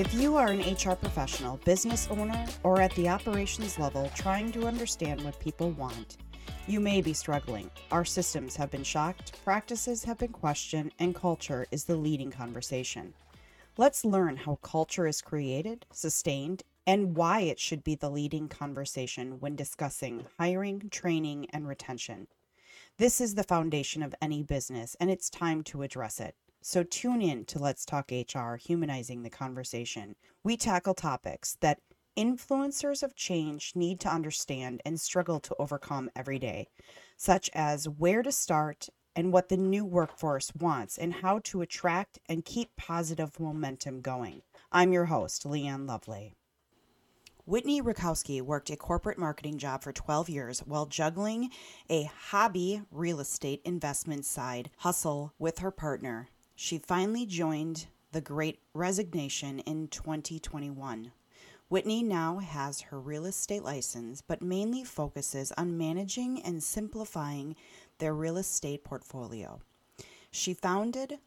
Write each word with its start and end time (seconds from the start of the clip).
If 0.00 0.14
you 0.14 0.34
are 0.36 0.48
an 0.48 0.60
HR 0.60 0.94
professional, 0.94 1.58
business 1.58 2.08
owner, 2.10 2.46
or 2.62 2.80
at 2.80 2.90
the 2.94 3.10
operations 3.10 3.78
level 3.78 4.10
trying 4.14 4.50
to 4.52 4.66
understand 4.66 5.20
what 5.20 5.38
people 5.38 5.72
want, 5.72 6.16
you 6.66 6.80
may 6.80 7.02
be 7.02 7.12
struggling. 7.12 7.70
Our 7.92 8.06
systems 8.06 8.56
have 8.56 8.70
been 8.70 8.82
shocked, 8.82 9.38
practices 9.44 10.02
have 10.04 10.16
been 10.16 10.32
questioned, 10.32 10.92
and 10.98 11.14
culture 11.14 11.66
is 11.70 11.84
the 11.84 11.96
leading 11.96 12.30
conversation. 12.30 13.12
Let's 13.76 14.02
learn 14.02 14.38
how 14.38 14.54
culture 14.62 15.06
is 15.06 15.20
created, 15.20 15.84
sustained, 15.92 16.62
and 16.86 17.14
why 17.14 17.40
it 17.40 17.60
should 17.60 17.84
be 17.84 17.94
the 17.94 18.08
leading 18.08 18.48
conversation 18.48 19.38
when 19.38 19.54
discussing 19.54 20.24
hiring, 20.38 20.88
training, 20.90 21.46
and 21.50 21.68
retention. 21.68 22.26
This 22.96 23.20
is 23.20 23.34
the 23.34 23.42
foundation 23.42 24.02
of 24.02 24.14
any 24.22 24.42
business, 24.42 24.96
and 24.98 25.10
it's 25.10 25.28
time 25.28 25.62
to 25.64 25.82
address 25.82 26.20
it. 26.20 26.36
So 26.62 26.82
tune 26.82 27.22
in 27.22 27.46
to 27.46 27.58
Let's 27.58 27.86
Talk 27.86 28.10
HR, 28.10 28.56
humanizing 28.56 29.22
the 29.22 29.30
conversation. 29.30 30.14
We 30.44 30.58
tackle 30.58 30.92
topics 30.92 31.56
that 31.60 31.80
influencers 32.18 33.02
of 33.02 33.16
change 33.16 33.72
need 33.74 33.98
to 34.00 34.12
understand 34.12 34.82
and 34.84 35.00
struggle 35.00 35.40
to 35.40 35.56
overcome 35.58 36.10
every 36.14 36.38
day, 36.38 36.68
such 37.16 37.48
as 37.54 37.88
where 37.88 38.22
to 38.22 38.30
start 38.30 38.90
and 39.16 39.32
what 39.32 39.48
the 39.48 39.56
new 39.56 39.86
workforce 39.86 40.54
wants 40.54 40.98
and 40.98 41.14
how 41.14 41.38
to 41.44 41.62
attract 41.62 42.18
and 42.28 42.44
keep 42.44 42.76
positive 42.76 43.40
momentum 43.40 44.02
going. 44.02 44.42
I'm 44.70 44.92
your 44.92 45.06
host, 45.06 45.46
Leighann 45.46 45.86
Lovely. 45.86 46.34
Whitney 47.46 47.80
Rekowski 47.80 48.42
worked 48.42 48.68
a 48.68 48.76
corporate 48.76 49.18
marketing 49.18 49.56
job 49.56 49.82
for 49.82 49.92
12 49.92 50.28
years 50.28 50.60
while 50.60 50.84
juggling 50.84 51.50
a 51.88 52.04
hobby 52.04 52.82
real 52.90 53.18
estate 53.18 53.62
investment 53.64 54.26
side 54.26 54.70
hustle 54.76 55.32
with 55.38 55.60
her 55.60 55.70
partner. 55.70 56.28
She 56.62 56.76
finally 56.76 57.24
joined 57.24 57.86
the 58.12 58.20
Great 58.20 58.60
Resignation 58.74 59.60
in 59.60 59.88
2021. 59.88 61.10
Whitney 61.70 62.02
now 62.02 62.36
has 62.40 62.82
her 62.82 63.00
real 63.00 63.24
estate 63.24 63.62
license, 63.62 64.20
but 64.20 64.42
mainly 64.42 64.84
focuses 64.84 65.52
on 65.52 65.78
managing 65.78 66.42
and 66.42 66.62
simplifying 66.62 67.56
their 67.96 68.12
real 68.12 68.36
estate 68.36 68.84
portfolio. 68.84 69.62
She 70.30 70.52
founded 70.52 71.18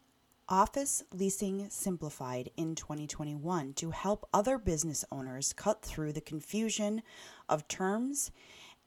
Office 0.48 1.02
Leasing 1.12 1.68
Simplified 1.68 2.52
in 2.56 2.76
2021 2.76 3.72
to 3.72 3.90
help 3.90 4.28
other 4.32 4.56
business 4.56 5.04
owners 5.10 5.52
cut 5.52 5.82
through 5.82 6.12
the 6.12 6.20
confusion 6.20 7.02
of 7.48 7.66
terms 7.66 8.30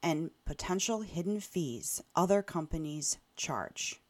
and 0.02 0.30
potential 0.46 1.02
hidden 1.02 1.40
fees 1.40 2.02
other 2.16 2.40
companies 2.40 3.18
charge. 3.36 4.00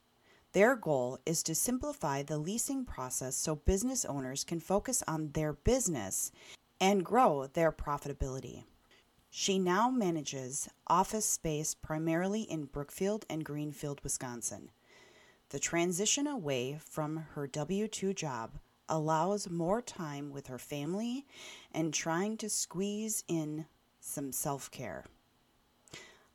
Their 0.52 0.76
goal 0.76 1.18
is 1.26 1.42
to 1.42 1.54
simplify 1.54 2.22
the 2.22 2.38
leasing 2.38 2.84
process 2.84 3.36
so 3.36 3.56
business 3.56 4.04
owners 4.04 4.44
can 4.44 4.60
focus 4.60 5.02
on 5.06 5.32
their 5.32 5.52
business 5.52 6.32
and 6.80 7.04
grow 7.04 7.46
their 7.46 7.70
profitability. 7.70 8.64
She 9.30 9.58
now 9.58 9.90
manages 9.90 10.68
office 10.86 11.26
space 11.26 11.74
primarily 11.74 12.42
in 12.42 12.64
Brookfield 12.64 13.26
and 13.28 13.44
Greenfield, 13.44 14.00
Wisconsin. 14.02 14.70
The 15.50 15.58
transition 15.58 16.26
away 16.26 16.78
from 16.82 17.26
her 17.34 17.46
W 17.46 17.86
2 17.86 18.14
job 18.14 18.58
allows 18.88 19.50
more 19.50 19.82
time 19.82 20.30
with 20.30 20.46
her 20.46 20.58
family 20.58 21.26
and 21.72 21.92
trying 21.92 22.38
to 22.38 22.48
squeeze 22.48 23.22
in 23.28 23.66
some 24.00 24.32
self 24.32 24.70
care. 24.70 25.04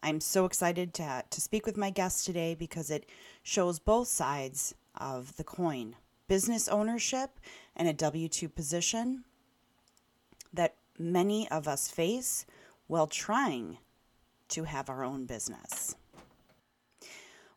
I'm 0.04 0.20
so 0.20 0.44
excited 0.44 0.94
to, 0.96 1.24
to 1.30 1.42
speak 1.42 1.66
with 1.66 1.78
my 1.78 1.90
guest 1.90 2.26
today 2.26 2.56
because 2.56 2.92
it 2.92 3.10
shows 3.42 3.80
both 3.80 4.10
sides 4.10 4.76
of 4.98 5.38
the 5.38 5.46
coin 5.46 5.96
business 6.28 6.68
ownership 6.68 7.40
and 7.74 7.88
a 7.88 7.94
W 7.94 8.28
2 8.28 8.50
position 8.50 9.24
that 10.54 10.76
many 11.00 11.50
of 11.50 11.70
us 11.70 11.90
face 11.90 12.46
while 12.88 13.08
trying 13.08 13.78
to 14.50 14.66
have 14.66 14.90
our 14.90 15.06
own 15.06 15.26
business. 15.26 15.96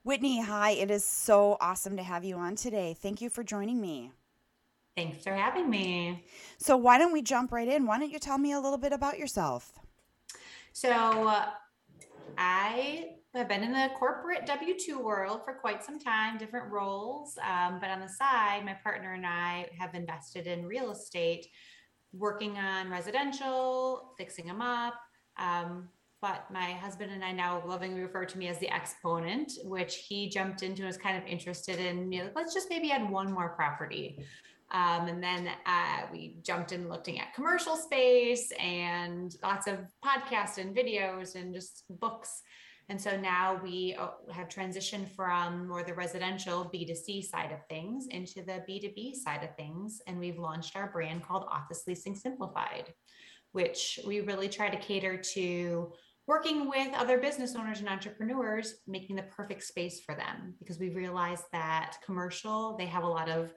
Whitney, 0.05 0.41
hi. 0.41 0.71
It 0.71 0.89
is 0.89 1.05
so 1.05 1.56
awesome 1.61 1.97
to 1.97 2.03
have 2.05 2.25
you 2.25 2.37
on 2.37 2.55
today. 2.55 2.95
Thank 2.97 3.21
you 3.21 3.29
for 3.29 3.43
joining 3.43 3.81
me. 3.81 4.12
Thanks 4.97 5.25
for 5.25 5.35
having 5.35 5.69
me. 5.69 6.25
So, 6.59 6.77
why 6.77 6.97
don't 6.97 7.12
we 7.12 7.23
jump 7.23 7.51
right 7.51 7.67
in? 7.67 7.87
Why 7.87 7.99
don't 7.99 8.11
you 8.11 8.21
tell 8.21 8.39
me 8.39 8.53
a 8.53 8.61
little 8.61 8.79
bit 8.79 8.93
about 8.93 9.19
yourself? 9.19 9.81
So, 10.73 10.91
uh, 10.91 11.47
I 12.38 13.10
have 13.34 13.48
been 13.48 13.62
in 13.62 13.72
the 13.72 13.91
corporate 13.98 14.47
W 14.47 14.75
2 14.78 14.98
world 14.98 15.42
for 15.44 15.54
quite 15.54 15.84
some 15.84 15.98
time, 15.98 16.38
different 16.38 16.70
roles. 16.72 17.38
Um, 17.47 17.78
but 17.81 17.91
on 17.91 18.00
the 18.00 18.09
side, 18.09 18.64
my 18.64 18.75
partner 18.82 19.12
and 19.12 19.26
I 19.26 19.69
have 19.78 19.94
invested 19.94 20.47
in 20.47 20.66
real 20.66 20.91
estate, 20.91 21.47
working 22.12 22.56
on 22.56 22.91
residential, 22.91 24.14
fixing 24.16 24.47
them 24.47 24.62
up. 24.62 24.94
Um, 25.38 25.88
but 26.22 26.50
my 26.50 26.72
husband 26.72 27.12
and 27.12 27.22
I 27.22 27.32
now 27.32 27.62
lovingly 27.66 28.00
refer 28.00 28.25
to 28.25 28.38
me 28.38 28.48
as 28.48 28.58
the 28.58 28.72
exponent, 28.75 29.53
which 29.64 29.97
he 29.97 30.28
jumped 30.28 30.62
into 30.62 30.82
and 30.82 30.87
was 30.87 30.97
kind 30.97 31.16
of 31.16 31.28
interested 31.28 31.78
in. 31.78 32.10
You 32.10 32.25
know, 32.25 32.31
let's 32.34 32.54
just 32.54 32.70
maybe 32.70 32.91
add 32.91 33.08
one 33.10 33.31
more 33.31 33.50
property. 33.50 34.25
Um, 34.72 35.06
and 35.06 35.22
then 35.22 35.49
uh, 35.65 36.06
we 36.12 36.38
jumped 36.43 36.72
in 36.72 36.88
looking 36.88 37.21
at 37.21 37.34
commercial 37.34 37.77
space 37.77 38.50
and 38.59 39.34
lots 39.43 39.66
of 39.66 39.78
podcasts 40.04 40.59
and 40.59 40.77
videos 40.77 41.37
and 41.37 41.54
just 41.54 41.84
books. 41.88 42.43
And 42.88 43.00
so 43.00 43.19
now 43.19 43.60
we 43.62 43.97
uh, 43.99 44.09
have 44.32 44.49
transitioned 44.49 45.10
from 45.10 45.69
more 45.69 45.82
the 45.82 45.94
residential 45.94 46.71
B2C 46.72 47.25
side 47.25 47.53
of 47.53 47.59
things 47.69 48.06
into 48.09 48.43
the 48.43 48.65
B2B 48.69 49.15
side 49.15 49.43
of 49.43 49.56
things. 49.56 50.00
And 50.06 50.19
we've 50.19 50.38
launched 50.38 50.76
our 50.76 50.91
brand 50.91 51.25
called 51.25 51.47
Office 51.50 51.84
Leasing 51.87 52.15
Simplified, 52.15 52.93
which 53.53 53.99
we 54.06 54.21
really 54.21 54.49
try 54.49 54.69
to 54.69 54.76
cater 54.76 55.16
to 55.34 55.93
working 56.28 56.69
with 56.69 56.93
other 56.94 57.19
business 57.19 57.55
owners 57.55 57.81
and 57.81 57.88
entrepreneurs, 57.88 58.75
making 58.87 59.16
the 59.16 59.22
perfect 59.22 59.62
space 59.62 60.00
for 60.00 60.15
them 60.15 60.55
because 60.59 60.78
we 60.78 60.91
realize 60.91 61.43
that 61.53 61.97
commercial, 62.05 62.76
they 62.76 62.87
have 62.87 63.05
a 63.05 63.09
lot 63.09 63.28
of 63.28 63.53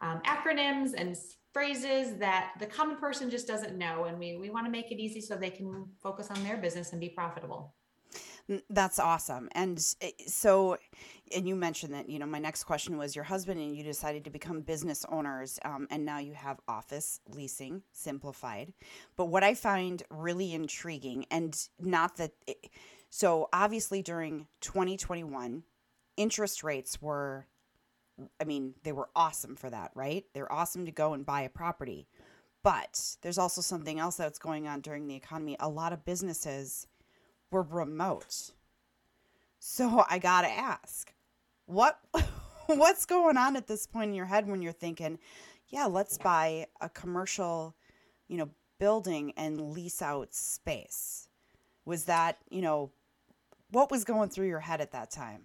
um, 0.00 0.20
acronyms 0.26 0.92
and 0.96 1.16
phrases 1.52 2.16
that 2.18 2.52
the 2.58 2.66
common 2.66 2.96
person 2.96 3.30
just 3.30 3.46
doesn't 3.46 3.76
know. 3.76 4.04
And 4.04 4.18
we, 4.18 4.36
we 4.36 4.50
want 4.50 4.66
to 4.66 4.70
make 4.70 4.92
it 4.92 5.00
easy 5.00 5.20
so 5.20 5.36
they 5.36 5.50
can 5.50 5.86
focus 6.02 6.30
on 6.30 6.42
their 6.44 6.56
business 6.56 6.92
and 6.92 7.00
be 7.00 7.08
profitable. 7.08 7.74
That's 8.70 8.98
awesome. 9.00 9.48
And 9.52 9.84
eh, 10.00 10.10
so, 10.26 10.76
and 11.34 11.48
you 11.48 11.56
mentioned 11.56 11.94
that, 11.94 12.08
you 12.08 12.18
know, 12.18 12.26
my 12.26 12.38
next 12.38 12.64
question 12.64 12.96
was 12.96 13.16
your 13.16 13.24
husband 13.24 13.60
and 13.60 13.76
you 13.76 13.82
decided 13.82 14.24
to 14.24 14.30
become 14.30 14.60
business 14.60 15.04
owners, 15.08 15.58
um, 15.64 15.88
and 15.90 16.04
now 16.04 16.18
you 16.18 16.32
have 16.32 16.60
office 16.68 17.20
leasing 17.28 17.82
simplified. 17.92 18.72
But 19.16 19.26
what 19.26 19.42
I 19.42 19.54
find 19.54 20.02
really 20.10 20.54
intriguing, 20.54 21.26
and 21.30 21.58
not 21.80 22.18
that, 22.18 22.32
it, 22.46 22.70
so 23.10 23.48
obviously 23.52 24.00
during 24.00 24.46
2021, 24.60 25.64
interest 26.16 26.62
rates 26.62 27.02
were 27.02 27.46
I 28.40 28.44
mean, 28.44 28.74
they 28.82 28.92
were 28.92 29.08
awesome 29.14 29.56
for 29.56 29.70
that, 29.70 29.90
right? 29.94 30.24
They're 30.32 30.52
awesome 30.52 30.86
to 30.86 30.92
go 30.92 31.12
and 31.12 31.26
buy 31.26 31.42
a 31.42 31.48
property. 31.48 32.06
But 32.62 33.16
there's 33.22 33.38
also 33.38 33.60
something 33.60 33.98
else 33.98 34.16
that's 34.16 34.38
going 34.38 34.66
on 34.66 34.80
during 34.80 35.06
the 35.06 35.14
economy. 35.14 35.56
A 35.60 35.68
lot 35.68 35.92
of 35.92 36.04
businesses 36.04 36.86
were 37.50 37.62
remote. 37.62 38.50
So 39.58 40.04
I 40.08 40.18
got 40.18 40.42
to 40.42 40.48
ask, 40.48 41.12
what 41.66 42.00
what's 42.66 43.06
going 43.06 43.36
on 43.36 43.56
at 43.56 43.66
this 43.66 43.86
point 43.86 44.10
in 44.10 44.14
your 44.14 44.26
head 44.26 44.48
when 44.48 44.62
you're 44.62 44.72
thinking, 44.72 45.18
yeah, 45.68 45.86
let's 45.86 46.18
buy 46.18 46.66
a 46.80 46.88
commercial, 46.88 47.76
you 48.28 48.36
know, 48.36 48.50
building 48.78 49.32
and 49.36 49.72
lease 49.72 50.02
out 50.02 50.34
space? 50.34 51.28
Was 51.84 52.04
that, 52.04 52.38
you 52.50 52.62
know, 52.62 52.90
what 53.70 53.90
was 53.90 54.04
going 54.04 54.28
through 54.28 54.48
your 54.48 54.60
head 54.60 54.80
at 54.80 54.92
that 54.92 55.10
time? 55.10 55.44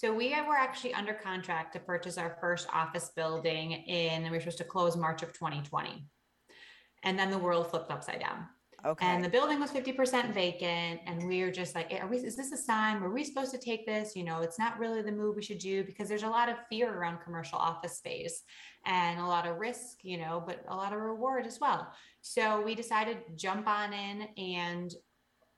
So 0.00 0.14
we 0.14 0.30
were 0.30 0.56
actually 0.56 0.94
under 0.94 1.12
contract 1.12 1.74
to 1.74 1.78
purchase 1.78 2.16
our 2.16 2.38
first 2.40 2.66
office 2.72 3.10
building 3.14 3.72
in, 3.72 4.22
we 4.22 4.30
were 4.30 4.40
supposed 4.40 4.56
to 4.56 4.64
close 4.64 4.96
March 4.96 5.22
of 5.22 5.34
2020. 5.34 6.06
And 7.02 7.18
then 7.18 7.30
the 7.30 7.36
world 7.36 7.66
flipped 7.66 7.90
upside 7.90 8.20
down. 8.20 8.46
Okay. 8.86 9.04
And 9.04 9.22
the 9.22 9.28
building 9.28 9.60
was 9.60 9.70
50% 9.70 10.32
vacant. 10.32 11.00
And 11.04 11.28
we 11.28 11.42
were 11.42 11.50
just 11.50 11.74
like, 11.74 11.92
are 12.00 12.06
we, 12.06 12.16
is 12.16 12.34
this 12.34 12.50
a 12.50 12.56
sign? 12.56 13.02
Were 13.02 13.12
we 13.12 13.24
supposed 13.24 13.50
to 13.50 13.58
take 13.58 13.84
this? 13.84 14.16
You 14.16 14.24
know, 14.24 14.40
it's 14.40 14.58
not 14.58 14.78
really 14.78 15.02
the 15.02 15.12
move 15.12 15.36
we 15.36 15.42
should 15.42 15.58
do 15.58 15.84
because 15.84 16.08
there's 16.08 16.22
a 16.22 16.30
lot 16.30 16.48
of 16.48 16.56
fear 16.70 16.90
around 16.90 17.18
commercial 17.22 17.58
office 17.58 17.98
space 17.98 18.42
and 18.86 19.20
a 19.20 19.26
lot 19.26 19.46
of 19.46 19.58
risk, 19.58 19.98
you 20.02 20.16
know, 20.16 20.42
but 20.46 20.64
a 20.70 20.74
lot 20.74 20.94
of 20.94 21.00
reward 21.00 21.44
as 21.44 21.60
well. 21.60 21.92
So 22.22 22.62
we 22.62 22.74
decided 22.74 23.18
jump 23.36 23.68
on 23.68 23.92
in 23.92 24.28
and 24.38 24.94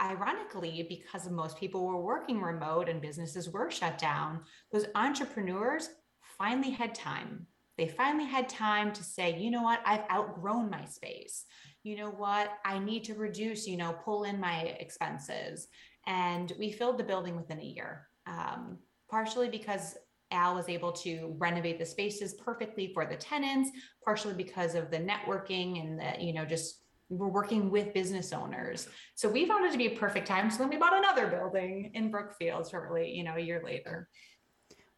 ironically, 0.03 0.87
because 0.89 1.31
most 1.31 1.59
people 1.59 1.87
were 1.87 2.01
working 2.01 2.41
remote 2.41 2.89
and 2.89 3.01
businesses 3.01 3.49
were 3.49 3.71
shut 3.71 3.99
down, 3.99 4.41
those 4.73 4.87
entrepreneurs 4.95 5.91
finally 6.39 6.71
had 6.71 6.95
time. 6.95 7.47
They 7.79 7.89
finally 7.89 8.27
had 8.27 8.49
time 8.49 8.93
to 8.93 9.05
say, 9.05 9.39
you 9.39 9.51
know 9.51 9.63
what, 9.63 9.81
I've 9.87 10.05
outgrown 10.11 10.69
my 10.71 10.85
space. 10.85 11.45
You 11.85 11.97
know 11.97 12.11
what, 12.11 12.53
I 12.65 12.79
need 12.79 13.05
to 13.05 13.15
reduce, 13.15 13.67
you 13.67 13.77
know, 13.77 13.97
pull 14.05 14.25
in 14.25 14.39
my 14.39 14.77
expenses. 14.79 15.69
And 16.07 16.53
we 16.59 16.73
filled 16.73 16.99
the 16.99 17.05
building 17.05 17.37
within 17.37 17.61
a 17.61 17.65
year, 17.65 18.09
um, 18.27 18.79
partially 19.11 19.49
because 19.49 19.97
Al 20.31 20.55
was 20.55 20.69
able 20.69 20.93
to 20.93 21.35
renovate 21.39 21.79
the 21.79 21.87
spaces 21.87 22.35
perfectly 22.35 22.93
for 22.93 23.07
the 23.07 23.17
tenants, 23.17 23.71
partially 24.05 24.35
because 24.35 24.75
of 24.75 24.91
the 24.91 24.99
networking 24.99 25.81
and 25.81 25.99
the, 25.99 26.25
you 26.25 26.33
know, 26.33 26.45
just 26.45 26.82
we're 27.09 27.29
working 27.29 27.71
with 27.71 27.93
business 27.93 28.33
owners. 28.33 28.89
So 29.15 29.29
we 29.29 29.47
found 29.47 29.65
it 29.67 29.73
to 29.73 29.79
be 29.79 29.87
a 29.87 29.97
perfect 29.97 30.27
time. 30.27 30.51
So 30.51 30.59
then 30.59 30.71
we 30.71 30.77
bought 30.77 30.97
another 30.97 31.27
building 31.29 31.91
in 31.95 32.11
Brookfield 32.11 32.69
shortly, 32.69 33.11
you 33.11 33.23
know, 33.23 33.37
a 33.37 33.41
year 33.41 33.63
later. 33.65 34.09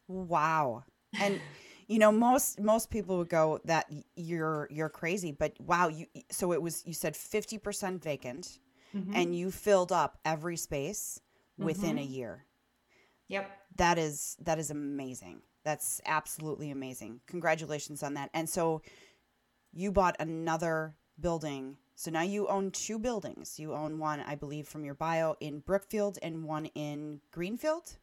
Wow. 0.06 0.84
And 1.20 1.40
you 1.86 1.98
know 1.98 2.10
most 2.10 2.60
most 2.60 2.90
people 2.90 3.18
would 3.18 3.28
go 3.28 3.60
that 3.64 3.90
you're 4.16 4.68
you're 4.70 4.88
crazy, 4.88 5.32
but 5.32 5.52
wow, 5.60 5.88
you 5.88 6.06
so 6.30 6.52
it 6.52 6.62
was 6.62 6.82
you 6.86 6.94
said 6.94 7.14
50% 7.14 8.02
vacant 8.02 8.58
mm-hmm. 8.94 9.14
and 9.14 9.36
you 9.36 9.50
filled 9.50 9.92
up 9.92 10.18
every 10.24 10.56
space 10.56 11.20
within 11.58 11.96
mm-hmm. 11.96 11.98
a 11.98 12.02
year. 12.02 12.44
Yep. 13.28 13.50
That 13.76 13.98
is 13.98 14.36
that 14.42 14.58
is 14.58 14.70
amazing. 14.70 15.40
That's 15.64 16.00
absolutely 16.06 16.70
amazing. 16.70 17.20
Congratulations 17.26 18.02
on 18.02 18.14
that. 18.14 18.30
And 18.34 18.48
so 18.48 18.82
you 19.72 19.92
bought 19.92 20.16
another 20.20 20.94
building. 21.18 21.76
So 21.96 22.10
now 22.10 22.22
you 22.22 22.48
own 22.48 22.70
two 22.70 22.98
buildings. 22.98 23.58
You 23.58 23.72
own 23.72 23.98
one, 23.98 24.20
I 24.20 24.34
believe, 24.34 24.66
from 24.66 24.84
your 24.84 24.94
bio 24.94 25.36
in 25.40 25.60
Brookfield 25.60 26.18
and 26.22 26.44
one 26.44 26.66
in 26.74 27.20
Greenfield. 27.30 27.96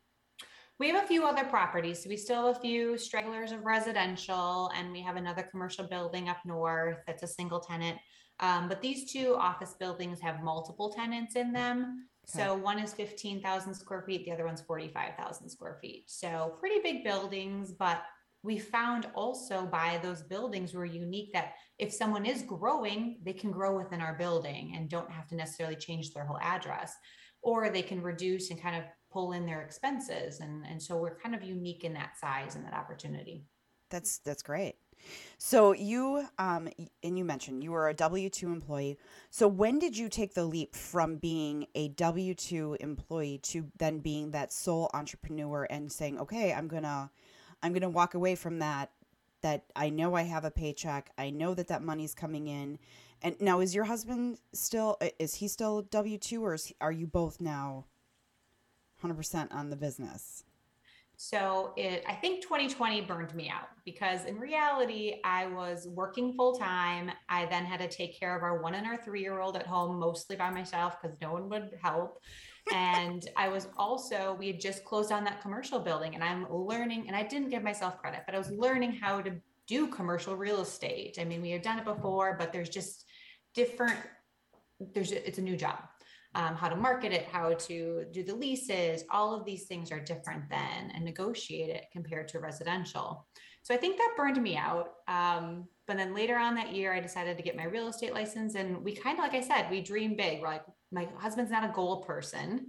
We 0.80 0.90
have 0.90 1.04
a 1.04 1.08
few 1.08 1.26
other 1.26 1.44
properties. 1.44 2.04
So 2.04 2.10
we 2.10 2.18
still 2.18 2.48
have 2.48 2.58
a 2.58 2.60
few 2.60 2.98
stragglers 2.98 3.52
of 3.52 3.64
residential, 3.64 4.72
and 4.76 4.92
we 4.92 5.02
have 5.02 5.16
another 5.16 5.44
commercial 5.44 5.86
building 5.86 6.30
up 6.30 6.38
north 6.46 6.98
that's 7.06 7.24
a 7.24 7.28
single 7.28 7.60
tenant. 7.60 8.00
Um, 8.40 8.68
but 8.68 8.82
these 8.82 9.12
two 9.12 9.36
office 9.36 9.76
buildings 9.80 10.20
have 10.22 10.42
multiple 10.42 10.90
tenants 10.90 11.36
in 11.36 11.54
them. 11.54 12.08
Okay. 12.28 12.44
So 12.44 12.56
one 12.56 12.80
is 12.80 12.94
15,000 12.94 13.74
square 13.74 14.04
feet, 14.08 14.26
the 14.26 14.32
other 14.32 14.46
one's 14.46 14.62
45,000 14.62 15.50
square 15.50 15.78
feet. 15.82 16.06
So 16.08 16.56
pretty 16.60 16.80
big 16.82 17.04
buildings, 17.04 17.72
but 17.72 18.02
we 18.44 18.58
found 18.58 19.08
also 19.14 19.66
by 19.66 20.00
those 20.02 20.22
buildings 20.22 20.74
were 20.74 20.86
unique 20.86 21.32
that 21.34 21.54
if 21.78 21.94
someone 21.94 22.26
is 22.26 22.42
growing, 22.42 23.20
they 23.24 23.34
can 23.34 23.52
grow 23.52 23.78
within 23.78 24.02
our 24.02 24.16
building 24.18 24.74
and 24.76 24.90
don't 24.90 25.12
have 25.12 25.28
to 25.28 25.36
necessarily 25.36 25.76
change 25.76 26.14
their 26.14 26.26
whole 26.26 26.40
address, 26.42 26.96
or 27.42 27.70
they 27.70 27.84
can 27.84 28.02
reduce 28.02 28.50
and 28.50 28.62
kind 28.62 28.76
of 28.76 28.84
pull 29.12 29.34
in 29.34 29.46
their 29.46 29.62
expenses. 29.62 30.40
And, 30.40 30.66
and 30.66 30.82
so 30.82 30.98
we're 30.98 31.18
kind 31.18 31.36
of 31.36 31.44
unique 31.44 31.84
in 31.84 31.94
that 31.94 32.18
size 32.20 32.56
and 32.56 32.66
that 32.66 32.74
opportunity. 32.74 33.46
That's 33.90 34.20
that's 34.20 34.42
great. 34.42 34.76
So 35.38 35.74
you 35.74 36.28
um 36.38 36.70
and 37.04 37.18
you 37.18 37.26
mentioned 37.26 37.64
you 37.64 37.72
were 37.72 37.90
a 37.90 37.94
W2 37.94 38.44
employee. 38.44 38.98
So 39.30 39.48
when 39.48 39.80
did 39.80 39.98
you 39.98 40.08
take 40.08 40.34
the 40.34 40.46
leap 40.46 40.76
from 40.76 41.18
being 41.18 41.68
a 41.76 41.90
W2 41.90 42.78
employee 42.80 43.40
to 43.44 43.66
then 43.78 44.00
being 44.00 44.32
that 44.32 44.54
sole 44.54 44.90
entrepreneur 44.94 45.68
and 45.70 45.92
saying, 45.92 46.20
"Okay, 46.20 46.54
I'm 46.54 46.70
to 46.84 47.10
I'm 47.63 47.74
going 47.74 47.81
to 47.81 47.90
walk 47.90 48.13
away 48.13 48.36
from 48.36 48.60
that 48.60 48.92
that 49.42 49.66
I 49.75 49.90
know 49.90 50.16
I 50.16 50.24
have 50.24 50.46
a 50.46 50.52
paycheck. 50.52 51.12
I 51.18 51.31
know 51.31 51.54
that 51.54 51.68
that 51.68 51.81
money's 51.81 52.13
coming 52.13 52.48
in." 52.48 52.80
And 53.22 53.40
now 53.40 53.60
is 53.60 53.75
your 53.75 53.86
husband 53.86 54.40
still 54.54 54.98
is 55.19 55.36
he 55.36 55.48
still 55.48 55.84
W2 55.84 56.42
or 56.42 56.56
he, 56.56 56.75
are 56.81 56.92
you 56.92 57.06
both 57.06 57.40
now 57.40 57.86
100% 59.04 59.54
on 59.54 59.69
the 59.69 59.75
business? 59.75 60.44
So 61.24 61.74
it, 61.78 62.04
I 62.08 62.16
think 62.16 62.42
2020 62.42 63.02
burned 63.02 63.36
me 63.36 63.48
out 63.48 63.68
because 63.86 64.25
in 64.25 64.40
reality, 64.40 65.19
I 65.24 65.46
was 65.46 65.88
working 65.88 66.34
full 66.34 66.56
time. 66.56 67.12
I 67.30 67.46
then 67.46 67.64
had 67.64 67.80
to 67.80 67.88
take 67.88 68.19
care 68.19 68.36
of 68.36 68.42
our 68.42 68.60
one 68.60 68.74
and 68.74 68.88
our 68.88 68.98
three 68.98 69.22
year 69.22 69.40
old 69.40 69.56
at 69.56 69.68
home, 69.68 70.00
mostly 70.00 70.36
by 70.36 70.50
myself 70.50 71.00
because 71.00 71.16
no 71.22 71.34
one 71.34 71.48
would 71.50 71.78
help. 71.80 72.24
And 72.74 73.28
I 73.36 73.48
was 73.50 73.68
also, 73.78 74.36
we 74.40 74.48
had 74.48 74.60
just 74.60 74.86
closed 74.86 75.12
on 75.12 75.24
that 75.25 75.42
commercial 75.42 75.80
building 75.80 76.16
and 76.16 76.24
I'm 76.24 76.46
learning, 76.52 77.08
and 77.08 77.16
I 77.16 77.24
didn't 77.24 77.50
give 77.50 77.63
myself 77.63 77.98
credit, 78.00 78.22
but 78.25 78.36
I 78.36 78.38
was 78.38 78.52
learning 78.52 78.94
how 78.94 79.22
to 79.22 79.34
do 79.68 79.88
commercial 79.88 80.36
real 80.36 80.62
estate. 80.62 81.18
I 81.19 81.24
mean, 81.24 81.42
we 81.42 81.52
had 81.52 81.62
done 81.62 81.80
it 81.80 81.86
before, 81.86 82.36
but 82.38 82.52
there's 82.52 82.69
just 82.69 83.06
different, 83.54 83.98
there's, 84.94 85.12
it's 85.12 85.38
a 85.38 85.42
new 85.42 85.58
job 85.58 85.80
um, 86.33 86.56
how 86.56 86.69
to 86.69 86.75
market 86.75 87.12
it, 87.12 87.28
how 87.31 87.54
to 87.54 88.06
do 88.12 88.24
the 88.24 88.36
leases, 88.36 89.04
all 89.10 89.36
of 89.36 89.45
these 89.45 89.66
things 89.66 89.92
are 89.92 90.00
different 90.00 90.50
then 90.50 90.92
and 90.94 91.04
negotiate 91.04 91.69
it 91.69 91.86
compared 91.92 92.28
to 92.30 92.39
residential. 92.39 93.28
So 93.63 93.74
I 93.74 93.78
think 93.78 93.98
that 93.98 94.13
burned 94.18 94.42
me 94.42 94.57
out. 94.57 94.94
Um, 95.07 95.68
but 95.88 95.98
then 95.98 96.16
later 96.16 96.38
on 96.38 96.56
that 96.56 96.74
year, 96.74 96.94
I 96.94 97.00
decided 97.00 97.38
to 97.38 97.44
get 97.44 97.57
my 97.57 97.66
real 97.66 97.89
estate 97.89 98.13
license. 98.13 98.56
And 98.56 98.83
we 98.83 98.95
kind 98.95 99.19
of, 99.19 99.24
like 99.24 99.36
I 99.36 99.42
said, 99.42 99.69
we 99.69 99.81
dream 99.81 100.16
big. 100.16 100.42
We're 100.42 100.48
like, 100.48 100.66
my 100.92 101.07
husband's 101.18 101.51
not 101.51 101.69
a 101.69 101.74
goal 101.74 102.04
person, 102.04 102.68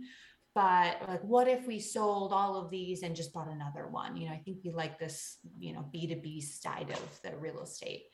but 0.55 0.97
like, 1.09 1.23
what 1.23 1.49
if 1.49 1.67
we 1.67 1.79
sold 1.79 2.33
all 2.33 2.57
of 2.57 2.71
these 2.71 3.03
and 3.03 3.17
just 3.17 3.33
bought 3.33 3.49
another 3.49 3.87
one? 3.89 4.17
You 4.17 4.29
know, 4.29 4.35
I 4.35 4.39
think 4.39 4.59
we 4.65 4.71
like 4.71 4.99
this, 4.99 5.39
you 5.59 5.73
know, 5.73 5.89
B2B 5.95 6.43
side 6.43 6.91
of 6.91 7.21
the 7.23 7.37
real 7.39 7.63
estate. 7.63 8.05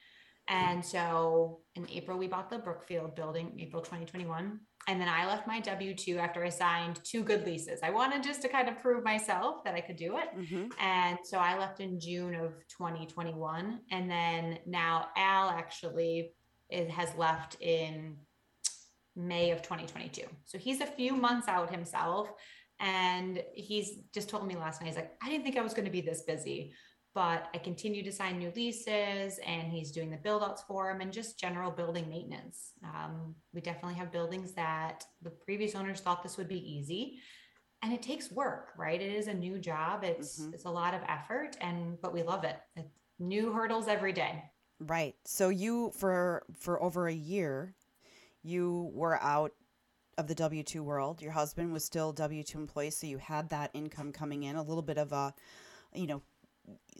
And 0.48 0.84
so 0.84 1.60
in 1.74 1.86
April, 1.90 2.18
we 2.18 2.26
bought 2.26 2.48
the 2.48 2.58
Brookfield 2.58 3.14
building, 3.14 3.52
April 3.58 3.82
2021. 3.82 4.60
And 4.88 4.98
then 4.98 5.08
I 5.08 5.26
left 5.26 5.46
my 5.46 5.60
W 5.60 5.94
2 5.94 6.18
after 6.18 6.42
I 6.42 6.48
signed 6.48 7.00
two 7.04 7.22
good 7.22 7.44
leases. 7.44 7.80
I 7.82 7.90
wanted 7.90 8.22
just 8.22 8.40
to 8.42 8.48
kind 8.48 8.68
of 8.68 8.78
prove 8.78 9.04
myself 9.04 9.62
that 9.64 9.74
I 9.74 9.82
could 9.82 9.96
do 9.96 10.16
it. 10.16 10.34
Mm-hmm. 10.34 10.68
And 10.80 11.18
so 11.22 11.36
I 11.36 11.58
left 11.58 11.80
in 11.80 12.00
June 12.00 12.34
of 12.34 12.54
2021. 12.68 13.80
And 13.90 14.10
then 14.10 14.58
now 14.66 15.08
Al 15.16 15.50
actually 15.50 16.32
it 16.70 16.90
has 16.90 17.14
left 17.18 17.60
in 17.60 18.16
May 19.14 19.50
of 19.50 19.60
2022. 19.60 20.22
So 20.46 20.56
he's 20.56 20.80
a 20.80 20.86
few 20.86 21.14
months 21.14 21.48
out 21.48 21.70
himself. 21.70 22.30
And 22.80 23.42
he's 23.52 23.98
just 24.14 24.30
told 24.30 24.46
me 24.46 24.56
last 24.56 24.80
night, 24.80 24.86
he's 24.86 24.96
like, 24.96 25.12
I 25.22 25.28
didn't 25.28 25.44
think 25.44 25.58
I 25.58 25.62
was 25.62 25.74
going 25.74 25.84
to 25.84 25.90
be 25.90 26.00
this 26.00 26.22
busy 26.22 26.72
but 27.18 27.48
I 27.52 27.58
continue 27.58 28.04
to 28.04 28.12
sign 28.12 28.38
new 28.38 28.52
leases 28.54 29.40
and 29.44 29.72
he's 29.72 29.90
doing 29.90 30.08
the 30.08 30.18
build 30.18 30.40
outs 30.40 30.62
for 30.68 30.88
him 30.88 31.00
and 31.00 31.12
just 31.12 31.36
general 31.36 31.68
building 31.68 32.08
maintenance. 32.08 32.74
Um, 32.84 33.34
we 33.52 33.60
definitely 33.60 33.96
have 33.96 34.12
buildings 34.12 34.52
that 34.52 35.04
the 35.22 35.30
previous 35.30 35.74
owners 35.74 35.98
thought 35.98 36.22
this 36.22 36.36
would 36.36 36.46
be 36.46 36.60
easy 36.60 37.18
and 37.82 37.92
it 37.92 38.02
takes 38.02 38.30
work, 38.30 38.68
right? 38.78 39.02
It 39.02 39.12
is 39.12 39.26
a 39.26 39.34
new 39.34 39.58
job. 39.58 40.04
It's, 40.04 40.40
mm-hmm. 40.40 40.54
it's 40.54 40.64
a 40.64 40.70
lot 40.70 40.94
of 40.94 41.00
effort 41.08 41.56
and, 41.60 42.00
but 42.00 42.14
we 42.14 42.22
love 42.22 42.44
it. 42.44 42.56
It's 42.76 42.94
new 43.18 43.52
hurdles 43.52 43.88
every 43.88 44.12
day. 44.12 44.44
Right. 44.78 45.16
So 45.24 45.48
you, 45.48 45.90
for, 45.98 46.44
for 46.56 46.80
over 46.80 47.08
a 47.08 47.12
year, 47.12 47.74
you 48.44 48.92
were 48.94 49.20
out 49.20 49.54
of 50.18 50.28
the 50.28 50.36
W 50.36 50.62
2 50.62 50.84
world. 50.84 51.20
Your 51.20 51.32
husband 51.32 51.72
was 51.72 51.84
still 51.84 52.12
W 52.12 52.44
2 52.44 52.58
employee. 52.58 52.90
So 52.90 53.08
you 53.08 53.18
had 53.18 53.48
that 53.48 53.72
income 53.74 54.12
coming 54.12 54.44
in, 54.44 54.54
a 54.54 54.62
little 54.62 54.82
bit 54.82 54.98
of 54.98 55.10
a, 55.10 55.34
you 55.92 56.06
know, 56.06 56.22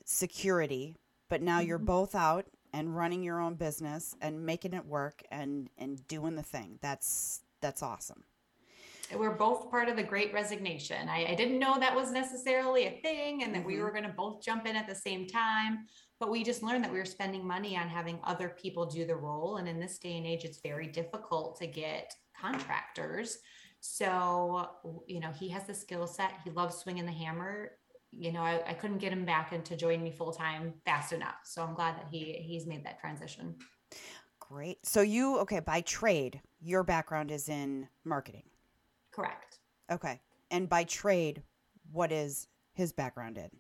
security, 0.05 0.95
but 1.29 1.43
now 1.43 1.61
you're 1.61 1.79
mm-hmm. 1.79 1.87
both 1.87 2.15
out 2.15 2.47
and 2.73 2.97
running 2.97 3.23
your 3.23 3.41
own 3.41 3.55
business 3.55 4.15
and 4.21 4.45
making 4.45 4.75
it 4.75 4.85
work 4.85 5.23
and 5.31 5.71
and 5.79 6.07
doing 6.09 6.35
the 6.35 6.43
thing. 6.43 6.79
That's 6.83 7.43
that's 7.61 7.83
awesome. 7.83 8.25
We're 9.15 9.37
both 9.37 9.71
part 9.71 9.89
of 9.89 9.97
the 9.97 10.03
great 10.03 10.35
resignation. 10.35 11.09
I, 11.09 11.29
I 11.31 11.35
didn't 11.35 11.59
know 11.59 11.79
that 11.79 11.95
was 11.95 12.13
necessarily 12.13 12.87
a 12.87 13.01
thing 13.01 13.43
and 13.43 13.55
that 13.55 13.61
mm-hmm. 13.61 13.69
we 13.69 13.81
were 13.81 13.91
going 13.91 14.05
to 14.05 14.11
both 14.11 14.43
jump 14.43 14.67
in 14.67 14.77
at 14.77 14.87
the 14.87 14.95
same 14.95 15.27
time. 15.27 15.87
But 16.21 16.31
we 16.31 16.45
just 16.45 16.63
learned 16.63 16.85
that 16.85 16.93
we 16.93 16.99
were 16.99 17.07
spending 17.07 17.47
money 17.47 17.77
on 17.77 17.89
having 17.89 18.19
other 18.25 18.51
people 18.61 18.85
do 18.85 19.07
the 19.07 19.17
role. 19.17 19.57
And 19.57 19.69
in 19.69 19.81
this 19.81 19.99
day 19.99 20.19
and 20.19 20.27
age, 20.27 20.45
it's 20.45 20.61
very 20.61 20.89
difficult 20.89 21.59
to 21.61 21.67
get 21.67 22.13
contractors. 22.39 23.39
So, 23.81 24.69
you 25.07 25.21
know, 25.21 25.31
he 25.31 25.49
has 25.51 25.65
the 25.65 25.75
skill 25.75 26.07
set. 26.07 26.33
He 26.45 26.51
loves 26.51 26.77
swinging 26.77 27.07
the 27.07 27.13
hammer 27.13 27.71
you 28.13 28.33
know, 28.33 28.41
I, 28.41 28.63
I 28.67 28.75
couldn't 28.75 28.99
get 28.99 29.13
him 29.13 29.25
back 29.25 29.53
and 29.53 29.65
to 29.67 29.77
join 29.77 30.03
me 30.03 30.11
full 30.11 30.33
time 30.33 30.75
fast 30.85 31.13
enough. 31.13 31.37
So 31.45 31.63
I'm 31.63 31.75
glad 31.75 31.97
that 31.97 32.07
he 32.11 32.33
he's 32.47 32.67
made 32.67 32.85
that 32.85 33.01
transition. 33.01 33.55
Great. 34.41 34.85
So 34.85 35.03
you 35.03 35.39
okay 35.41 35.61
by 35.61 35.83
trade, 35.83 36.41
your 36.61 36.83
background 36.83 37.31
is 37.31 37.49
in 37.49 37.89
marketing. 38.05 38.45
Correct. 39.13 39.59
Okay. 39.91 40.21
And 40.51 40.69
by 40.69 40.85
trade, 40.85 41.43
what 41.93 42.13
is 42.13 42.49
his 42.73 42.93
background 42.93 43.39
in? 43.39 43.51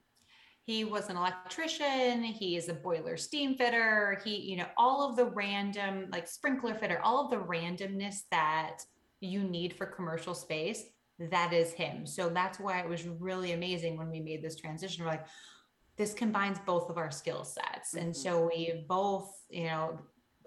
He 0.62 0.85
was 0.85 1.09
an 1.09 1.17
electrician, 1.17 2.23
he 2.23 2.57
is 2.57 2.69
a 2.69 2.75
boiler 2.75 3.17
steam 3.17 3.57
fitter, 3.57 4.21
he, 4.23 4.37
you 4.37 4.57
know, 4.59 4.67
all 4.76 5.09
of 5.09 5.17
the 5.17 5.25
random 5.25 6.09
like 6.12 6.28
sprinkler 6.28 6.75
fitter, 6.75 7.00
all 7.02 7.25
of 7.25 7.31
the 7.31 7.38
randomness 7.38 8.21
that 8.31 8.81
you 9.21 9.43
need 9.43 9.73
for 9.73 9.87
commercial 9.87 10.35
space 10.35 10.85
that 11.18 11.52
is 11.52 11.72
him. 11.72 12.06
So 12.06 12.28
that's 12.28 12.60
why 12.60 12.80
it 12.80 12.88
was 12.88 13.06
really 13.06 13.52
amazing 13.52 13.96
when 13.96 14.10
we 14.10 14.20
made 14.20 14.42
this 14.42 14.56
transition. 14.56 15.04
We're 15.04 15.10
like, 15.10 15.26
this 15.96 16.14
combines 16.14 16.58
both 16.64 16.88
of 16.90 16.96
our 16.96 17.10
skill 17.10 17.44
sets. 17.44 17.94
Mm-hmm. 17.94 17.98
And 17.98 18.16
so 18.16 18.46
we 18.46 18.84
both, 18.88 19.30
you 19.50 19.64
know, 19.64 19.98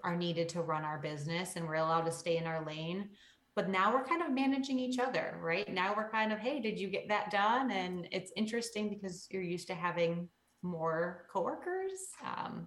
are 0.02 0.16
needed 0.16 0.48
to 0.50 0.62
run 0.62 0.84
our 0.84 0.98
business 0.98 1.56
and 1.56 1.66
we're 1.66 1.74
allowed 1.74 2.06
to 2.06 2.12
stay 2.12 2.38
in 2.38 2.46
our 2.46 2.64
lane. 2.64 3.10
But 3.54 3.68
now 3.68 3.92
we're 3.92 4.04
kind 4.04 4.22
of 4.22 4.32
managing 4.32 4.78
each 4.78 4.98
other, 4.98 5.38
right? 5.42 5.68
Now 5.72 5.94
we're 5.94 6.10
kind 6.10 6.32
of, 6.32 6.38
hey, 6.38 6.58
did 6.58 6.80
you 6.80 6.88
get 6.88 7.06
that 7.08 7.30
done? 7.30 7.70
And 7.70 8.08
it's 8.10 8.32
interesting 8.34 8.88
because 8.88 9.28
you're 9.30 9.42
used 9.42 9.66
to 9.68 9.74
having 9.74 10.28
more 10.62 11.26
coworkers. 11.30 11.92
Um, 12.24 12.66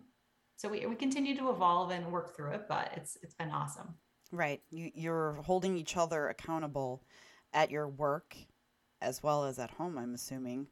so 0.58 0.70
we, 0.70 0.86
we 0.86 0.96
continue 0.96 1.36
to 1.38 1.50
evolve 1.50 1.90
and 1.92 2.12
work 2.12 2.36
through 2.36 2.52
it, 2.52 2.66
but 2.70 2.92
it's 2.96 3.18
it's 3.24 3.34
been 3.34 3.50
awesome. 3.50 3.96
Right. 4.32 4.62
You, 4.70 4.92
you're 4.94 5.34
holding 5.44 5.76
each 5.76 5.98
other 5.98 6.28
accountable 6.30 7.04
at 7.56 7.72
your 7.72 7.88
work 7.88 8.36
as 9.02 9.24
well 9.24 9.46
as 9.46 9.58
at 9.58 9.72
home, 9.72 9.98
I'm 9.98 10.14
assuming, 10.14 10.68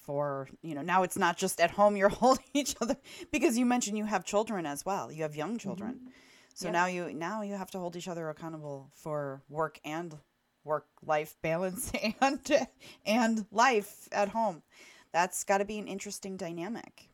for 0.00 0.48
you 0.62 0.74
know 0.74 0.80
now 0.80 1.02
it's 1.02 1.18
not 1.18 1.36
just 1.36 1.60
at 1.60 1.70
home 1.70 1.96
you're 1.96 2.08
holding 2.22 2.44
each 2.54 2.74
other 2.80 2.96
because 3.30 3.58
you 3.58 3.66
mentioned 3.66 3.98
you 3.98 4.06
have 4.06 4.24
children 4.24 4.64
as 4.64 4.84
well 4.84 5.12
you 5.12 5.22
have 5.22 5.36
young 5.36 5.58
children 5.58 5.92
mm-hmm. 5.92 6.08
so 6.54 6.66
yep. 6.66 6.72
now 6.72 6.86
you 6.86 7.12
now 7.12 7.42
you 7.42 7.54
have 7.54 7.70
to 7.70 7.78
hold 7.78 7.94
each 7.96 8.08
other 8.08 8.30
accountable 8.30 8.90
for 8.94 9.42
work 9.48 9.78
and 9.84 10.16
work 10.64 10.86
life 11.04 11.36
balance 11.42 11.92
and 12.20 12.66
and 13.04 13.44
life 13.52 14.08
at 14.10 14.28
home 14.28 14.62
that's 15.12 15.44
got 15.44 15.58
to 15.58 15.64
be 15.66 15.78
an 15.78 15.86
interesting 15.86 16.36
dynamic 16.36 17.09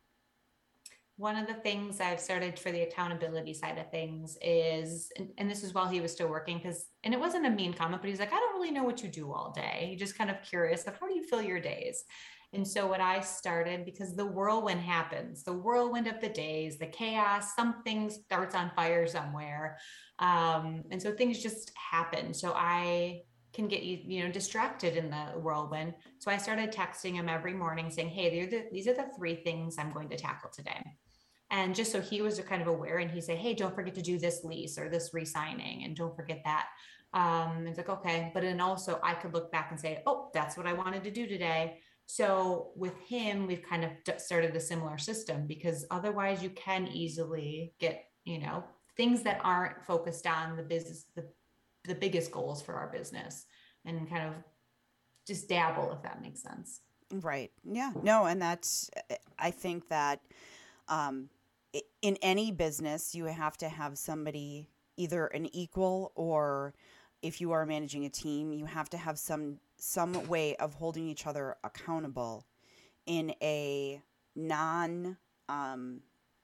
one 1.17 1.37
of 1.37 1.47
the 1.47 1.55
things 1.55 2.01
I've 2.01 2.21
started 2.21 2.59
for 2.59 2.71
the 2.71 2.83
accountability 2.83 3.55
side 3.55 3.79
of 3.79 3.91
things 3.91 4.37
is, 4.43 5.11
and, 5.17 5.31
and 5.39 5.51
this 5.51 5.65
is 5.65 5.73
while 5.73 5.89
he 5.89 6.01
was 6.01 6.13
still 6.13 6.29
working, 6.29 6.59
because, 6.59 6.89
and 7.05 7.15
it 7.15 7.21
wasn't 7.21 7.47
a 7.47 7.51
mean 7.51 7.73
comment, 7.73 8.03
but 8.03 8.11
he's 8.11 8.21
like, 8.21 8.33
I 8.33 8.39
don't 8.39 8.55
really 8.55 8.71
know 8.71 8.85
what 8.85 9.03
you 9.03 9.09
do 9.09 9.33
all 9.33 9.51
day. 9.51 9.87
He 9.91 9.97
just 9.97 10.19
kind 10.19 10.31
of 10.31 10.43
curious 10.43 10.85
of 10.85 10.99
how 11.01 11.09
do 11.09 11.15
you 11.15 11.25
fill 11.25 11.41
your 11.41 11.61
days? 11.61 12.05
And 12.53 12.69
so 12.69 12.87
what 12.87 13.01
I 13.01 13.21
started, 13.21 13.85
because 13.85 14.15
the 14.15 14.27
whirlwind 14.27 14.81
happens, 14.81 15.43
the 15.43 15.55
whirlwind 15.55 16.07
of 16.07 16.21
the 16.21 16.29
days, 16.29 16.79
the 16.79 16.87
chaos, 16.87 17.55
something 17.55 18.11
starts 18.11 18.55
on 18.55 18.71
fire 18.77 19.07
somewhere. 19.07 19.79
Um, 20.19 20.85
and 20.91 21.01
so 21.01 21.13
things 21.13 21.43
just 21.43 21.73
happen. 21.77 22.35
So 22.35 22.53
I 22.55 23.23
can 23.53 23.69
get 23.69 23.83
you, 23.83 23.99
you 24.03 24.25
know, 24.25 24.31
distracted 24.31 24.97
in 24.97 25.11
the 25.11 25.39
whirlwind. 25.39 25.95
So 26.19 26.31
I 26.31 26.37
started 26.37 26.73
texting 26.73 27.15
him 27.15 27.29
every 27.29 27.55
morning 27.55 27.91
saying, 27.91 28.11
Hey, 28.11 28.47
the, 28.47 28.65
these 28.71 28.87
are 28.87 28.95
the 28.95 29.09
three 29.17 29.37
things 29.37 29.77
I'm 29.79 29.93
going 29.93 30.11
to 30.11 30.17
tackle 30.17 30.51
today. 30.51 30.83
And 31.51 31.75
just 31.75 31.93
so 31.93 32.01
he 32.01 32.23
was 32.23 32.41
kind 32.41 32.61
of 32.61 32.69
aware 32.69 32.99
and 32.99 33.11
he 33.11 33.21
said, 33.21 33.39
Hey, 33.39 33.55
don't 33.55 33.75
forget 33.75 33.95
to 33.95 34.03
do 34.03 34.19
this 34.19 34.43
lease 34.43 34.79
or 34.79 34.89
this 34.89 35.11
re-signing 35.15 35.85
and 35.85 35.95
don't 35.95 36.17
forget 36.17 36.43
that. 36.45 36.69
Um, 37.15 37.67
it's 37.67 37.79
like, 37.79 37.89
okay. 37.89 38.31
But 38.35 38.43
then 38.43 38.61
also 38.61 38.99
I 39.03 39.15
could 39.15 39.33
look 39.33 39.53
back 39.53 39.69
and 39.71 39.81
say, 39.81 40.03
Oh, 40.07 40.31
that's 40.35 40.57
what 40.57 40.67
I 40.67 40.73
wanted 40.73 41.05
to 41.05 41.11
do 41.11 41.27
today. 41.27 41.79
So 42.07 42.71
with 42.77 42.97
him, 43.01 43.47
we've 43.47 43.63
kind 43.63 43.85
of 43.85 44.21
started 44.21 44.55
a 44.55 44.61
similar 44.61 44.97
system 44.99 45.47
because 45.47 45.85
otherwise 45.91 46.43
you 46.43 46.51
can 46.51 46.87
easily 46.87 47.75
get, 47.81 48.05
you 48.25 48.39
know, 48.39 48.65
things 48.97 49.23
that 49.23 49.41
aren't 49.43 49.85
focused 49.85 50.27
on 50.27 50.57
the 50.57 50.63
business, 50.63 51.07
the, 51.15 51.27
the 51.85 51.95
biggest 51.95 52.31
goals 52.31 52.63
for 52.63 52.75
our 52.75 52.89
business 52.89 53.45
and 53.85 54.09
kind 54.09 54.29
of 54.29 54.35
just 55.27 55.49
dabble, 55.49 55.93
if 55.93 56.03
that 56.03 56.23
makes 56.23 56.43
sense. 56.43 56.81
Right. 57.13 57.51
Yeah. 57.65 57.93
No. 58.03 58.27
And 58.27 58.41
that's, 58.41 58.91
I 59.39 59.51
think 59.51 59.89
that, 59.89 60.21
um, 60.89 61.29
in 62.03 62.17
any 62.23 62.53
business, 62.53 63.15
you 63.15 63.25
have 63.27 63.57
to 63.59 63.69
have 63.69 63.99
somebody 63.99 64.71
either 64.97 65.27
an 65.27 65.47
equal 65.55 66.13
or 66.15 66.75
if 67.23 67.41
you 67.41 67.53
are 67.53 67.67
managing 67.67 68.05
a 68.05 68.11
team, 68.11 68.53
you 68.53 68.67
have 68.67 68.89
to 68.91 68.97
have 68.97 69.19
some 69.19 69.59
some 69.79 70.27
way 70.27 70.57
of 70.57 70.75
holding 70.75 71.07
each 71.07 71.27
other 71.27 71.57
accountable 71.65 72.47
in 73.07 73.35
a 73.43 74.01
non 74.35 75.17
um, 75.49 76.01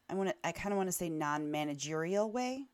I 0.09 0.15
want 0.15 0.29
to 0.29 0.35
I 0.45 0.53
kind 0.53 0.73
of 0.73 0.77
want 0.77 0.89
to 0.89 0.93
say 0.93 1.09
non-managerial 1.09 2.31
way. 2.31 2.67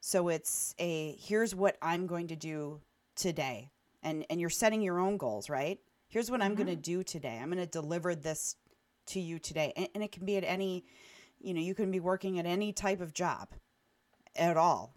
So 0.00 0.28
it's 0.28 0.74
a 0.78 1.16
here's 1.20 1.54
what 1.54 1.76
I'm 1.82 2.06
going 2.06 2.28
to 2.28 2.36
do 2.36 2.80
today. 3.16 3.70
And 4.02 4.24
and 4.30 4.40
you're 4.40 4.50
setting 4.50 4.82
your 4.82 4.98
own 4.98 5.16
goals, 5.16 5.48
right? 5.48 5.78
Here's 6.08 6.30
what 6.30 6.40
mm-hmm. 6.40 6.50
I'm 6.50 6.54
going 6.54 6.68
to 6.68 6.76
do 6.76 7.02
today. 7.02 7.38
I'm 7.40 7.50
going 7.50 7.58
to 7.58 7.66
deliver 7.66 8.14
this 8.14 8.56
to 9.06 9.20
you 9.20 9.38
today. 9.38 9.72
And, 9.76 9.88
and 9.94 10.04
it 10.04 10.12
can 10.12 10.24
be 10.24 10.36
at 10.36 10.44
any 10.44 10.84
you 11.44 11.54
know, 11.54 11.60
you 11.60 11.74
can 11.74 11.90
be 11.90 12.00
working 12.00 12.38
at 12.38 12.46
any 12.46 12.72
type 12.72 13.00
of 13.00 13.12
job 13.12 13.48
at 14.36 14.56
all, 14.56 14.94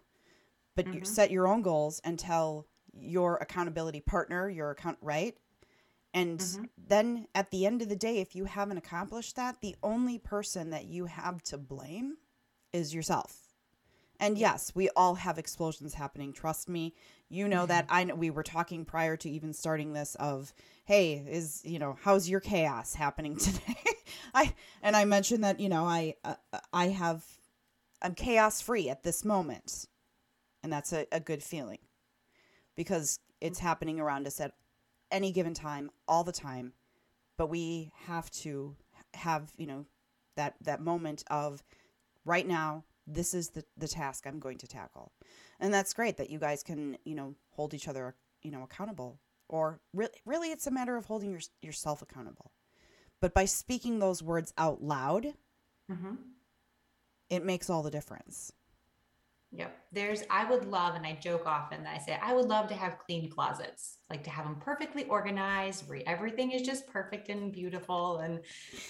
but 0.74 0.86
mm-hmm. 0.86 0.98
you 0.98 1.04
set 1.04 1.30
your 1.30 1.46
own 1.46 1.62
goals 1.62 2.00
and 2.04 2.18
tell 2.18 2.66
your 2.92 3.36
accountability 3.36 4.00
partner, 4.00 4.48
your 4.48 4.70
account, 4.70 4.98
right? 5.00 5.36
And 6.14 6.38
mm-hmm. 6.38 6.64
then 6.88 7.26
at 7.34 7.50
the 7.50 7.66
end 7.66 7.82
of 7.82 7.88
the 7.88 7.96
day, 7.96 8.18
if 8.18 8.34
you 8.34 8.46
haven't 8.46 8.78
accomplished 8.78 9.36
that, 9.36 9.60
the 9.60 9.76
only 9.82 10.18
person 10.18 10.70
that 10.70 10.86
you 10.86 11.06
have 11.06 11.42
to 11.44 11.58
blame 11.58 12.16
is 12.72 12.94
yourself. 12.94 13.48
And 14.20 14.36
yes, 14.36 14.72
we 14.74 14.88
all 14.96 15.14
have 15.14 15.38
explosions 15.38 15.94
happening. 15.94 16.32
Trust 16.32 16.68
me. 16.68 16.94
You 17.28 17.48
know 17.48 17.66
that 17.66 17.86
mm-hmm. 17.86 17.94
I 17.94 18.04
know 18.04 18.14
we 18.14 18.30
were 18.30 18.42
talking 18.42 18.84
prior 18.84 19.16
to 19.18 19.30
even 19.30 19.52
starting 19.52 19.92
this 19.92 20.14
of, 20.16 20.52
hey, 20.84 21.24
is, 21.28 21.62
you 21.64 21.78
know, 21.78 21.96
how's 22.02 22.28
your 22.28 22.40
chaos 22.40 22.94
happening 22.94 23.36
today? 23.38 23.76
I 24.34 24.54
and 24.82 24.96
I 24.96 25.04
mentioned 25.04 25.44
that, 25.44 25.60
you 25.60 25.68
know, 25.68 25.84
I 25.84 26.14
uh, 26.24 26.34
I 26.72 26.88
have 26.88 27.24
I'm 28.00 28.14
chaos 28.14 28.60
free 28.60 28.88
at 28.88 29.02
this 29.02 29.24
moment. 29.24 29.86
And 30.62 30.72
that's 30.72 30.92
a, 30.92 31.06
a 31.12 31.20
good 31.20 31.42
feeling. 31.42 31.78
Because 32.76 33.20
it's 33.40 33.58
happening 33.58 34.00
around 34.00 34.26
us 34.26 34.40
at 34.40 34.52
any 35.10 35.32
given 35.32 35.54
time, 35.54 35.90
all 36.06 36.24
the 36.24 36.32
time. 36.32 36.72
But 37.36 37.48
we 37.48 37.92
have 38.06 38.30
to 38.30 38.76
have, 39.14 39.52
you 39.56 39.66
know, 39.66 39.86
that 40.36 40.54
that 40.62 40.80
moment 40.80 41.24
of 41.30 41.62
right 42.24 42.46
now 42.46 42.84
this 43.08 43.34
is 43.34 43.50
the, 43.50 43.64
the 43.76 43.88
task 43.88 44.26
I'm 44.26 44.38
going 44.38 44.58
to 44.58 44.66
tackle. 44.66 45.12
And 45.60 45.74
that's 45.74 45.92
great 45.92 46.16
that 46.18 46.30
you 46.30 46.38
guys 46.38 46.62
can, 46.62 46.96
you 47.04 47.14
know, 47.14 47.34
hold 47.50 47.74
each 47.74 47.88
other, 47.88 48.14
you 48.42 48.50
know, 48.50 48.62
accountable. 48.62 49.18
Or 49.48 49.80
really, 49.94 50.12
really 50.24 50.50
it's 50.50 50.66
a 50.66 50.70
matter 50.70 50.96
of 50.96 51.06
holding 51.06 51.30
your, 51.30 51.40
yourself 51.62 52.02
accountable. 52.02 52.52
But 53.20 53.34
by 53.34 53.46
speaking 53.46 53.98
those 53.98 54.22
words 54.22 54.52
out 54.56 54.82
loud, 54.82 55.34
mm-hmm. 55.90 56.14
it 57.30 57.44
makes 57.44 57.68
all 57.68 57.82
the 57.82 57.90
difference. 57.90 58.52
Yep. 59.50 59.74
There's, 59.92 60.24
I 60.28 60.44
would 60.44 60.66
love, 60.66 60.94
and 60.94 61.06
I 61.06 61.14
joke 61.14 61.46
often 61.46 61.82
that 61.84 61.96
I 61.96 62.04
say, 62.04 62.18
I 62.22 62.34
would 62.34 62.44
love 62.44 62.68
to 62.68 62.74
have 62.74 62.98
clean 62.98 63.30
closets, 63.30 63.96
like 64.10 64.22
to 64.24 64.30
have 64.30 64.44
them 64.44 64.60
perfectly 64.60 65.04
organized, 65.04 65.88
where 65.88 66.02
everything 66.06 66.52
is 66.52 66.60
just 66.60 66.86
perfect 66.86 67.30
and 67.30 67.50
beautiful. 67.50 68.18
And, 68.18 68.40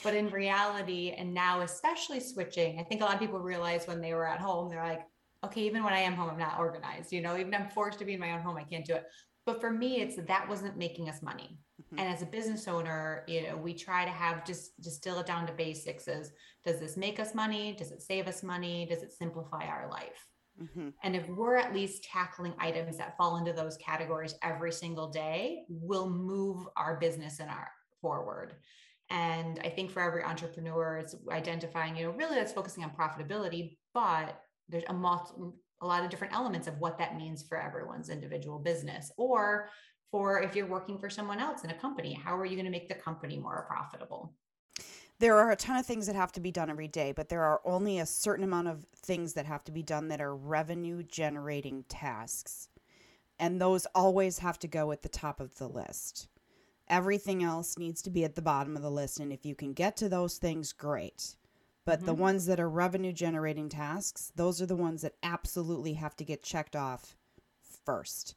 but 0.02 0.14
in 0.14 0.28
reality, 0.30 1.14
and 1.16 1.32
now 1.32 1.60
especially 1.60 2.18
switching, 2.18 2.80
I 2.80 2.82
think 2.82 3.00
a 3.00 3.04
lot 3.04 3.14
of 3.14 3.20
people 3.20 3.38
realize 3.38 3.86
when 3.86 4.00
they 4.00 4.14
were 4.14 4.26
at 4.26 4.40
home, 4.40 4.68
they're 4.68 4.82
like, 4.82 5.02
okay, 5.44 5.62
even 5.62 5.84
when 5.84 5.92
I 5.92 6.00
am 6.00 6.14
home, 6.14 6.30
I'm 6.30 6.38
not 6.38 6.58
organized. 6.58 7.12
You 7.12 7.20
know, 7.20 7.36
even 7.36 7.54
I'm 7.54 7.70
forced 7.70 7.98
to 8.00 8.04
be 8.04 8.14
in 8.14 8.20
my 8.20 8.32
own 8.32 8.40
home, 8.40 8.56
I 8.56 8.64
can't 8.64 8.84
do 8.84 8.94
it. 8.94 9.06
But 9.46 9.60
for 9.60 9.70
me, 9.70 10.00
it's 10.00 10.16
that 10.16 10.48
wasn't 10.48 10.76
making 10.76 11.08
us 11.08 11.22
money. 11.22 11.58
Mm-hmm. 11.80 11.98
And 11.98 12.14
as 12.14 12.22
a 12.22 12.26
business 12.26 12.68
owner, 12.68 13.24
you 13.26 13.44
know, 13.44 13.56
we 13.56 13.72
try 13.72 14.04
to 14.04 14.10
have 14.10 14.44
just 14.44 14.78
distill 14.82 15.20
it 15.20 15.26
down 15.26 15.46
to 15.46 15.52
basics 15.52 16.06
is 16.06 16.32
does 16.66 16.80
this 16.80 16.96
make 16.96 17.18
us 17.18 17.34
money? 17.34 17.74
Does 17.78 17.90
it 17.90 18.02
save 18.02 18.26
us 18.26 18.42
money? 18.42 18.86
Does 18.86 19.02
it 19.02 19.12
simplify 19.12 19.64
our 19.64 19.88
life? 19.90 20.26
Mm-hmm. 20.62 20.88
And 21.02 21.16
if 21.16 21.28
we're 21.28 21.56
at 21.56 21.72
least 21.72 22.04
tackling 22.04 22.52
items 22.58 22.98
that 22.98 23.16
fall 23.16 23.36
into 23.36 23.52
those 23.52 23.76
categories 23.76 24.34
every 24.42 24.72
single 24.72 25.08
day, 25.08 25.64
we'll 25.68 26.10
move 26.10 26.66
our 26.76 26.98
business 26.98 27.38
and 27.38 27.48
our 27.48 27.70
forward. 28.00 28.54
And 29.10 29.60
I 29.64 29.70
think 29.70 29.90
for 29.90 30.02
every 30.02 30.24
entrepreneur, 30.24 30.98
it's 30.98 31.14
identifying, 31.30 31.96
you 31.96 32.04
know, 32.04 32.12
really 32.12 32.34
that's 32.34 32.52
focusing 32.52 32.84
on 32.84 32.90
profitability, 32.90 33.78
but 33.94 34.40
there's 34.68 34.84
a, 34.88 34.92
multi, 34.92 35.32
a 35.80 35.86
lot 35.86 36.04
of 36.04 36.10
different 36.10 36.34
elements 36.34 36.66
of 36.66 36.78
what 36.78 36.98
that 36.98 37.16
means 37.16 37.42
for 37.42 37.60
everyone's 37.60 38.08
individual 38.08 38.58
business. 38.58 39.10
Or 39.16 39.70
for 40.10 40.40
if 40.42 40.56
you're 40.56 40.66
working 40.66 40.98
for 40.98 41.10
someone 41.10 41.38
else 41.38 41.64
in 41.64 41.70
a 41.70 41.74
company, 41.74 42.14
how 42.14 42.36
are 42.36 42.46
you 42.46 42.56
going 42.56 42.64
to 42.64 42.70
make 42.70 42.88
the 42.88 42.94
company 42.94 43.38
more 43.38 43.66
profitable? 43.68 44.34
there 45.18 45.36
are 45.38 45.50
a 45.50 45.56
ton 45.56 45.76
of 45.76 45.86
things 45.86 46.06
that 46.06 46.14
have 46.14 46.32
to 46.32 46.40
be 46.40 46.52
done 46.52 46.70
every 46.70 46.88
day, 46.88 47.12
but 47.12 47.28
there 47.28 47.42
are 47.42 47.60
only 47.64 47.98
a 47.98 48.06
certain 48.06 48.44
amount 48.44 48.68
of 48.68 48.86
things 48.94 49.34
that 49.34 49.46
have 49.46 49.64
to 49.64 49.72
be 49.72 49.82
done 49.82 50.08
that 50.08 50.20
are 50.20 50.34
revenue 50.34 51.02
generating 51.02 51.84
tasks. 51.88 52.68
And 53.38 53.60
those 53.60 53.86
always 53.94 54.38
have 54.38 54.58
to 54.60 54.68
go 54.68 54.92
at 54.92 55.02
the 55.02 55.08
top 55.08 55.40
of 55.40 55.56
the 55.58 55.68
list. 55.68 56.28
Everything 56.88 57.42
else 57.42 57.76
needs 57.76 58.00
to 58.02 58.10
be 58.10 58.24
at 58.24 58.34
the 58.34 58.42
bottom 58.42 58.76
of 58.76 58.82
the 58.82 58.90
list. 58.90 59.20
And 59.20 59.32
if 59.32 59.44
you 59.44 59.54
can 59.54 59.72
get 59.72 59.96
to 59.98 60.08
those 60.08 60.38
things, 60.38 60.72
great. 60.72 61.36
But 61.88 62.00
mm-hmm. 62.00 62.06
the 62.06 62.14
ones 62.14 62.44
that 62.44 62.60
are 62.60 62.68
revenue 62.68 63.14
generating 63.14 63.70
tasks, 63.70 64.30
those 64.36 64.60
are 64.60 64.66
the 64.66 64.76
ones 64.76 65.00
that 65.00 65.14
absolutely 65.22 65.94
have 65.94 66.14
to 66.16 66.24
get 66.24 66.42
checked 66.42 66.76
off 66.76 67.16
first. 67.86 68.34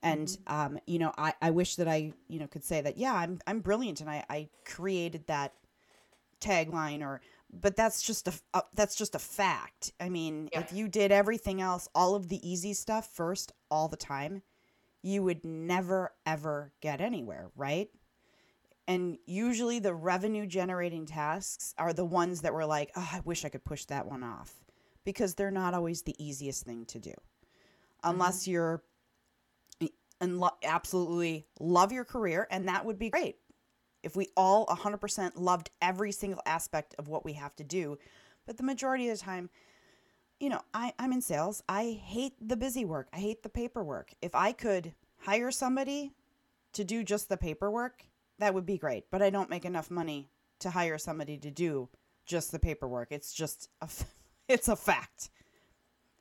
And 0.00 0.28
mm-hmm. 0.28 0.54
um, 0.54 0.78
you 0.86 1.00
know, 1.00 1.12
I, 1.18 1.34
I 1.42 1.50
wish 1.50 1.74
that 1.74 1.88
I, 1.88 2.12
you 2.28 2.38
know, 2.38 2.46
could 2.46 2.62
say 2.62 2.82
that, 2.82 2.96
yeah, 2.96 3.12
I'm 3.12 3.40
I'm 3.48 3.58
brilliant 3.58 4.00
and 4.00 4.08
I, 4.08 4.24
I 4.30 4.48
created 4.64 5.26
that 5.26 5.54
tagline 6.40 7.02
or 7.02 7.20
but 7.52 7.74
that's 7.74 8.00
just 8.00 8.28
a, 8.28 8.34
a 8.52 8.62
that's 8.74 8.94
just 8.94 9.16
a 9.16 9.18
fact. 9.18 9.92
I 9.98 10.08
mean, 10.08 10.50
yeah. 10.52 10.60
if 10.60 10.72
you 10.72 10.86
did 10.86 11.10
everything 11.10 11.60
else, 11.60 11.88
all 11.96 12.14
of 12.14 12.28
the 12.28 12.48
easy 12.48 12.74
stuff 12.74 13.10
first 13.12 13.50
all 13.72 13.88
the 13.88 13.96
time, 13.96 14.42
you 15.02 15.24
would 15.24 15.44
never 15.44 16.12
ever 16.26 16.70
get 16.80 17.00
anywhere, 17.00 17.50
right? 17.56 17.90
And 18.86 19.18
usually 19.24 19.78
the 19.78 19.94
revenue 19.94 20.46
generating 20.46 21.06
tasks 21.06 21.74
are 21.78 21.92
the 21.92 22.04
ones 22.04 22.42
that 22.42 22.52
were 22.52 22.66
like, 22.66 22.90
"Oh, 22.96 23.08
I 23.12 23.20
wish 23.20 23.44
I 23.44 23.48
could 23.48 23.64
push 23.64 23.84
that 23.86 24.06
one 24.06 24.22
off." 24.22 24.52
Because 25.04 25.34
they're 25.34 25.50
not 25.50 25.74
always 25.74 26.02
the 26.02 26.16
easiest 26.22 26.64
thing 26.64 26.84
to 26.86 26.98
do. 26.98 27.14
Unless 28.02 28.42
mm-hmm. 28.42 28.52
you're 28.52 28.82
and 30.20 30.38
lo- 30.38 30.56
absolutely 30.62 31.46
love 31.60 31.92
your 31.92 32.04
career 32.04 32.46
and 32.50 32.68
that 32.68 32.84
would 32.84 32.98
be 32.98 33.10
great 33.10 33.36
if 34.04 34.14
we 34.14 34.28
all 34.36 34.66
100% 34.66 35.32
loved 35.36 35.70
every 35.80 36.12
single 36.12 36.42
aspect 36.46 36.94
of 36.98 37.08
what 37.08 37.24
we 37.24 37.32
have 37.32 37.56
to 37.56 37.64
do. 37.64 37.98
But 38.46 38.58
the 38.58 38.62
majority 38.62 39.08
of 39.08 39.18
the 39.18 39.24
time, 39.24 39.48
you 40.38 40.50
know, 40.50 40.60
I, 40.74 40.92
I'm 40.98 41.12
in 41.12 41.22
sales. 41.22 41.62
I 41.68 41.98
hate 42.04 42.34
the 42.40 42.56
busy 42.56 42.84
work, 42.84 43.08
I 43.12 43.18
hate 43.18 43.42
the 43.42 43.48
paperwork. 43.48 44.12
If 44.20 44.34
I 44.34 44.52
could 44.52 44.94
hire 45.20 45.50
somebody 45.50 46.12
to 46.74 46.84
do 46.84 47.02
just 47.02 47.28
the 47.28 47.38
paperwork, 47.38 48.04
that 48.38 48.54
would 48.54 48.66
be 48.66 48.78
great. 48.78 49.04
But 49.10 49.22
I 49.22 49.30
don't 49.30 49.50
make 49.50 49.64
enough 49.64 49.90
money 49.90 50.30
to 50.60 50.70
hire 50.70 50.98
somebody 50.98 51.36
to 51.38 51.50
do 51.50 51.88
just 52.26 52.52
the 52.52 52.58
paperwork. 52.58 53.08
It's 53.10 53.32
just 53.32 53.68
a, 53.80 53.88
it's 54.48 54.68
a 54.68 54.76
fact. 54.76 55.30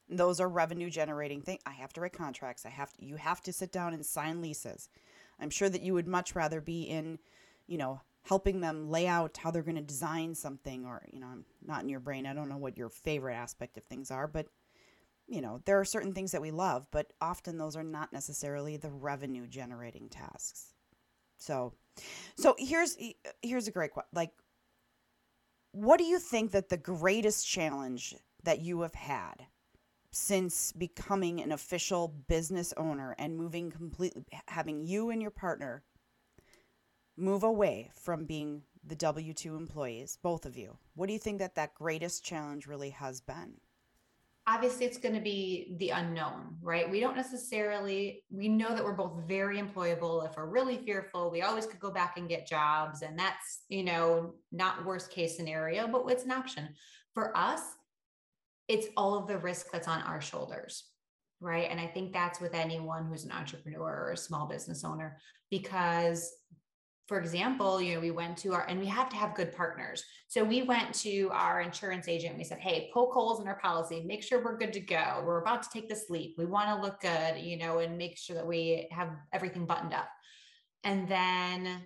Those 0.10 0.40
are 0.40 0.50
revenue 0.50 0.90
generating 0.90 1.42
things. 1.42 1.62
I 1.66 1.72
have 1.72 1.94
to 1.94 2.02
write 2.02 2.14
contracts. 2.14 2.66
I 2.66 2.70
have 2.70 2.94
to, 2.94 3.06
you 3.06 3.16
have 3.16 3.42
to 3.42 3.54
sit 3.54 3.72
down 3.72 3.94
and 3.94 4.06
sign 4.06 4.42
leases. 4.42 4.90
I'm 5.40 5.50
sure 5.50 5.70
that 5.70 5.82
you 5.82 5.94
would 5.94 6.08
much 6.08 6.36
rather 6.36 6.62
be 6.62 6.84
in, 6.84 7.20
you 7.68 7.78
know, 7.78 8.02
helping 8.24 8.62
them 8.62 8.90
lay 8.90 9.08
out 9.08 9.38
how 9.38 9.52
they're 9.52 9.64
going 9.64 9.76
to 9.76 9.82
design 9.82 10.36
something 10.36 10.86
or, 10.86 11.06
you 11.12 11.20
know, 11.20 11.28
I'm 11.28 11.46
not 11.66 11.84
in 11.84 11.90
your 11.90 12.00
brain. 12.00 12.26
I 12.26 12.34
don't 12.34 12.50
know 12.50 12.58
what 12.58 12.78
your 12.78 12.90
favorite 12.90 13.36
aspect 13.36 13.78
of 13.78 13.84
things 13.86 14.12
are, 14.12 14.28
but 14.28 14.48
you 15.28 15.42
know, 15.42 15.62
there 15.66 15.80
are 15.80 15.86
certain 15.86 16.14
things 16.14 16.32
that 16.32 16.42
we 16.42 16.52
love, 16.52 16.86
but 16.92 17.14
often 17.22 17.58
those 17.58 17.76
are 17.76 17.84
not 17.84 18.12
necessarily 18.12 18.78
the 18.78 18.92
revenue 18.92 19.48
generating 19.48 20.10
tasks. 20.10 20.73
So, 21.44 21.74
so 22.38 22.56
here's 22.58 22.98
here's 23.42 23.68
a 23.68 23.72
great 23.72 23.92
question. 23.92 24.10
Like 24.14 24.32
what 25.74 25.98
do 25.98 26.06
you 26.06 26.20
think 26.20 26.52
that 26.52 26.70
the 26.70 26.78
greatest 26.78 27.48
challenge 27.48 28.16
that 28.44 28.62
you 28.62 28.82
have 28.82 28.94
had 28.94 29.48
since 30.12 30.72
becoming 30.72 31.42
an 31.42 31.52
official 31.52 32.08
business 32.28 32.74
owner 32.78 33.16
and 33.18 33.36
moving 33.36 33.72
completely 33.72 34.24
having 34.48 34.84
you 34.84 35.10
and 35.10 35.22
your 35.22 35.32
partner 35.32 35.84
move 37.18 37.44
away 37.44 37.90
from 37.96 38.26
being 38.26 38.64
the 38.86 38.96
W2 38.96 39.58
employees, 39.58 40.18
both 40.22 40.46
of 40.46 40.56
you. 40.56 40.78
What 40.94 41.08
do 41.08 41.14
you 41.14 41.20
think 41.20 41.40
that 41.40 41.56
that 41.56 41.74
greatest 41.74 42.24
challenge 42.24 42.68
really 42.68 42.92
has 42.92 43.20
been? 43.20 43.56
Obviously 44.46 44.86
it's 44.86 44.98
going 44.98 45.16
to 45.16 45.22
be 45.22 45.76
the 45.80 45.90
unknown, 45.90 46.58
right? 46.62 46.90
We 46.90 47.00
don't 47.00 47.16
necessarily, 47.16 48.24
we 48.30 48.50
know 48.50 48.76
that 48.76 48.84
we're 48.84 48.92
both 48.92 49.24
very 49.28 49.58
employable. 49.58 50.30
If 50.30 50.36
we're 50.36 50.48
really 50.48 50.78
fearful, 50.78 51.32
we 51.32 51.42
always 51.44 51.66
could 51.66 51.80
go 51.80 51.92
back 51.92 52.18
and 52.18 52.28
get 52.28 52.46
jobs. 52.46 53.04
And 53.04 53.18
that's, 53.18 53.62
you 53.70 53.84
know, 53.84 54.34
not 54.52 54.86
worst 54.86 55.12
case 55.12 55.38
scenario, 55.38 55.88
but 55.88 56.06
it's 56.10 56.26
an 56.26 56.32
option. 56.32 56.70
For 57.14 57.36
us, 57.38 57.62
it's 58.68 58.88
all 58.98 59.18
of 59.18 59.28
the 59.28 59.38
risk 59.38 59.68
that's 59.72 59.88
on 59.88 60.02
our 60.02 60.20
shoulders, 60.20 60.86
right? 61.40 61.68
And 61.70 61.80
I 61.80 61.88
think 61.88 62.12
that's 62.12 62.42
with 62.42 62.54
anyone 62.54 63.06
who's 63.06 63.24
an 63.24 63.32
entrepreneur 63.32 64.08
or 64.08 64.12
a 64.12 64.18
small 64.18 64.48
business 64.48 64.84
owner, 64.84 65.20
because 65.52 66.34
for 67.14 67.20
example, 67.20 67.80
you 67.80 67.94
know, 67.94 68.00
we 68.00 68.10
went 68.10 68.36
to 68.36 68.56
our, 68.56 68.66
and 68.68 68.80
we 68.80 68.88
have 68.88 69.08
to 69.08 69.16
have 69.16 69.36
good 69.36 69.56
partners. 69.56 70.04
So 70.28 70.44
we 70.44 70.64
went 70.64 70.96
to 71.02 71.30
our 71.32 71.62
insurance 71.62 72.08
agent. 72.08 72.40
We 72.40 72.44
said, 72.44 72.58
Hey, 72.58 72.90
poke 72.92 73.14
holes 73.14 73.40
in 73.40 73.48
our 73.48 73.60
policy, 73.60 74.02
make 74.04 74.24
sure 74.24 74.44
we're 74.44 74.58
good 74.58 74.74
to 74.74 74.80
go. 74.80 75.22
We're 75.24 75.44
about 75.44 75.62
to 75.62 75.70
take 75.72 75.88
this 75.88 76.10
leap. 76.10 76.34
We 76.40 76.48
want 76.48 76.70
to 76.70 76.82
look 76.82 77.02
good, 77.02 77.40
you 77.40 77.56
know, 77.56 77.78
and 77.78 78.00
make 78.00 78.18
sure 78.18 78.36
that 78.36 78.48
we 78.48 78.88
have 78.90 79.12
everything 79.32 79.68
buttoned 79.68 79.94
up. 79.94 80.10
And 80.84 81.08
then 81.08 81.86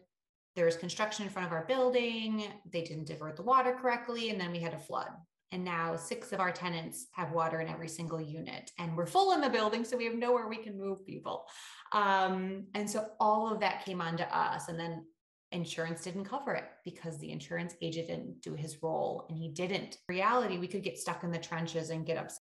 there 0.55 0.63
was 0.63 0.77
construction 0.77 1.25
in 1.25 1.29
front 1.29 1.45
of 1.45 1.51
our 1.51 1.65
building. 1.65 2.45
They 2.71 2.83
didn't 2.83 3.07
divert 3.07 3.35
the 3.35 3.43
water 3.43 3.77
correctly. 3.77 4.29
And 4.29 4.39
then 4.39 4.53
we 4.53 4.59
had 4.59 4.73
a 4.73 4.79
flood. 4.79 5.09
And 5.51 5.63
now 5.63 5.97
six 5.97 6.31
of 6.33 6.39
our 6.39 6.51
tenants 6.51 7.07
have 7.11 7.31
water 7.31 7.61
in 7.61 7.69
every 7.69 7.87
single 7.87 8.19
unit, 8.19 8.69
and 8.79 8.97
we're 8.97 9.05
full 9.05 9.31
in 9.31 9.39
the 9.39 9.49
building. 9.49 9.85
So 9.85 9.95
we 9.95 10.03
have 10.03 10.15
nowhere 10.15 10.47
we 10.49 10.57
can 10.57 10.77
move 10.77 11.05
people. 11.05 11.45
Um, 11.93 12.65
and 12.73 12.89
so 12.89 13.07
all 13.19 13.51
of 13.51 13.61
that 13.61 13.85
came 13.85 14.01
onto 14.01 14.23
us. 14.23 14.67
And 14.67 14.77
then 14.77 15.05
insurance 15.51 16.03
didn't 16.03 16.25
cover 16.25 16.53
it 16.53 16.65
because 16.83 17.17
the 17.17 17.31
insurance 17.31 17.75
agent 17.81 18.07
didn't 18.07 18.41
do 18.41 18.53
his 18.53 18.81
role 18.83 19.25
and 19.29 19.37
he 19.37 19.49
didn't. 19.49 19.97
In 20.09 20.15
reality, 20.15 20.57
we 20.57 20.67
could 20.67 20.83
get 20.83 20.97
stuck 20.97 21.23
in 21.23 21.31
the 21.31 21.37
trenches 21.37 21.89
and 21.89 22.05
get 22.05 22.17
upset. 22.17 22.41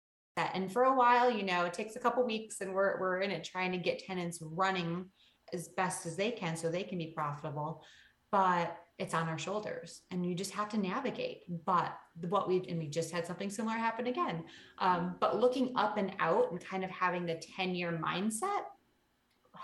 And 0.55 0.73
for 0.73 0.85
a 0.85 0.97
while, 0.97 1.31
you 1.31 1.43
know, 1.43 1.65
it 1.65 1.75
takes 1.75 1.97
a 1.97 2.01
couple 2.01 2.25
weeks 2.25 2.61
and 2.61 2.73
we're, 2.73 2.99
we're 3.01 3.21
in 3.21 3.31
it 3.31 3.45
trying 3.45 3.73
to 3.73 3.79
get 3.79 3.99
tenants 3.99 4.39
running 4.41 5.07
as 5.53 5.69
best 5.69 6.07
as 6.07 6.17
they 6.17 6.31
can 6.31 6.57
so 6.57 6.71
they 6.71 6.85
can 6.85 6.99
be 6.99 7.13
profitable. 7.15 7.83
But 8.31 8.77
it's 8.99 9.15
on 9.15 9.29
our 9.29 9.39
shoulders 9.39 10.03
and 10.11 10.25
you 10.25 10.35
just 10.35 10.53
have 10.53 10.69
to 10.71 10.79
navigate. 10.79 11.43
But 11.67 11.93
what 12.29 12.49
we 12.49 12.63
and 12.69 12.79
we 12.79 12.87
just 12.89 13.11
had 13.11 13.27
something 13.27 13.51
similar 13.51 13.77
happen 13.77 14.07
again. 14.07 14.45
Um, 14.79 15.17
but 15.21 15.41
looking 15.41 15.73
up 15.77 15.99
and 15.99 16.13
out 16.21 16.51
and 16.51 16.65
kind 16.65 16.85
of 16.85 16.91
having 16.91 17.27
the 17.27 17.43
10 17.57 17.75
year 17.75 17.93
mindset 17.93 18.63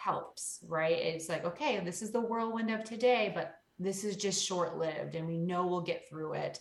helps, 0.08 0.60
right? 0.66 0.96
It's 0.96 1.28
like, 1.28 1.44
okay, 1.44 1.80
this 1.80 2.00
is 2.00 2.10
the 2.10 2.20
whirlwind 2.20 2.70
of 2.70 2.82
today, 2.82 3.30
but 3.34 3.56
this 3.78 4.04
is 4.04 4.16
just 4.16 4.42
short 4.44 4.78
lived 4.78 5.14
and 5.14 5.28
we 5.28 5.36
know 5.36 5.66
we'll 5.66 5.82
get 5.82 6.08
through 6.08 6.32
it. 6.32 6.60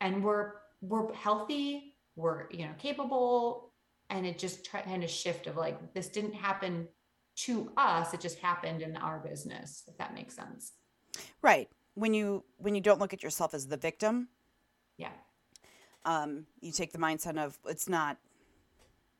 And 0.00 0.24
we're 0.24 0.52
we're 0.80 1.12
healthy, 1.12 1.96
we're 2.16 2.50
you 2.50 2.64
know 2.64 2.72
capable, 2.78 3.72
and 4.08 4.26
it 4.26 4.38
just 4.38 4.64
try, 4.64 4.80
kind 4.80 5.04
of 5.04 5.10
shift 5.10 5.46
of 5.46 5.58
like 5.58 5.92
this 5.92 6.08
didn't 6.08 6.34
happen 6.34 6.88
to 7.36 7.70
us, 7.76 8.14
it 8.14 8.20
just 8.20 8.38
happened 8.38 8.80
in 8.82 8.96
our 8.96 9.18
business, 9.18 9.84
if 9.86 9.96
that 9.98 10.14
makes 10.14 10.34
sense. 10.34 10.72
Right. 11.42 11.68
When 11.94 12.14
you 12.14 12.44
when 12.56 12.74
you 12.74 12.80
don't 12.80 12.98
look 12.98 13.12
at 13.12 13.22
yourself 13.22 13.52
as 13.52 13.66
the 13.66 13.76
victim. 13.76 14.28
Yeah. 14.96 15.12
Um, 16.06 16.46
you 16.62 16.72
take 16.72 16.92
the 16.92 16.98
mindset 16.98 17.36
of 17.36 17.58
it's 17.66 17.90
not 17.90 18.16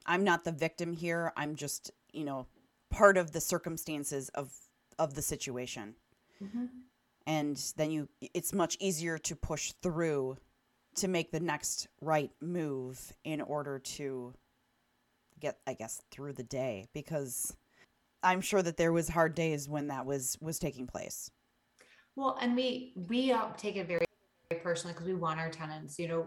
I'm 0.07 0.25
not 0.25 0.45
the 0.45 0.53
victim 0.53 0.95
here. 0.95 1.33
I'm 1.37 1.57
just, 1.57 1.91
you 2.13 2.25
know, 2.25 2.47
part 2.91 3.17
of 3.17 3.33
the 3.33 3.41
circumstances 3.41 4.29
of 4.31 4.53
of 4.99 5.15
the 5.15 5.23
situation 5.23 5.95
mm-hmm. 6.43 6.67
and 7.27 7.73
then 7.77 7.91
you 7.91 8.09
it's 8.35 8.53
much 8.53 8.77
easier 8.81 9.17
to 9.17 9.35
push 9.35 9.73
through 9.83 10.37
to 10.97 11.09
make 11.09 11.31
the 11.31 11.41
next 11.41 11.89
right 12.01 12.31
move 12.41 13.13
in 13.25 13.41
order 13.41 13.79
to 13.79 14.35
get 15.39 15.59
i 15.67 15.73
guess 15.73 16.03
through 16.11 16.33
the 16.33 16.43
day 16.43 16.87
because 16.93 17.57
i'm 18.23 18.41
sure 18.41 18.63
that 18.63 18.77
there 18.77 18.93
was 18.93 19.09
hard 19.09 19.35
days 19.35 19.69
when 19.69 19.87
that 19.87 20.05
was 20.05 20.37
was 20.41 20.59
taking 20.59 20.87
place 20.87 21.31
well 22.17 22.37
and 22.43 22.55
we 22.55 22.93
we 23.09 23.35
take 23.57 23.77
it 23.77 23.87
very, 23.87 24.05
very 24.51 24.61
personally 24.61 24.93
because 24.93 25.07
we 25.07 25.15
want 25.15 25.41
our 25.41 25.51
tenants 25.51 25.99
you 25.99 26.09
know 26.09 26.27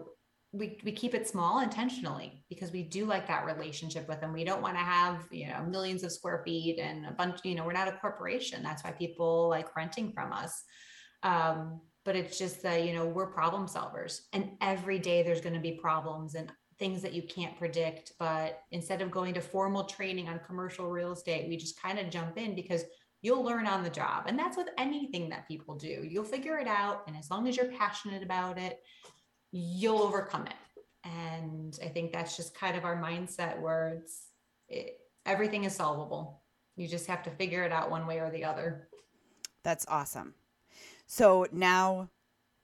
we, 0.54 0.78
we 0.84 0.92
keep 0.92 1.14
it 1.14 1.28
small 1.28 1.60
intentionally 1.60 2.44
because 2.48 2.70
we 2.70 2.82
do 2.82 3.06
like 3.06 3.26
that 3.26 3.44
relationship 3.44 4.08
with 4.08 4.20
them. 4.20 4.32
We 4.32 4.44
don't 4.44 4.62
want 4.62 4.76
to 4.76 4.84
have, 4.84 5.26
you 5.32 5.48
know, 5.48 5.62
millions 5.68 6.04
of 6.04 6.12
square 6.12 6.42
feet 6.44 6.78
and 6.78 7.06
a 7.06 7.10
bunch, 7.10 7.40
you 7.42 7.56
know, 7.56 7.64
we're 7.64 7.72
not 7.72 7.88
a 7.88 7.98
corporation. 8.00 8.62
That's 8.62 8.84
why 8.84 8.92
people 8.92 9.48
like 9.48 9.74
renting 9.76 10.12
from 10.12 10.32
us. 10.32 10.62
Um, 11.24 11.80
but 12.04 12.14
it's 12.14 12.38
just 12.38 12.62
that, 12.62 12.84
you 12.84 12.94
know, 12.94 13.04
we're 13.06 13.32
problem 13.32 13.66
solvers 13.66 14.20
and 14.32 14.50
every 14.60 14.98
day 14.98 15.22
there's 15.22 15.40
going 15.40 15.54
to 15.54 15.60
be 15.60 15.72
problems 15.72 16.36
and 16.36 16.52
things 16.78 17.02
that 17.02 17.14
you 17.14 17.22
can't 17.22 17.58
predict. 17.58 18.12
But 18.20 18.60
instead 18.70 19.02
of 19.02 19.10
going 19.10 19.34
to 19.34 19.40
formal 19.40 19.84
training 19.84 20.28
on 20.28 20.40
commercial 20.46 20.88
real 20.88 21.12
estate, 21.12 21.48
we 21.48 21.56
just 21.56 21.80
kind 21.80 21.98
of 21.98 22.10
jump 22.10 22.38
in 22.38 22.54
because 22.54 22.84
you'll 23.22 23.42
learn 23.42 23.66
on 23.66 23.82
the 23.82 23.90
job. 23.90 24.24
And 24.28 24.38
that's 24.38 24.56
with 24.56 24.68
anything 24.78 25.30
that 25.30 25.48
people 25.48 25.74
do. 25.74 26.06
You'll 26.08 26.24
figure 26.24 26.58
it 26.58 26.68
out. 26.68 27.02
And 27.08 27.16
as 27.16 27.30
long 27.30 27.48
as 27.48 27.56
you're 27.56 27.72
passionate 27.72 28.22
about 28.22 28.58
it 28.58 28.80
you'll 29.54 30.02
overcome 30.02 30.46
it. 30.46 30.54
And 31.04 31.78
I 31.82 31.86
think 31.86 32.12
that's 32.12 32.36
just 32.36 32.58
kind 32.58 32.76
of 32.76 32.84
our 32.84 33.00
mindset 33.00 33.60
where 33.60 34.00
it's 34.00 34.30
it, 34.68 34.98
everything 35.24 35.64
is 35.64 35.76
solvable. 35.76 36.42
You 36.76 36.88
just 36.88 37.06
have 37.06 37.22
to 37.22 37.30
figure 37.30 37.62
it 37.62 37.70
out 37.70 37.90
one 37.90 38.06
way 38.06 38.18
or 38.18 38.30
the 38.30 38.44
other. 38.44 38.88
That's 39.62 39.86
awesome. 39.88 40.34
So 41.06 41.46
now 41.52 42.08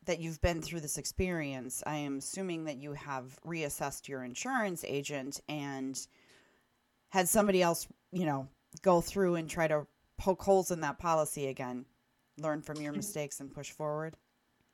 that 0.07 0.19
you've 0.19 0.41
been 0.41 0.61
through 0.61 0.81
this 0.81 0.99
experience, 0.99 1.83
I 1.87 1.97
am 1.97 2.19
assuming 2.19 2.65
that 2.65 2.79
you 2.79 2.95
have 2.95 3.39
reassessed 3.47 4.09
your 4.09 4.25
insurance 4.25 4.85
agent 4.85 5.41
and 5.49 5.99
had 7.11 7.29
somebody 7.29 7.63
else, 7.63 7.87
you 8.11 8.27
know, 8.27 8.49
go 8.83 9.01
through 9.01 9.37
and 9.37 9.49
try 9.49 9.69
to 9.69 9.87
poke 10.19 10.43
holes 10.43 10.73
in 10.73 10.81
that 10.81 10.99
policy 10.99 11.47
again, 11.47 11.85
learn 12.39 12.63
from 12.63 12.81
your 12.81 12.93
mistakes 12.93 13.39
and 13.39 13.55
push 13.55 13.71
forward. 13.71 14.17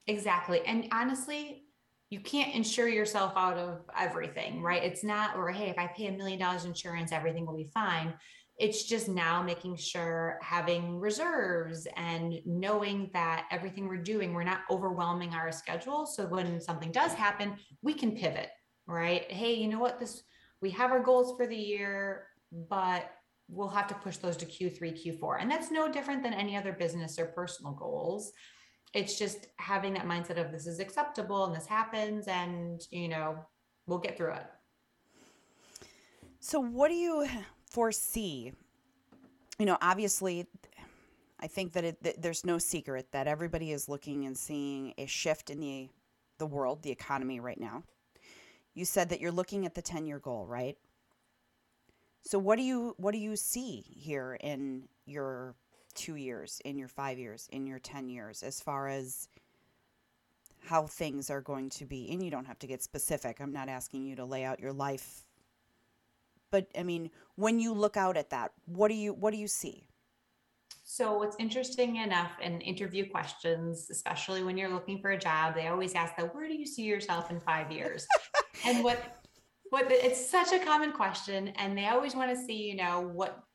Exactly. 0.06 0.60
And 0.64 0.88
honestly, 0.92 1.65
you 2.10 2.20
can't 2.20 2.54
insure 2.54 2.88
yourself 2.88 3.32
out 3.36 3.58
of 3.58 3.80
everything, 3.98 4.62
right? 4.62 4.82
It's 4.82 5.02
not, 5.02 5.36
or 5.36 5.50
hey, 5.50 5.70
if 5.70 5.78
I 5.78 5.88
pay 5.88 6.06
a 6.06 6.12
million 6.12 6.38
dollars 6.38 6.64
insurance, 6.64 7.10
everything 7.10 7.46
will 7.46 7.56
be 7.56 7.70
fine. 7.74 8.14
It's 8.58 8.84
just 8.84 9.08
now 9.08 9.42
making 9.42 9.76
sure 9.76 10.38
having 10.40 10.98
reserves 10.98 11.86
and 11.96 12.40
knowing 12.46 13.10
that 13.12 13.46
everything 13.50 13.86
we're 13.86 13.96
doing, 13.98 14.32
we're 14.32 14.44
not 14.44 14.60
overwhelming 14.70 15.34
our 15.34 15.52
schedule. 15.52 16.06
So 16.06 16.26
when 16.26 16.60
something 16.60 16.92
does 16.92 17.12
happen, 17.12 17.56
we 17.82 17.92
can 17.92 18.16
pivot, 18.16 18.48
right? 18.86 19.30
Hey, 19.30 19.54
you 19.54 19.68
know 19.68 19.80
what? 19.80 19.98
This, 19.98 20.22
we 20.62 20.70
have 20.70 20.92
our 20.92 21.02
goals 21.02 21.36
for 21.36 21.46
the 21.46 21.56
year, 21.56 22.28
but 22.52 23.10
we'll 23.48 23.68
have 23.68 23.88
to 23.88 23.94
push 23.94 24.16
those 24.16 24.36
to 24.38 24.46
Q3, 24.46 25.04
Q4. 25.04 25.38
And 25.40 25.50
that's 25.50 25.70
no 25.70 25.90
different 25.90 26.22
than 26.22 26.32
any 26.32 26.56
other 26.56 26.72
business 26.72 27.18
or 27.18 27.26
personal 27.26 27.72
goals 27.72 28.32
it's 28.96 29.18
just 29.18 29.48
having 29.58 29.92
that 29.92 30.06
mindset 30.06 30.42
of 30.42 30.50
this 30.50 30.66
is 30.66 30.80
acceptable 30.80 31.44
and 31.44 31.54
this 31.54 31.66
happens 31.66 32.26
and 32.28 32.80
you 32.90 33.08
know 33.08 33.38
we'll 33.86 33.98
get 33.98 34.16
through 34.16 34.32
it. 34.32 34.46
So 36.40 36.58
what 36.58 36.88
do 36.88 36.94
you 36.94 37.28
foresee? 37.70 38.52
You 39.58 39.66
know 39.66 39.78
obviously 39.80 40.46
i 41.40 41.46
think 41.46 41.72
that, 41.74 41.84
it, 41.84 42.02
that 42.02 42.22
there's 42.22 42.44
no 42.46 42.56
secret 42.56 43.12
that 43.12 43.26
everybody 43.26 43.70
is 43.70 43.88
looking 43.90 44.24
and 44.24 44.36
seeing 44.36 44.94
a 44.96 45.06
shift 45.06 45.50
in 45.50 45.60
the 45.60 45.88
the 46.38 46.46
world 46.46 46.82
the 46.82 46.90
economy 46.90 47.40
right 47.40 47.60
now. 47.60 47.82
You 48.74 48.84
said 48.84 49.10
that 49.10 49.20
you're 49.20 49.32
looking 49.32 49.64
at 49.66 49.74
the 49.74 49.82
10 49.82 50.06
year 50.06 50.18
goal 50.18 50.46
right? 50.46 50.76
So 52.22 52.38
what 52.38 52.56
do 52.56 52.62
you 52.62 52.94
what 52.96 53.12
do 53.12 53.18
you 53.18 53.36
see 53.36 53.84
here 53.88 54.38
in 54.40 54.88
your 55.04 55.54
two 55.96 56.16
years, 56.16 56.60
in 56.64 56.78
your 56.78 56.88
five 56.88 57.18
years, 57.18 57.48
in 57.50 57.66
your 57.66 57.78
10 57.78 58.08
years, 58.08 58.42
as 58.42 58.60
far 58.60 58.88
as 58.88 59.28
how 60.64 60.86
things 60.86 61.30
are 61.30 61.40
going 61.40 61.70
to 61.70 61.84
be. 61.84 62.08
And 62.10 62.22
you 62.22 62.30
don't 62.30 62.46
have 62.46 62.58
to 62.60 62.66
get 62.66 62.82
specific. 62.82 63.40
I'm 63.40 63.52
not 63.52 63.68
asking 63.68 64.04
you 64.04 64.16
to 64.16 64.24
lay 64.24 64.44
out 64.44 64.60
your 64.60 64.72
life. 64.72 65.24
But 66.50 66.68
I 66.78 66.82
mean, 66.82 67.10
when 67.34 67.58
you 67.58 67.72
look 67.72 67.96
out 67.96 68.16
at 68.16 68.30
that, 68.30 68.52
what 68.66 68.88
do 68.88 68.94
you 68.94 69.12
what 69.12 69.32
do 69.32 69.38
you 69.38 69.48
see? 69.48 69.88
So 70.84 71.18
what's 71.18 71.36
interesting 71.40 71.96
enough 71.96 72.30
in 72.40 72.60
interview 72.60 73.10
questions, 73.10 73.88
especially 73.90 74.44
when 74.44 74.56
you're 74.56 74.70
looking 74.70 75.00
for 75.00 75.10
a 75.10 75.18
job, 75.18 75.56
they 75.56 75.66
always 75.66 75.96
ask 75.96 76.16
that, 76.16 76.32
where 76.32 76.46
do 76.46 76.54
you 76.54 76.64
see 76.64 76.84
yourself 76.84 77.30
in 77.30 77.40
five 77.40 77.72
years? 77.72 78.06
and 78.64 78.84
what 78.84 79.16
what 79.70 79.90
it's 79.90 80.30
such 80.30 80.52
a 80.52 80.64
common 80.64 80.92
question. 80.92 81.48
And 81.56 81.76
they 81.76 81.88
always 81.88 82.14
want 82.14 82.30
to 82.30 82.36
see, 82.36 82.68
you 82.70 82.76
know, 82.76 83.00
what 83.00 83.45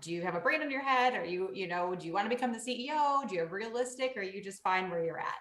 do 0.00 0.12
you 0.12 0.22
have 0.22 0.34
a 0.34 0.40
brain 0.40 0.62
on 0.62 0.70
your 0.70 0.82
head? 0.82 1.14
Are 1.14 1.24
you, 1.24 1.50
you 1.52 1.68
know, 1.68 1.94
do 1.94 2.06
you 2.06 2.12
want 2.12 2.30
to 2.30 2.34
become 2.34 2.52
the 2.52 2.58
CEO? 2.58 3.28
Do 3.28 3.34
you 3.34 3.40
have 3.40 3.52
realistic 3.52 4.12
or 4.16 4.22
you 4.22 4.42
just 4.42 4.62
fine 4.62 4.90
where 4.90 5.04
you're 5.04 5.20
at? 5.20 5.34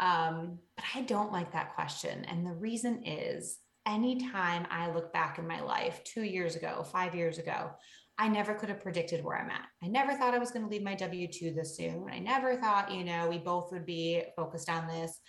Um, 0.00 0.58
but 0.76 0.84
I 0.94 1.02
don't 1.02 1.32
like 1.32 1.52
that 1.52 1.74
question. 1.74 2.24
And 2.26 2.46
the 2.46 2.52
reason 2.52 3.02
is 3.04 3.58
anytime 3.86 4.66
I 4.70 4.90
look 4.90 5.12
back 5.12 5.38
in 5.38 5.46
my 5.46 5.60
life 5.60 6.02
two 6.04 6.22
years 6.22 6.56
ago, 6.56 6.84
five 6.84 7.14
years 7.14 7.38
ago, 7.38 7.70
I 8.18 8.28
never 8.28 8.54
could 8.54 8.68
have 8.68 8.82
predicted 8.82 9.24
where 9.24 9.38
I'm 9.38 9.50
at. 9.50 9.66
I 9.82 9.86
never 9.86 10.14
thought 10.14 10.34
I 10.34 10.38
was 10.38 10.50
going 10.50 10.64
to 10.64 10.70
leave 10.70 10.82
my 10.82 10.94
W 10.94 11.28
2 11.30 11.52
this 11.52 11.76
soon. 11.76 12.06
I 12.10 12.18
never 12.18 12.56
thought, 12.56 12.92
you 12.92 13.04
know, 13.04 13.28
we 13.28 13.38
both 13.38 13.70
would 13.70 13.86
be 13.86 14.24
focused 14.36 14.68
on 14.68 14.88
this, 14.88 15.20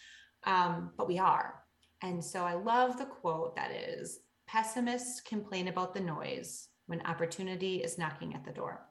um, 0.45 0.91
but 0.97 1.07
we 1.07 1.19
are. 1.19 1.61
And 2.01 2.23
so 2.23 2.43
I 2.43 2.53
love 2.53 2.97
the 2.97 3.05
quote 3.05 3.55
that 3.55 3.71
is 3.71 4.19
pessimists 4.47 5.21
complain 5.21 5.67
about 5.67 5.93
the 5.93 5.99
noise 5.99 6.68
when 6.89 7.05
opportunity 7.05 7.77
is 7.77 7.99
knocking 7.99 8.33
at 8.33 8.43
the 8.43 8.51
door. 8.51 8.81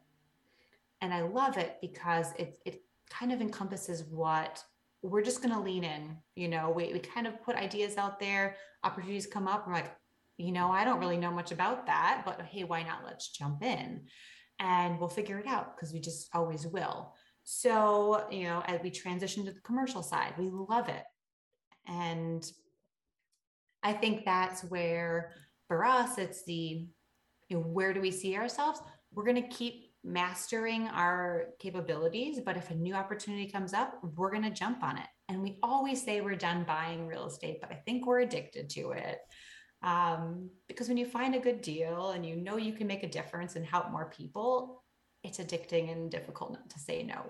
And 1.01 1.13
I 1.13 1.23
love 1.23 1.57
it 1.57 1.79
because 1.81 2.29
it, 2.39 2.61
it 2.65 2.83
kind 3.11 3.33
of 3.33 3.41
encompasses 3.41 4.05
what 4.05 4.63
we're 5.03 5.23
just 5.23 5.43
going 5.43 5.53
to 5.53 5.61
lean 5.61 5.83
in. 5.83 6.17
You 6.37 6.47
know, 6.47 6.71
we, 6.71 6.93
we 6.93 7.01
kind 7.01 7.27
of 7.27 7.43
put 7.43 7.57
ideas 7.57 7.97
out 7.97 8.21
there, 8.21 8.55
opportunities 8.85 9.27
come 9.27 9.49
up. 9.49 9.65
I'm 9.67 9.73
like, 9.73 9.93
you 10.37 10.53
know, 10.53 10.71
I 10.71 10.85
don't 10.85 11.01
really 11.01 11.17
know 11.17 11.33
much 11.33 11.51
about 11.51 11.87
that, 11.87 12.23
but 12.25 12.41
hey, 12.43 12.63
why 12.63 12.85
not? 12.85 13.05
Let's 13.05 13.31
jump 13.31 13.65
in 13.65 14.03
and 14.61 15.01
we'll 15.01 15.09
figure 15.09 15.41
it 15.41 15.49
out 15.49 15.75
because 15.75 15.93
we 15.93 15.99
just 15.99 16.29
always 16.33 16.69
will. 16.69 17.15
So, 17.43 18.27
you 18.31 18.45
know, 18.45 18.63
as 18.67 18.81
we 18.81 18.91
transition 18.91 19.45
to 19.47 19.51
the 19.51 19.61
commercial 19.61 20.05
side, 20.05 20.35
we 20.39 20.51
love 20.53 20.89
it. 20.89 21.03
And 21.89 22.49
I 23.83 23.93
think 23.93 24.25
that's 24.25 24.63
where 24.63 25.33
for 25.67 25.85
us, 25.85 26.17
it's 26.17 26.45
the, 26.45 26.87
you 27.49 27.57
know, 27.57 27.63
where 27.63 27.93
do 27.93 28.01
we 28.01 28.11
see 28.11 28.37
ourselves? 28.37 28.81
We're 29.13 29.25
going 29.25 29.43
to 29.43 29.49
keep 29.49 29.93
mastering 30.05 30.89
our 30.89 31.47
capabilities, 31.59 32.41
but 32.45 32.57
if 32.57 32.71
a 32.71 32.75
new 32.75 32.95
opportunity 32.95 33.51
comes 33.51 33.75
up, 33.75 33.99
we're 34.17 34.31
going 34.31 34.45
to 34.45 34.51
jump 34.51 34.83
on 34.83 34.97
it. 34.97 35.07
And 35.29 35.43
we 35.43 35.59
always 35.63 36.03
say 36.03 36.21
we're 36.21 36.37
done 36.37 36.65
buying 36.65 37.07
real 37.07 37.27
estate, 37.27 37.61
but 37.61 37.71
I 37.71 37.75
think 37.75 38.07
we're 38.07 38.21
addicted 38.21 38.71
to 38.71 38.93
it. 38.93 39.19
Um, 39.83 40.51
because 40.67 40.89
when 40.89 40.97
you 40.97 41.07
find 41.07 41.35
a 41.35 41.41
good 41.41 41.61
deal 41.61 42.11
and 42.11 42.27
you 42.27 42.37
know 42.37 42.57
you 42.57 42.73
can 42.73 42.87
make 42.87 43.03
a 43.03 43.09
difference 43.09 43.57
and 43.57 43.65
help 43.65 43.91
more 43.91 44.11
people, 44.17 44.83
it's 45.23 45.39
addicting 45.39 45.93
and 45.93 46.11
difficult 46.11 46.53
not 46.53 46.71
to 46.71 46.79
say 46.79 47.03
no. 47.03 47.23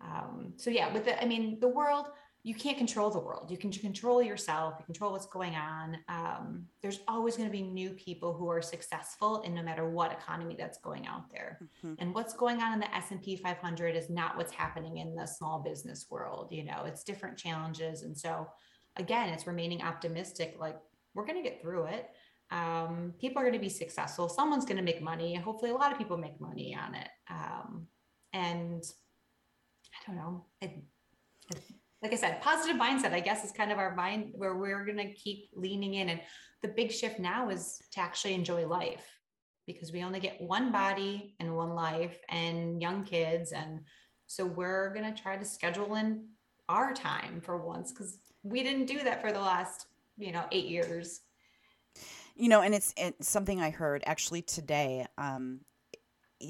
Um, 0.00 0.54
so 0.56 0.70
yeah, 0.70 0.92
with 0.92 1.06
the, 1.06 1.20
I 1.20 1.26
mean, 1.26 1.58
the 1.60 1.68
world, 1.68 2.06
you 2.44 2.54
can't 2.54 2.78
control 2.78 3.10
the 3.10 3.18
world. 3.18 3.50
You 3.50 3.58
can 3.58 3.72
control 3.72 4.22
yourself. 4.22 4.74
You 4.78 4.84
control 4.84 5.12
what's 5.12 5.26
going 5.26 5.54
on. 5.54 5.98
Um, 6.08 6.66
there's 6.82 7.00
always 7.08 7.36
going 7.36 7.48
to 7.48 7.52
be 7.52 7.62
new 7.62 7.90
people 7.90 8.32
who 8.32 8.48
are 8.48 8.62
successful 8.62 9.42
in 9.42 9.54
no 9.54 9.62
matter 9.62 9.88
what 9.88 10.12
economy 10.12 10.54
that's 10.56 10.78
going 10.78 11.06
out 11.06 11.30
there. 11.32 11.58
Mm-hmm. 11.62 11.94
And 11.98 12.14
what's 12.14 12.34
going 12.34 12.62
on 12.62 12.72
in 12.72 12.78
the 12.78 12.94
S 12.94 13.10
and 13.10 13.20
P 13.20 13.36
500 13.36 13.96
is 13.96 14.08
not 14.08 14.36
what's 14.36 14.52
happening 14.52 14.98
in 14.98 15.16
the 15.16 15.26
small 15.26 15.58
business 15.58 16.06
world. 16.10 16.48
You 16.52 16.64
know, 16.64 16.84
it's 16.86 17.02
different 17.02 17.36
challenges. 17.36 18.02
And 18.02 18.16
so, 18.16 18.46
again, 18.96 19.30
it's 19.30 19.46
remaining 19.46 19.82
optimistic. 19.82 20.56
Like 20.60 20.76
we're 21.14 21.26
going 21.26 21.42
to 21.42 21.48
get 21.48 21.60
through 21.60 21.86
it. 21.86 22.08
Um, 22.50 23.12
people 23.20 23.42
are 23.42 23.44
going 23.44 23.52
to 23.54 23.58
be 23.58 23.68
successful. 23.68 24.28
Someone's 24.28 24.64
going 24.64 24.78
to 24.78 24.82
make 24.82 25.02
money. 25.02 25.34
Hopefully, 25.34 25.72
a 25.72 25.74
lot 25.74 25.92
of 25.92 25.98
people 25.98 26.16
make 26.16 26.40
money 26.40 26.76
on 26.80 26.94
it. 26.94 27.08
Um, 27.28 27.88
and 28.32 28.82
I 29.92 30.06
don't 30.06 30.16
know. 30.16 30.46
It, 30.60 30.82
like 32.02 32.12
I 32.12 32.16
said, 32.16 32.40
positive 32.40 32.76
mindset, 32.76 33.12
I 33.12 33.20
guess, 33.20 33.44
is 33.44 33.50
kind 33.50 33.72
of 33.72 33.78
our 33.78 33.94
mind 33.94 34.30
where 34.32 34.56
we're 34.56 34.84
going 34.84 34.98
to 34.98 35.12
keep 35.12 35.50
leaning 35.54 35.94
in. 35.94 36.10
And 36.10 36.20
the 36.62 36.68
big 36.68 36.92
shift 36.92 37.18
now 37.18 37.48
is 37.48 37.80
to 37.92 38.00
actually 38.00 38.34
enjoy 38.34 38.66
life 38.66 39.04
because 39.66 39.92
we 39.92 40.04
only 40.04 40.20
get 40.20 40.40
one 40.40 40.70
body 40.70 41.34
and 41.40 41.56
one 41.56 41.74
life 41.74 42.18
and 42.28 42.80
young 42.80 43.04
kids. 43.04 43.52
And 43.52 43.80
so 44.26 44.46
we're 44.46 44.94
going 44.94 45.12
to 45.12 45.22
try 45.22 45.36
to 45.36 45.44
schedule 45.44 45.96
in 45.96 46.28
our 46.68 46.94
time 46.94 47.40
for 47.40 47.56
once 47.56 47.92
because 47.92 48.18
we 48.42 48.62
didn't 48.62 48.86
do 48.86 49.02
that 49.02 49.20
for 49.20 49.32
the 49.32 49.40
last, 49.40 49.86
you 50.16 50.30
know, 50.30 50.44
eight 50.52 50.66
years. 50.66 51.22
You 52.36 52.48
know, 52.48 52.62
and 52.62 52.74
it's, 52.74 52.94
it's 52.96 53.28
something 53.28 53.60
I 53.60 53.70
heard 53.70 54.04
actually 54.06 54.42
today 54.42 55.06
um, 55.18 55.60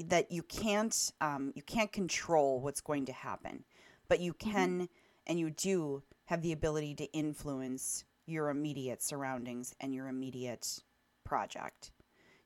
that 0.05 0.31
you 0.31 0.43
can't 0.43 1.11
um, 1.19 1.51
you 1.55 1.63
can't 1.63 1.91
control 1.91 2.61
what's 2.61 2.79
going 2.79 3.07
to 3.07 3.11
happen, 3.11 3.63
but 4.07 4.19
you 4.19 4.33
mm-hmm. 4.33 4.51
can. 4.51 4.69
Mm-hmm 4.81 4.93
and 5.29 5.39
you 5.39 5.51
do 5.51 6.03
have 6.25 6.41
the 6.41 6.51
ability 6.51 6.95
to 6.95 7.05
influence 7.13 8.03
your 8.25 8.49
immediate 8.49 9.01
surroundings 9.01 9.73
and 9.79 9.93
your 9.93 10.07
immediate 10.07 10.81
project. 11.23 11.91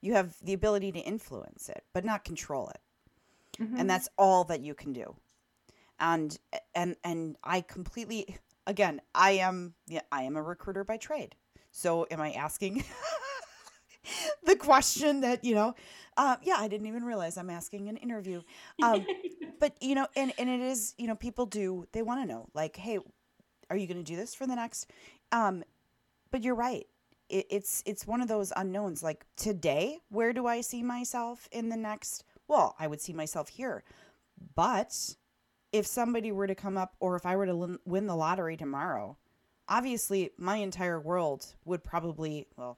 You 0.02 0.14
have 0.14 0.36
the 0.44 0.54
ability 0.54 0.92
to 0.92 1.00
influence 1.00 1.70
it, 1.70 1.84
but 1.94 2.06
not 2.06 2.26
control 2.26 2.70
it. 2.70 2.82
Mm-hmm. 3.62 3.78
And 3.78 3.90
that's 3.90 4.10
all 4.18 4.44
that 4.46 4.62
you 4.62 4.74
can 4.76 4.94
do. 4.94 5.16
And 6.00 6.38
and 6.76 6.96
and 7.04 7.38
I 7.44 7.62
completely 7.62 8.38
again, 8.68 9.02
I 9.16 9.32
am 9.32 9.76
yeah, 9.88 10.02
I 10.12 10.24
am 10.24 10.36
a 10.36 10.44
recruiter 10.44 10.84
by 10.84 10.98
trade. 10.98 11.36
So 11.72 12.06
am 12.12 12.20
I 12.20 12.32
asking 12.34 12.84
the 14.44 14.56
question 14.56 15.22
that, 15.22 15.44
you 15.44 15.56
know, 15.56 15.76
uh, 16.18 16.38
yeah, 16.44 16.56
I 16.58 16.68
didn't 16.68 16.88
even 16.88 17.04
realize 17.04 17.38
I'm 17.38 17.50
asking 17.50 17.90
an 17.90 17.98
interview. 17.98 18.42
Um, 18.82 19.06
but 19.60 19.76
you 19.82 19.96
know, 19.96 20.08
and 20.16 20.34
and 20.38 20.50
it 20.50 20.62
is, 20.62 20.94
you 20.98 21.08
know, 21.08 21.16
people 21.16 21.46
do 21.46 21.88
they 21.92 22.02
want 22.02 22.22
to 22.22 22.28
know, 22.28 22.48
like, 22.54 22.76
hey, 22.76 23.00
are 23.70 23.78
you 23.78 23.88
going 23.88 23.98
to 23.98 24.04
do 24.04 24.16
this 24.16 24.36
for 24.36 24.46
the 24.46 24.56
next? 24.56 24.92
Um, 25.32 25.64
but 26.32 26.44
you're 26.44 26.56
right. 26.56 26.86
It, 27.30 27.48
it's 27.50 27.84
it's 27.86 28.06
one 28.06 28.22
of 28.22 28.28
those 28.28 28.54
unknowns. 28.56 29.02
Like 29.04 29.26
today, 29.36 30.00
where 30.10 30.34
do 30.34 30.46
I 30.46 30.62
see 30.62 30.84
myself 30.84 31.48
in 31.52 31.70
the 31.70 31.78
next? 31.78 32.24
Well, 32.48 32.76
I 32.78 32.88
would 32.88 33.02
see 33.02 33.14
myself 33.14 33.50
here, 33.50 33.84
but 34.56 35.16
if 35.72 35.88
somebody 35.88 36.32
were 36.32 36.46
to 36.46 36.56
come 36.56 36.78
up, 36.78 36.96
or 37.00 37.16
if 37.16 37.26
I 37.26 37.36
were 37.36 37.48
to 37.48 37.80
win 37.86 38.06
the 38.06 38.16
lottery 38.16 38.58
tomorrow, 38.58 39.18
obviously 39.68 40.30
my 40.38 40.58
entire 40.58 41.00
world 41.00 41.56
would 41.66 41.84
probably 41.84 42.48
well 42.58 42.78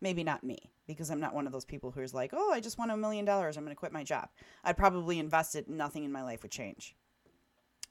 maybe 0.00 0.24
not 0.24 0.44
me 0.44 0.70
because 0.86 1.10
I'm 1.10 1.20
not 1.20 1.34
one 1.34 1.46
of 1.46 1.52
those 1.52 1.64
people 1.64 1.90
who's 1.90 2.14
like, 2.14 2.32
oh, 2.32 2.52
I 2.52 2.60
just 2.60 2.78
won 2.78 2.90
a 2.90 2.96
million 2.96 3.24
dollars. 3.24 3.56
I'm 3.56 3.64
going 3.64 3.74
to 3.74 3.78
quit 3.78 3.92
my 3.92 4.04
job. 4.04 4.28
I'd 4.64 4.76
probably 4.76 5.18
invest 5.18 5.54
it. 5.56 5.68
Nothing 5.68 6.04
in 6.04 6.12
my 6.12 6.22
life 6.22 6.42
would 6.42 6.52
change. 6.52 6.94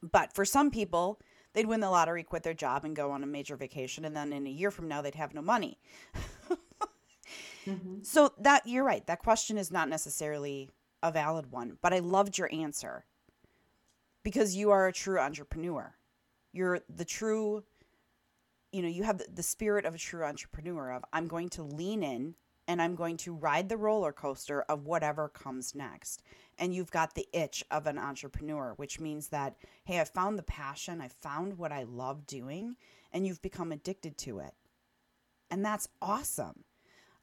But 0.02 0.34
for 0.34 0.44
some 0.44 0.70
people, 0.70 1.20
they'd 1.52 1.66
win 1.66 1.80
the 1.80 1.90
lottery, 1.90 2.22
quit 2.22 2.42
their 2.42 2.54
job, 2.54 2.84
and 2.84 2.94
go 2.94 3.10
on 3.10 3.22
a 3.22 3.26
major 3.26 3.56
vacation. 3.56 4.04
And 4.04 4.16
then 4.16 4.32
in 4.32 4.46
a 4.46 4.50
year 4.50 4.70
from 4.70 4.88
now, 4.88 5.02
they'd 5.02 5.14
have 5.14 5.34
no 5.34 5.42
money. 5.42 5.78
mm-hmm. 7.66 8.02
So 8.02 8.32
that 8.40 8.66
you're 8.66 8.84
right. 8.84 9.06
That 9.06 9.20
question 9.20 9.58
is 9.58 9.70
not 9.70 9.88
necessarily 9.88 10.70
a 11.02 11.10
valid 11.10 11.50
one. 11.50 11.78
But 11.82 11.92
I 11.92 11.98
loved 11.98 12.38
your 12.38 12.52
answer 12.52 13.04
because 14.22 14.56
you 14.56 14.70
are 14.70 14.86
a 14.86 14.92
true 14.92 15.18
entrepreneur. 15.18 15.94
You're 16.52 16.80
the 16.88 17.04
true 17.04 17.64
you 18.72 18.82
know 18.82 18.88
you 18.88 19.04
have 19.04 19.22
the, 19.32 19.42
spirit 19.42 19.84
of 19.84 19.94
a 19.94 19.98
true 19.98 20.24
entrepreneur 20.24 20.92
of 20.92 21.04
i'm 21.12 21.28
going 21.28 21.48
to 21.48 21.62
lean 21.62 22.02
in 22.02 22.34
and 22.68 22.82
i'm 22.82 22.94
going 22.94 23.16
to 23.16 23.34
ride 23.34 23.68
the 23.68 23.76
roller 23.76 24.12
coaster 24.12 24.62
of 24.62 24.86
whatever 24.86 25.28
comes 25.28 25.74
next. 25.74 26.22
And 26.58 26.74
you've 26.74 26.90
got 26.90 27.14
the 27.14 27.28
itch 27.34 27.62
of 27.70 27.86
an 27.86 27.98
entrepreneur 27.98 28.74
which 28.76 29.00
means 29.00 29.28
that 29.28 29.56
hey 29.84 30.00
i 30.00 30.04
found 30.04 30.38
the 30.38 30.42
passion 30.42 31.00
i 31.00 31.08
found 31.08 31.58
what 31.58 31.72
i 31.72 31.84
love 31.84 32.26
doing 32.26 32.76
and 33.12 33.26
you've 33.26 33.42
become 33.42 33.72
addicted 33.72 34.18
to 34.18 34.40
it. 34.40 34.54
And 35.50 35.64
that's 35.64 35.88
awesome. 36.02 36.64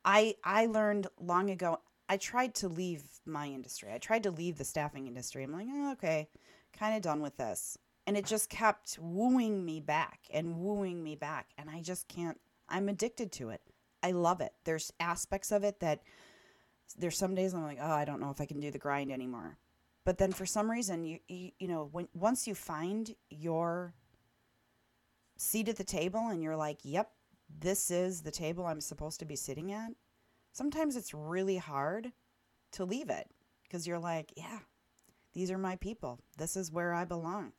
I 0.06 0.36
i 0.44 0.66
learned 0.66 1.08
long 1.20 1.50
ago 1.50 1.80
i 2.10 2.18
tried 2.18 2.56
to 2.56 2.68
leave 2.68 3.04
my 3.26 3.48
industry. 3.48 3.92
I 3.94 3.98
tried 3.98 4.24
to 4.24 4.32
leave 4.32 4.58
the 4.58 4.64
staffing 4.64 5.08
industry. 5.08 5.44
I'm 5.44 5.54
like 5.54 5.68
oh, 5.70 5.92
okay 5.94 6.30
kind 6.78 6.96
of 6.96 7.02
done 7.02 7.22
with 7.22 7.38
this 7.38 7.78
and 8.06 8.18
it 8.18 8.26
just 8.26 8.50
kept 8.50 8.98
wooing 9.00 9.64
me 9.64 9.80
back 9.80 10.20
and 10.34 10.58
wooing 10.58 11.04
me 11.04 11.16
back 11.16 11.48
and 11.58 11.70
i 11.70 11.82
just 11.82 12.08
can't 12.08 12.40
i'm 12.70 12.90
addicted 12.90 13.32
to 13.32 13.50
it. 13.50 13.62
I 14.02 14.12
love 14.12 14.42
it. 14.42 14.52
There's 14.66 14.92
aspects 15.00 15.52
of 15.52 15.64
it 15.64 15.80
that 15.80 16.02
there's 16.98 17.18
some 17.18 17.34
days 17.34 17.54
i'm 17.54 17.64
like 17.64 17.80
oh 17.82 17.92
i 17.92 18.06
don't 18.06 18.20
know 18.20 18.30
if 18.30 18.42
i 18.42 18.46
can 18.46 18.60
do 18.60 18.72
the 18.72 18.78
grind 18.78 19.12
anymore. 19.12 19.58
But 20.06 20.18
then 20.18 20.34
for 20.34 20.46
some 20.46 20.70
reason 20.70 21.06
you 21.06 21.20
you, 21.28 21.52
you 21.60 21.68
know 21.68 21.90
when 21.92 22.08
once 22.14 22.48
you 22.48 22.56
find 22.56 23.16
your 23.30 23.94
seat 25.38 25.70
at 25.70 25.78
the 25.78 25.84
table 25.84 26.28
and 26.30 26.44
you're 26.44 26.58
like 26.58 26.80
yep 26.84 27.12
this 27.60 27.92
is 27.92 28.22
the 28.22 28.32
table 28.32 28.66
i'm 28.66 28.82
supposed 28.82 29.20
to 29.20 29.26
be 29.26 29.36
sitting 29.36 29.72
at 29.72 29.92
sometimes 30.52 30.96
it's 30.96 31.14
really 31.14 31.58
hard 31.58 32.12
to 32.72 32.86
leave 32.86 33.10
it 33.10 33.30
because 33.64 33.88
you're 33.88 34.00
like 34.00 34.34
yeah 34.36 34.60
these 35.34 35.50
are 35.50 35.58
my 35.58 35.76
people. 35.78 36.20
This 36.38 36.56
is 36.56 36.72
where 36.72 36.94
i 36.94 37.06
belong 37.06 37.54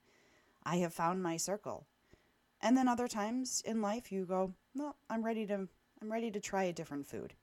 I 0.64 0.76
have 0.76 0.94
found 0.94 1.22
my 1.22 1.36
circle. 1.36 1.86
And 2.60 2.76
then 2.76 2.88
other 2.88 3.08
times 3.08 3.62
in 3.64 3.82
life 3.82 4.10
you 4.10 4.24
go, 4.24 4.54
"No, 4.74 4.96
I'm 5.10 5.22
ready 5.22 5.46
to 5.46 5.68
I'm 6.00 6.12
ready 6.12 6.30
to 6.30 6.40
try 6.40 6.64
a 6.64 6.72
different 6.72 7.06
food." 7.06 7.34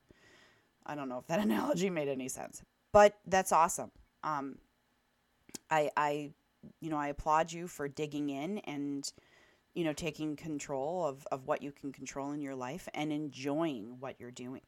I 0.85 0.95
don't 0.95 1.09
know 1.09 1.19
if 1.19 1.27
that 1.27 1.39
analogy 1.47 1.89
made 1.89 2.07
any 2.07 2.27
sense, 2.27 2.63
but 2.91 3.19
that's 3.27 3.51
awesome. 3.51 3.91
Um, 4.23 4.57
I 5.69 5.91
I 5.95 6.31
you 6.79 6.89
know, 6.89 6.97
I 6.97 7.07
applaud 7.07 7.51
you 7.51 7.67
for 7.67 7.87
digging 7.87 8.29
in 8.29 8.59
and 8.59 9.11
you 9.73 9.83
know, 9.83 9.93
taking 9.93 10.35
control 10.35 11.05
of, 11.05 11.25
of 11.31 11.47
what 11.47 11.61
you 11.61 11.71
can 11.71 11.91
control 11.91 12.31
in 12.31 12.41
your 12.41 12.55
life 12.55 12.89
and 12.93 13.11
enjoying 13.11 13.97
what 13.99 14.19
you're 14.19 14.31
doing. 14.31 14.61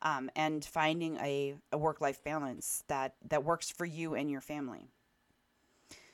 Um, 0.00 0.30
and 0.36 0.64
finding 0.64 1.16
a, 1.16 1.56
a 1.72 1.78
work 1.78 2.00
life 2.00 2.22
balance 2.22 2.84
that, 2.86 3.14
that 3.30 3.42
works 3.42 3.70
for 3.70 3.84
you 3.84 4.14
and 4.14 4.30
your 4.30 4.40
family. 4.40 4.90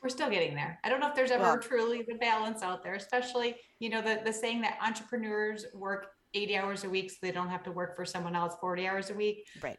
We're 0.05 0.11
still 0.11 0.29
getting 0.29 0.55
there. 0.55 0.79
I 0.85 0.91
don't 0.91 1.01
know 1.01 1.09
if 1.09 1.15
there's 1.15 1.31
ever 1.31 1.43
well, 1.43 1.59
truly 1.59 2.05
the 2.07 2.17
balance 2.17 2.63
out 2.63 2.85
there, 2.85 2.95
especially, 2.95 3.57
you 3.79 3.89
know, 3.89 4.03
the, 4.03 4.21
the 4.23 4.35
saying 4.35 4.61
that 4.61 4.77
entrepreneurs 4.83 5.65
work 5.73 6.09
80 6.35 6.57
hours 6.59 6.85
a 6.85 6.91
week 6.91 7.11
so 7.11 7.17
they 7.23 7.33
don't 7.33 7.49
have 7.49 7.63
to 7.63 7.73
work 7.73 7.97
for 7.97 8.05
someone 8.05 8.37
else 8.37 8.55
40 8.61 8.87
hours 8.87 9.09
a 9.09 9.15
week. 9.15 9.47
Right. 9.63 9.79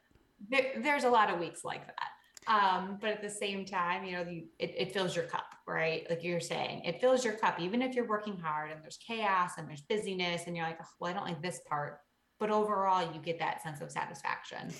There, 0.49 0.81
there's 0.81 1.03
a 1.03 1.09
lot 1.09 1.31
of 1.31 1.39
weeks 1.39 1.63
like 1.63 1.85
that. 1.85 2.07
Um, 2.47 2.97
but 2.99 3.11
at 3.11 3.21
the 3.21 3.29
same 3.29 3.65
time, 3.65 4.03
you 4.03 4.13
know, 4.13 4.23
you, 4.23 4.45
it, 4.57 4.73
it 4.75 4.93
fills 4.93 5.15
your 5.15 5.25
cup, 5.25 5.45
right? 5.67 6.07
Like 6.09 6.23
you're 6.23 6.39
saying, 6.39 6.81
it 6.85 6.99
fills 6.99 7.23
your 7.23 7.35
cup, 7.35 7.59
even 7.59 7.83
if 7.83 7.93
you're 7.93 8.07
working 8.07 8.37
hard 8.37 8.71
and 8.71 8.81
there's 8.81 8.97
chaos 8.97 9.51
and 9.59 9.69
there's 9.69 9.81
busyness 9.81 10.43
and 10.47 10.57
you're 10.57 10.65
like, 10.65 10.79
oh, 10.81 10.87
well, 10.99 11.11
I 11.11 11.13
don't 11.13 11.25
like 11.25 11.41
this 11.43 11.61
part. 11.69 11.99
But 12.39 12.49
overall, 12.49 13.13
you 13.13 13.19
get 13.21 13.37
that 13.39 13.61
sense 13.61 13.79
of 13.79 13.91
satisfaction. 13.91 14.73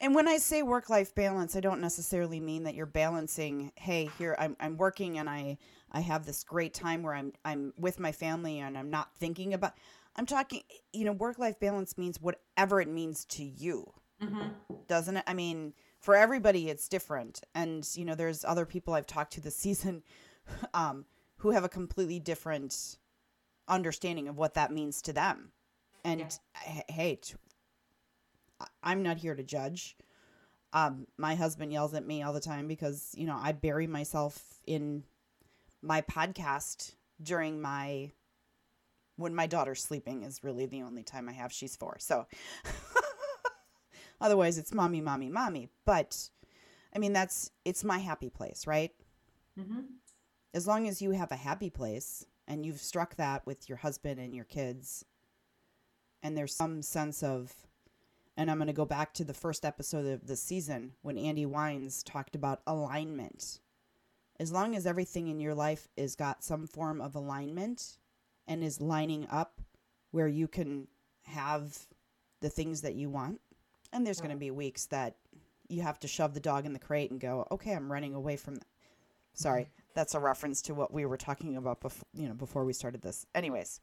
And 0.00 0.14
when 0.14 0.28
I 0.28 0.38
say 0.38 0.62
work 0.62 0.90
life 0.90 1.14
balance, 1.14 1.56
I 1.56 1.60
don't 1.60 1.80
necessarily 1.80 2.40
mean 2.40 2.64
that 2.64 2.74
you're 2.74 2.86
balancing, 2.86 3.72
hey, 3.76 4.10
here 4.18 4.36
I'm 4.38 4.56
I'm 4.60 4.76
working 4.76 5.18
and 5.18 5.28
I 5.28 5.58
I 5.92 6.00
have 6.00 6.26
this 6.26 6.44
great 6.44 6.74
time 6.74 7.02
where 7.02 7.14
I'm 7.14 7.32
I'm 7.44 7.72
with 7.78 8.00
my 8.00 8.12
family 8.12 8.60
and 8.60 8.76
I'm 8.76 8.90
not 8.90 9.14
thinking 9.16 9.54
about 9.54 9.74
I'm 10.16 10.26
talking, 10.26 10.62
you 10.92 11.04
know, 11.04 11.12
work 11.12 11.38
life 11.38 11.58
balance 11.58 11.96
means 11.96 12.20
whatever 12.20 12.80
it 12.80 12.88
means 12.88 13.24
to 13.26 13.44
you. 13.44 13.92
Mm-hmm. 14.22 14.74
Doesn't 14.88 15.16
it? 15.16 15.24
I 15.26 15.34
mean, 15.34 15.72
for 16.02 16.16
everybody 16.16 16.68
it's 16.68 16.88
different 16.88 17.40
and 17.54 17.88
you 17.94 18.04
know 18.04 18.14
there's 18.14 18.44
other 18.44 18.66
people 18.66 18.92
i've 18.92 19.06
talked 19.06 19.32
to 19.32 19.40
this 19.40 19.56
season 19.68 20.02
um, 20.74 21.06
who 21.38 21.52
have 21.52 21.64
a 21.64 21.68
completely 21.68 22.18
different 22.18 22.98
understanding 23.68 24.28
of 24.28 24.36
what 24.36 24.54
that 24.54 24.72
means 24.72 25.00
to 25.00 25.12
them 25.12 25.52
and 26.04 26.20
yeah. 26.20 26.82
hey 26.88 27.18
i'm 28.82 29.02
not 29.02 29.18
here 29.18 29.34
to 29.34 29.42
judge 29.42 29.96
um, 30.74 31.06
my 31.18 31.34
husband 31.34 31.70
yells 31.70 31.92
at 31.92 32.06
me 32.06 32.22
all 32.22 32.32
the 32.32 32.40
time 32.40 32.66
because 32.66 33.12
you 33.16 33.26
know 33.26 33.38
i 33.40 33.52
bury 33.52 33.86
myself 33.86 34.60
in 34.66 35.04
my 35.82 36.00
podcast 36.02 36.94
during 37.22 37.60
my 37.60 38.10
when 39.16 39.34
my 39.34 39.46
daughter's 39.46 39.82
sleeping 39.82 40.22
is 40.22 40.42
really 40.42 40.66
the 40.66 40.82
only 40.82 41.02
time 41.02 41.28
i 41.28 41.32
have 41.32 41.52
she's 41.52 41.76
four 41.76 41.96
so 41.98 42.26
Otherwise, 44.22 44.56
it's 44.56 44.72
mommy, 44.72 45.00
mommy, 45.00 45.28
mommy. 45.28 45.68
But 45.84 46.30
I 46.94 46.98
mean, 47.00 47.12
that's 47.12 47.50
it's 47.64 47.82
my 47.82 47.98
happy 47.98 48.30
place, 48.30 48.66
right? 48.66 48.92
Mm-hmm. 49.58 49.80
As 50.54 50.66
long 50.66 50.86
as 50.86 51.02
you 51.02 51.10
have 51.10 51.32
a 51.32 51.36
happy 51.36 51.70
place 51.70 52.24
and 52.46 52.64
you've 52.64 52.80
struck 52.80 53.16
that 53.16 53.44
with 53.46 53.68
your 53.68 53.78
husband 53.78 54.20
and 54.20 54.32
your 54.32 54.44
kids, 54.44 55.04
and 56.22 56.38
there's 56.38 56.54
some 56.54 56.82
sense 56.82 57.22
of, 57.22 57.52
and 58.42 58.50
I'm 58.50 58.58
going 58.58 58.66
to 58.66 58.72
go 58.72 58.84
back 58.84 59.14
to 59.14 59.24
the 59.24 59.32
first 59.32 59.64
episode 59.64 60.04
of 60.04 60.26
the 60.26 60.34
season 60.34 60.94
when 61.02 61.16
Andy 61.16 61.46
Wines 61.46 62.02
talked 62.02 62.34
about 62.34 62.60
alignment. 62.66 63.60
As 64.40 64.50
long 64.50 64.74
as 64.74 64.84
everything 64.84 65.28
in 65.28 65.38
your 65.38 65.54
life 65.54 65.86
is 65.96 66.16
got 66.16 66.42
some 66.42 66.66
form 66.66 67.00
of 67.00 67.14
alignment 67.14 67.98
and 68.48 68.64
is 68.64 68.80
lining 68.80 69.28
up 69.30 69.60
where 70.10 70.26
you 70.26 70.48
can 70.48 70.88
have 71.22 71.86
the 72.40 72.50
things 72.50 72.80
that 72.80 72.96
you 72.96 73.08
want, 73.08 73.40
and 73.92 74.04
there's 74.04 74.20
going 74.20 74.32
to 74.32 74.36
be 74.36 74.50
weeks 74.50 74.86
that 74.86 75.14
you 75.68 75.82
have 75.82 76.00
to 76.00 76.08
shove 76.08 76.34
the 76.34 76.40
dog 76.40 76.66
in 76.66 76.72
the 76.72 76.80
crate 76.80 77.12
and 77.12 77.20
go, 77.20 77.46
okay, 77.52 77.72
I'm 77.72 77.92
running 77.92 78.12
away 78.12 78.36
from. 78.36 78.56
That. 78.56 78.66
Sorry, 79.34 79.68
that's 79.94 80.16
a 80.16 80.18
reference 80.18 80.62
to 80.62 80.74
what 80.74 80.92
we 80.92 81.06
were 81.06 81.16
talking 81.16 81.56
about 81.56 81.80
before. 81.80 82.08
You 82.12 82.26
know, 82.26 82.34
before 82.34 82.64
we 82.64 82.72
started 82.72 83.02
this. 83.02 83.24
Anyways. 83.36 83.80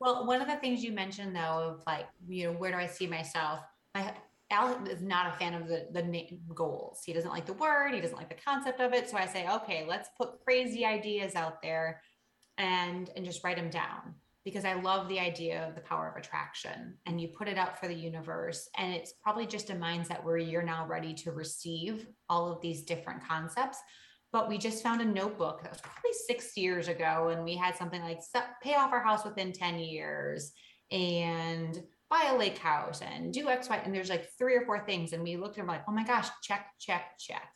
Well, 0.00 0.26
one 0.26 0.40
of 0.40 0.48
the 0.48 0.56
things 0.56 0.84
you 0.84 0.92
mentioned 0.92 1.34
though, 1.34 1.40
of 1.78 1.82
like, 1.86 2.06
you 2.28 2.44
know, 2.44 2.52
where 2.52 2.70
do 2.70 2.78
I 2.78 2.86
see 2.86 3.06
myself? 3.06 3.60
My 3.94 4.12
Al 4.50 4.86
is 4.86 5.02
not 5.02 5.34
a 5.34 5.38
fan 5.38 5.54
of 5.54 5.68
the 5.68 5.88
the 5.92 6.54
goals. 6.54 7.02
He 7.04 7.12
doesn't 7.12 7.30
like 7.30 7.46
the 7.46 7.52
word. 7.54 7.94
He 7.94 8.00
doesn't 8.00 8.16
like 8.16 8.30
the 8.30 8.42
concept 8.42 8.80
of 8.80 8.94
it. 8.94 9.08
So 9.10 9.16
I 9.16 9.26
say, 9.26 9.46
okay, 9.48 9.84
let's 9.86 10.08
put 10.16 10.42
crazy 10.44 10.84
ideas 10.86 11.34
out 11.34 11.60
there, 11.62 12.00
and 12.56 13.10
and 13.14 13.24
just 13.24 13.44
write 13.44 13.56
them 13.56 13.70
down 13.70 14.14
because 14.44 14.64
I 14.64 14.74
love 14.74 15.08
the 15.08 15.20
idea 15.20 15.68
of 15.68 15.74
the 15.74 15.82
power 15.82 16.08
of 16.08 16.16
attraction 16.16 16.96
and 17.04 17.20
you 17.20 17.28
put 17.28 17.48
it 17.48 17.58
out 17.58 17.78
for 17.78 17.86
the 17.86 17.94
universe. 17.94 18.66
And 18.78 18.94
it's 18.94 19.12
probably 19.22 19.46
just 19.46 19.68
a 19.68 19.74
mindset 19.74 20.24
where 20.24 20.38
you're 20.38 20.62
now 20.62 20.86
ready 20.86 21.12
to 21.14 21.32
receive 21.32 22.06
all 22.30 22.50
of 22.50 22.62
these 22.62 22.82
different 22.82 23.26
concepts. 23.28 23.78
But 24.32 24.48
we 24.48 24.58
just 24.58 24.82
found 24.82 25.00
a 25.00 25.06
notebook 25.06 25.62
that 25.62 25.72
was 25.72 25.80
probably 25.80 26.12
six 26.26 26.56
years 26.56 26.88
ago, 26.88 27.28
and 27.28 27.44
we 27.44 27.56
had 27.56 27.76
something 27.76 28.02
like 28.02 28.20
pay 28.62 28.74
off 28.74 28.92
our 28.92 29.02
house 29.02 29.24
within 29.24 29.52
10 29.52 29.78
years 29.78 30.52
and 30.90 31.82
buy 32.10 32.30
a 32.30 32.36
lake 32.36 32.58
house 32.58 33.00
and 33.00 33.32
do 33.32 33.48
X, 33.48 33.68
Y. 33.68 33.80
And 33.84 33.94
there's 33.94 34.10
like 34.10 34.28
three 34.38 34.54
or 34.54 34.64
four 34.64 34.84
things. 34.84 35.12
And 35.12 35.22
we 35.22 35.36
looked 35.36 35.58
at 35.58 35.62
them 35.62 35.66
like, 35.66 35.84
oh 35.88 35.92
my 35.92 36.04
gosh, 36.04 36.28
check, 36.42 36.66
check, 36.78 37.18
check. 37.18 37.48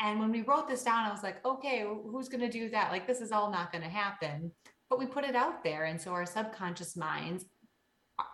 And 0.00 0.18
when 0.18 0.32
we 0.32 0.42
wrote 0.42 0.68
this 0.68 0.82
down, 0.82 1.06
I 1.06 1.12
was 1.12 1.22
like, 1.22 1.44
okay, 1.44 1.84
who's 1.84 2.28
going 2.28 2.40
to 2.40 2.50
do 2.50 2.68
that? 2.70 2.90
Like, 2.90 3.06
this 3.06 3.20
is 3.20 3.32
all 3.32 3.50
not 3.50 3.70
going 3.70 3.84
to 3.84 3.90
happen 3.90 4.50
but 4.94 4.98
we 4.98 5.06
put 5.06 5.24
it 5.24 5.34
out 5.34 5.64
there. 5.64 5.84
And 5.84 6.00
so 6.00 6.12
our 6.12 6.26
subconscious 6.26 6.96
minds 6.96 7.44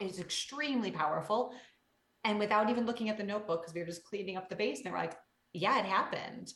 is 0.01 0.21
extremely 0.21 0.91
powerful. 0.91 1.55
And 2.25 2.39
without 2.39 2.69
even 2.69 2.85
looking 2.85 3.09
at 3.09 3.17
the 3.17 3.25
notebook, 3.25 3.63
because 3.63 3.75
we 3.75 3.81
were 3.81 3.87
just 3.87 4.05
cleaning 4.05 4.37
up 4.37 4.49
the 4.49 4.57
basement, 4.57 4.89
and 4.89 4.95
we're 4.95 5.01
like, 5.01 5.17
yeah, 5.53 5.79
it 5.79 5.87
happened. 5.87 6.53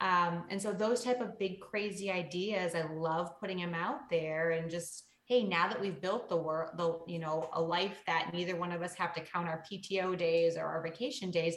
Um, 0.00 0.44
and 0.50 0.60
so 0.60 0.72
those 0.72 1.02
type 1.02 1.20
of 1.20 1.38
big 1.38 1.60
crazy 1.60 2.10
ideas, 2.10 2.74
I 2.74 2.82
love 2.92 3.38
putting 3.40 3.58
them 3.58 3.74
out 3.74 4.10
there 4.10 4.50
and 4.50 4.70
just, 4.70 5.04
hey, 5.26 5.42
now 5.42 5.68
that 5.68 5.80
we've 5.80 6.00
built 6.00 6.28
the 6.28 6.36
world, 6.36 6.70
the 6.76 6.98
you 7.12 7.18
know, 7.18 7.48
a 7.54 7.60
life 7.60 8.02
that 8.06 8.30
neither 8.32 8.56
one 8.56 8.72
of 8.72 8.82
us 8.82 8.94
have 8.94 9.14
to 9.14 9.22
count 9.22 9.48
our 9.48 9.64
PTO 9.70 10.16
days 10.16 10.56
or 10.56 10.66
our 10.66 10.82
vacation 10.82 11.30
days, 11.30 11.56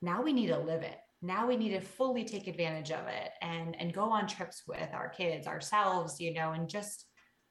now 0.00 0.22
we 0.22 0.32
need 0.32 0.48
to 0.48 0.58
live 0.58 0.82
it. 0.82 0.96
Now 1.22 1.46
we 1.46 1.56
need 1.56 1.70
to 1.70 1.80
fully 1.80 2.24
take 2.24 2.46
advantage 2.46 2.90
of 2.90 3.06
it 3.08 3.30
and 3.40 3.74
and 3.80 3.92
go 3.92 4.10
on 4.10 4.26
trips 4.26 4.62
with 4.66 4.88
our 4.92 5.08
kids, 5.08 5.46
ourselves, 5.46 6.20
you 6.20 6.32
know, 6.34 6.52
and 6.52 6.68
just 6.68 7.06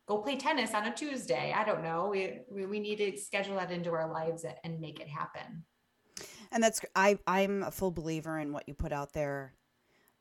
go 0.07 0.19
play 0.19 0.37
tennis 0.37 0.73
on 0.73 0.85
a 0.85 0.93
Tuesday. 0.93 1.53
I 1.55 1.63
don't 1.63 1.83
know. 1.83 2.09
We, 2.11 2.39
we, 2.49 2.65
we 2.65 2.79
need 2.79 2.97
to 2.97 3.17
schedule 3.17 3.55
that 3.55 3.71
into 3.71 3.91
our 3.91 4.11
lives 4.11 4.45
and 4.63 4.79
make 4.79 4.99
it 4.99 5.07
happen. 5.07 5.63
And 6.51 6.63
that's, 6.63 6.81
I, 6.95 7.17
I'm 7.25 7.63
a 7.63 7.71
full 7.71 7.91
believer 7.91 8.39
in 8.39 8.53
what 8.53 8.67
you 8.67 8.73
put 8.73 8.91
out 8.91 9.13
there. 9.13 9.53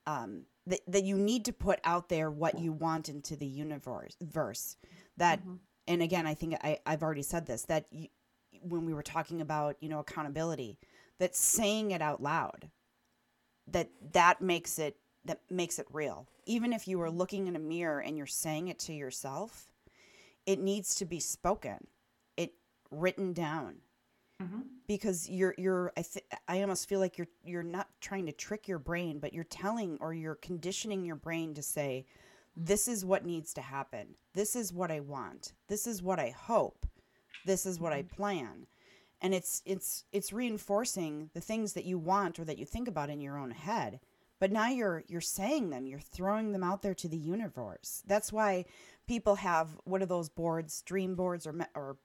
Um, 0.07 0.43
that, 0.67 0.81
that 0.89 1.05
you 1.05 1.17
need 1.17 1.45
to 1.47 1.53
put 1.53 1.79
out 1.85 2.09
there 2.09 2.31
what 2.31 2.59
you 2.59 2.73
want 2.73 3.09
into 3.09 3.37
the 3.37 3.47
universe 3.47 4.17
verse 4.23 4.77
that, 5.17 5.41
mm-hmm. 5.41 5.55
and 5.87 6.03
again, 6.03 6.27
I 6.27 6.35
think 6.35 6.55
I, 6.63 6.79
I've 6.87 7.03
already 7.03 7.23
said 7.23 7.47
this, 7.47 7.63
that 7.67 7.87
you, 7.91 8.09
when 8.63 8.87
we 8.87 8.95
were 8.95 9.03
talking 9.03 9.41
about, 9.41 9.77
you 9.81 9.89
know, 9.89 9.99
accountability, 9.99 10.79
that 11.19 11.37
saying 11.37 11.91
it 11.91 12.03
out 12.03 12.23
loud, 12.23 12.71
that 13.69 13.91
that 14.13 14.41
makes 14.41 14.79
it, 14.79 14.97
that 15.25 15.41
makes 15.51 15.79
it 15.79 15.87
real. 15.93 16.27
Even 16.47 16.73
if 16.73 16.89
you 16.89 17.01
are 17.01 17.11
looking 17.11 17.47
in 17.47 17.57
a 17.57 17.61
mirror 17.61 18.01
and 18.01 18.17
you're 18.17 18.27
saying 18.27 18.69
it 18.69 18.79
to 18.81 18.93
yourself, 18.93 19.69
it 20.47 20.59
needs 20.59 20.95
to 20.97 21.05
be 21.05 21.21
spoken 21.21 21.87
it 22.37 22.53
written 22.91 23.33
down 23.33 23.77
mm-hmm. 24.43 24.61
because 24.87 25.29
you're 25.29 25.55
you're 25.59 25.93
I, 25.97 26.03
th- 26.03 26.27
I 26.49 26.63
almost 26.63 26.89
feel 26.89 27.01
like 27.01 27.19
you're 27.19 27.29
you're 27.45 27.63
not 27.63 27.89
trying 28.01 28.27
to 28.27 28.33
trick 28.33 28.69
your 28.69 28.79
brain 28.79 29.19
but 29.19 29.33
you're 29.33 29.45
telling 29.45 29.99
or 30.01 30.15
you're 30.15 30.37
conditioning 30.37 31.05
your 31.05 31.17
brain 31.17 31.55
to 31.55 31.63
say 31.63 32.07
this 32.57 32.87
is 32.87 33.05
what 33.05 33.27
needs 33.27 33.53
to 33.55 33.61
happen. 33.61 34.15
This 34.33 34.55
is 34.55 34.73
what 34.73 34.91
i 34.91 35.01
want. 35.01 35.53
This 35.69 35.87
is 35.87 36.03
what 36.03 36.21
i 36.21 36.31
hope. 36.31 36.87
This 37.45 37.67
is 37.67 37.81
what 37.81 37.93
i 37.93 38.03
mm-hmm. 38.03 38.15
plan. 38.15 38.67
And 39.21 39.35
it's 39.35 39.63
it's 39.65 40.05
it's 40.13 40.33
reinforcing 40.33 41.31
the 41.35 41.41
things 41.41 41.73
that 41.73 41.85
you 41.85 41.99
want 41.99 42.39
or 42.39 42.45
that 42.45 42.59
you 42.59 42.65
think 42.65 42.89
about 42.89 43.11
in 43.11 43.21
your 43.21 43.39
own 43.39 43.51
head 43.51 44.01
but 44.41 44.53
now 44.53 44.69
you're 44.69 45.05
you're 45.07 45.21
saying 45.21 45.71
them. 45.71 45.87
You're 45.87 46.01
throwing 46.01 46.53
them 46.53 46.63
out 46.63 46.83
there 46.83 46.95
to 46.95 47.09
the 47.09 47.17
universe. 47.17 48.03
That's 48.07 48.33
why 48.33 48.67
people 49.07 49.37
have 49.37 49.71
what 49.85 50.03
are 50.03 50.07
those 50.07 50.29
boards 50.29 50.83
dream 50.83 51.15
boards 51.15 51.47
or 51.47 51.55
or 51.75 51.97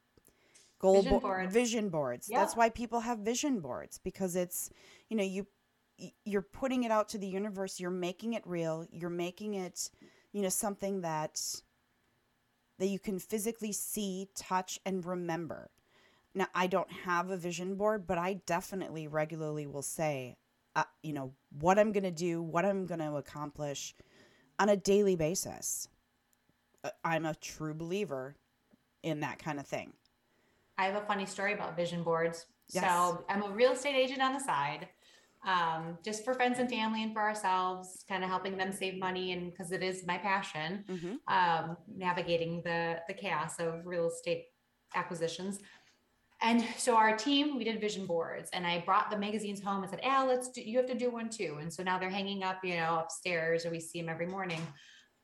goal 0.80 0.96
vision 0.96 1.13
bo- 1.13 1.20
boards, 1.20 1.54
vision 1.54 1.89
boards. 1.89 2.30
Yeah. 2.30 2.39
that's 2.39 2.56
why 2.56 2.70
people 2.70 3.02
have 3.02 3.20
vision 3.20 3.60
boards 3.60 4.00
because 4.04 4.36
it's 4.36 4.70
you 5.10 5.18
know 5.18 5.24
you 5.24 5.48
you're 6.26 6.42
putting 6.42 6.84
it 6.84 6.92
out 6.92 7.10
to 7.10 7.18
the 7.18 7.28
universe 7.28 7.80
you're 7.80 7.92
making 7.92 8.34
it 8.34 8.44
real 8.46 8.86
you're 8.92 9.10
making 9.10 9.54
it 9.56 9.89
you 10.32 10.42
know 10.42 10.50
something 10.50 11.02
that 11.02 11.42
that 12.80 12.88
you 12.88 13.00
can 13.00 13.20
physically 13.20 13.74
see 13.74 14.30
touch 14.36 14.80
and 14.86 15.06
remember 15.06 15.70
now 16.34 16.48
i 16.56 16.68
don't 16.68 16.92
have 16.92 17.30
a 17.30 17.38
vision 17.38 17.76
board 17.76 18.08
but 18.08 18.18
i 18.18 18.34
definitely 18.46 19.08
regularly 19.08 19.68
will 19.68 19.82
say 19.82 20.38
uh, 20.78 20.84
you 21.04 21.12
know 21.12 21.34
what 21.60 21.78
i'm 21.78 21.92
going 21.92 22.04
to 22.04 22.12
do 22.12 22.42
what 22.42 22.63
i'm 22.63 22.86
going 22.86 23.00
to 23.00 23.15
accomplish 23.18 23.94
on 24.58 24.70
a 24.70 24.78
daily 24.78 25.18
basis 25.18 25.89
uh, 26.84 26.89
I'm 27.04 27.26
a 27.26 27.36
true 27.36 27.74
believer 27.74 28.36
in 29.04 29.22
that 29.22 29.39
kind 29.39 29.60
of 29.60 29.68
thing. 29.68 29.94
I 30.80 30.86
have 30.86 30.96
a 30.96 31.06
funny 31.06 31.26
story 31.26 31.54
about 31.54 31.76
vision 31.76 32.04
boards. 32.04 32.46
Yes. 32.74 32.86
So 32.86 33.26
I'm 33.30 33.44
a 33.44 33.50
real 33.50 33.74
estate 33.74 33.96
agent 33.96 34.22
on 34.22 34.32
the 34.34 34.39
side, 34.39 34.88
um, 35.46 35.98
just 36.06 36.24
for 36.24 36.34
friends 36.34 36.58
and 36.60 36.70
family 36.70 37.04
and 37.04 37.12
for 37.13 37.22
ourselves, 37.22 38.06
kind 38.08 38.24
of 38.24 38.30
helping 38.30 38.58
them 38.58 38.72
save 38.72 38.98
money 38.98 39.34
and 39.34 39.52
because 39.52 39.74
it 39.74 39.84
is 39.84 40.08
my 40.08 40.18
passion, 40.18 40.86
hmm 40.88 41.15
um, 41.28 41.78
navigating 41.96 42.62
the 42.63 43.00
the 43.10 43.13
chaos 43.13 43.60
of 43.60 43.86
real 43.86 44.08
estate 44.08 44.46
acquisitions. 44.96 45.60
And 46.42 46.63
so 46.78 46.96
our 46.96 47.18
team, 47.18 47.58
we 47.58 47.65
did 47.65 47.82
vision 47.82 48.06
boards, 48.06 48.50
and 48.54 48.65
I 48.65 48.80
brought 48.86 49.12
the 49.12 49.18
magazines 49.18 49.62
home 49.62 49.84
and 49.84 49.89
said, 49.89 50.00
"Al, 50.04 50.28
let's 50.28 50.50
do. 50.50 50.62
You 50.62 50.78
have 50.78 50.88
to 50.88 50.96
do 50.96 51.12
one 51.12 51.30
too." 51.30 51.58
And 51.60 51.72
so 51.72 51.84
now 51.84 52.00
they're 52.00 52.10
hanging 52.10 52.44
up, 52.44 52.63
you 52.63 52.78
know, 52.78 53.00
upstairs, 53.04 53.65
and 53.65 53.74
we 53.74 53.82
see 53.82 54.00
them 54.00 54.10
every 54.10 54.28
morning. 54.28 54.62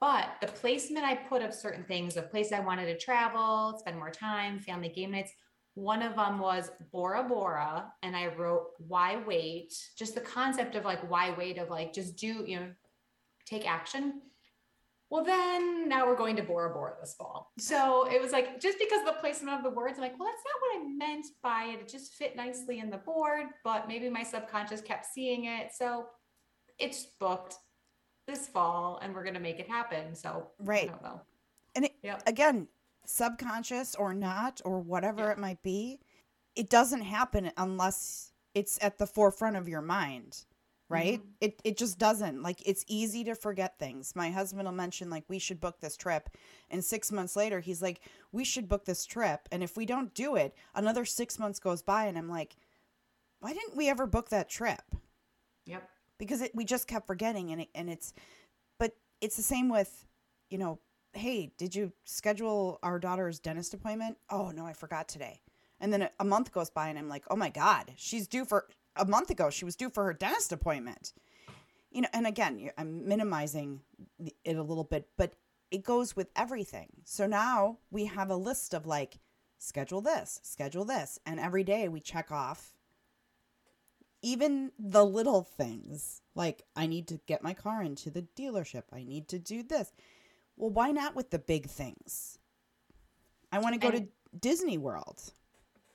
But 0.02 0.28
the 0.41 0.48
placement 0.48 1.06
I 1.06 1.15
put 1.15 1.41
of 1.41 1.54
certain 1.54 1.86
things, 1.86 2.18
of 2.18 2.30
places 2.30 2.52
I 2.52 2.60
wanted 2.60 2.88
to 2.88 2.98
travel, 2.98 3.78
spend 3.80 3.98
more 3.98 4.12
time, 4.12 4.60
family 4.60 4.89
game 4.89 5.12
nights. 5.12 5.32
One 5.76 6.02
of 6.02 6.16
them 6.16 6.40
was 6.40 6.72
Bora 6.92 7.24
Bora, 7.24 7.92
and 8.02 8.16
I 8.16 8.28
wrote 8.28 8.68
"Why 8.80 9.18
wait?" 9.18 9.74
Just 9.98 10.16
the 10.16 10.22
concept 10.22 10.76
of 10.76 10.86
like 10.86 11.10
why 11.10 11.36
wait, 11.38 11.58
of 11.58 11.70
like 11.70 11.94
just 11.94 12.16
do, 12.16 12.44
you 12.48 12.60
know, 12.60 12.72
take 13.46 13.70
action. 13.70 14.22
Well, 15.10 15.24
then 15.24 15.88
now 15.88 16.08
we're 16.08 16.16
going 16.16 16.36
to 16.38 16.44
Bora 16.44 16.74
Bora 16.74 16.96
this 17.00 17.14
fall. 17.14 17.52
So 17.60 18.08
it 18.10 18.22
was 18.22 18.32
like 18.32 18.60
just 18.60 18.80
because 18.80 19.02
of 19.02 19.06
the 19.06 19.20
placement 19.20 19.58
of 19.58 19.64
the 19.64 19.70
words, 19.70 19.98
I'm 19.98 20.02
like, 20.02 20.18
well, 20.18 20.30
that's 20.30 20.44
not 20.46 20.62
what 20.62 20.80
I 20.80 20.94
meant 20.94 21.26
by 21.44 21.66
it. 21.66 21.82
It 21.82 21.88
just 21.90 22.14
fit 22.14 22.36
nicely 22.36 22.80
in 22.80 22.90
the 22.90 22.98
board, 22.98 23.48
but 23.64 23.88
maybe 23.88 24.10
my 24.10 24.24
subconscious 24.24 24.82
kept 24.82 25.06
seeing 25.06 25.46
it. 25.46 25.72
So 25.76 26.08
it's 26.80 27.06
booked 27.20 27.56
this 28.28 28.48
fall 28.48 29.00
and 29.04 29.14
we're 29.14 29.24
gonna 29.24 29.40
make 29.40 29.60
it 29.60 29.70
happen. 29.70 30.16
So 30.16 30.48
I 30.60 30.64
Right. 30.64 30.88
don't 30.90 31.04
know. 31.04 31.22
And 31.76 31.86
it, 31.86 31.96
Yep. 32.02 32.24
again, 32.28 32.68
subconscious 33.10 33.96
or 33.96 34.13
not, 34.13 34.62
or 34.65 34.80
whatever 34.80 35.26
Yeah. 35.26 35.32
it 35.32 35.38
might 35.38 35.62
be, 35.63 36.00
it 36.56 36.70
doesn't 36.70 37.02
happen 37.02 37.52
unless 37.58 38.34
it's 38.54 38.78
at 38.82 38.98
the 38.98 39.08
forefront 39.08 39.58
of 39.58 39.68
your 39.68 39.82
mind, 39.82 40.46
right? 40.89 41.22
Mhm. 41.22 41.34
It 41.41 41.62
it 41.65 41.78
just 41.78 41.98
doesn't. 42.00 42.41
Like 42.44 42.62
it's 42.68 42.86
easy 42.88 43.24
to 43.26 43.36
forget 43.36 43.78
things. 43.80 44.15
My 44.15 44.30
husband 44.32 44.65
will 44.68 44.74
mention 44.74 45.10
like 45.10 45.26
we 45.28 45.39
should 45.39 45.60
book 45.60 45.80
this 45.82 45.98
trip, 45.98 46.30
and 46.70 46.84
six 46.84 47.12
months 47.12 47.36
later 47.36 47.60
he's 47.60 47.82
like, 47.82 48.02
we 48.32 48.44
should 48.46 48.68
book 48.70 48.86
this 48.86 49.06
trip, 49.06 49.48
and 49.52 49.63
if 49.63 49.76
we 49.78 49.86
don't 49.86 50.13
do 50.13 50.36
it, 50.36 50.56
another 50.74 51.06
six 51.06 51.38
months 51.39 51.60
goes 51.60 51.82
by, 51.82 52.06
and 52.06 52.18
I'm 52.18 52.30
like, 52.30 52.56
why 53.39 53.54
didn't 53.54 53.76
we 53.78 53.89
ever 53.89 54.08
book 54.08 54.30
that 54.30 54.50
trip? 54.50 54.82
Yep. 55.65 55.89
because 56.20 56.41
it, 56.41 56.56
we 56.56 56.63
just 56.65 56.88
kept 56.88 57.08
forgetting 57.08 57.52
and 57.52 57.62
it, 57.62 57.70
and 57.76 57.89
it's 57.89 58.13
but 58.80 58.96
it's 59.22 59.36
the 59.36 59.41
same 59.44 59.68
with 59.70 60.06
you 60.50 60.58
know 60.58 60.80
hey 61.15 61.51
did 61.58 61.75
you 61.75 61.91
schedule 62.04 62.80
our 62.84 62.99
daughter's 62.99 63.39
dentist 63.39 63.73
appointment? 63.73 64.17
Oh 64.30 64.51
no 64.51 64.65
i 64.65 64.73
forgot 64.73 65.08
today. 65.08 65.41
And 65.80 65.91
then 65.91 66.10
a, 66.19 66.25
month 66.25 66.51
goes 66.51 66.69
by 66.69 66.89
and 66.89 66.97
i'm 66.97 67.10
like 67.10 67.25
oh 67.30 67.36
my 67.36 67.49
god 67.49 67.93
she's 67.95 68.28
due 68.28 68.45
for 68.45 68.67
a 68.95 69.06
month 69.06 69.30
ago 69.30 69.49
she 69.49 69.65
was 69.65 69.75
due 69.75 69.89
for 69.89 70.06
her 70.06 70.13
dentist 70.13 70.51
appointment. 70.51 71.13
You 71.91 72.01
know 72.01 72.10
and 72.13 72.28
again 72.28 72.69
i'm 72.78 73.08
minimizing 73.08 73.82
it 74.43 74.58
a 74.58 74.63
little 74.63 74.84
bit 74.84 75.08
but 75.17 75.34
it 75.71 75.84
goes 75.84 76.15
with 76.15 76.30
everything. 76.36 76.88
So 77.04 77.25
now 77.25 77.80
we 77.91 78.06
have 78.06 78.30
a 78.30 78.36
list 78.36 78.73
of 78.73 78.86
like 78.86 79.19
schedule 79.58 80.01
this 80.01 80.39
schedule 80.43 80.86
this. 80.86 81.19
And 81.25 81.39
every 81.39 81.63
day 81.63 81.88
we 81.88 81.99
check 81.99 82.32
off 82.32 82.73
even 84.21 84.71
the 84.80 85.06
little 85.06 85.43
things. 85.43 86.21
Like 86.34 86.63
I 86.75 86.88
need 86.88 87.08
to 87.10 87.19
get 87.28 87.43
my 87.43 87.54
car 87.54 87.84
into 87.84 88.10
the 88.10 88.25
dealership, 88.38 88.84
I 88.91 89.04
need 89.04 89.28
to 89.30 89.39
do 89.39 89.63
this. 89.63 89.91
Well, 90.58 90.72
why 90.72 90.91
not 90.91 91.15
with 91.15 91.30
the 91.30 91.39
big 91.39 91.68
things? 91.68 92.39
I 93.52 93.60
want 93.60 93.74
to 93.74 93.80
go 93.80 93.91
to 93.91 94.08
Disney 94.39 94.78
World. 94.78 95.22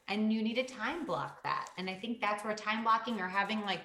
and 0.09 0.33
you 0.33 0.43
need 0.43 0.55
to 0.55 0.65
time 0.65 1.07
block 1.07 1.43
that. 1.45 1.69
And 1.79 1.89
i 1.89 1.95
think 1.95 2.21
that's 2.21 2.45
where 2.45 2.55
time 2.55 2.83
blocking 2.83 3.21
or 3.21 3.29
having 3.29 3.61
like 3.63 3.81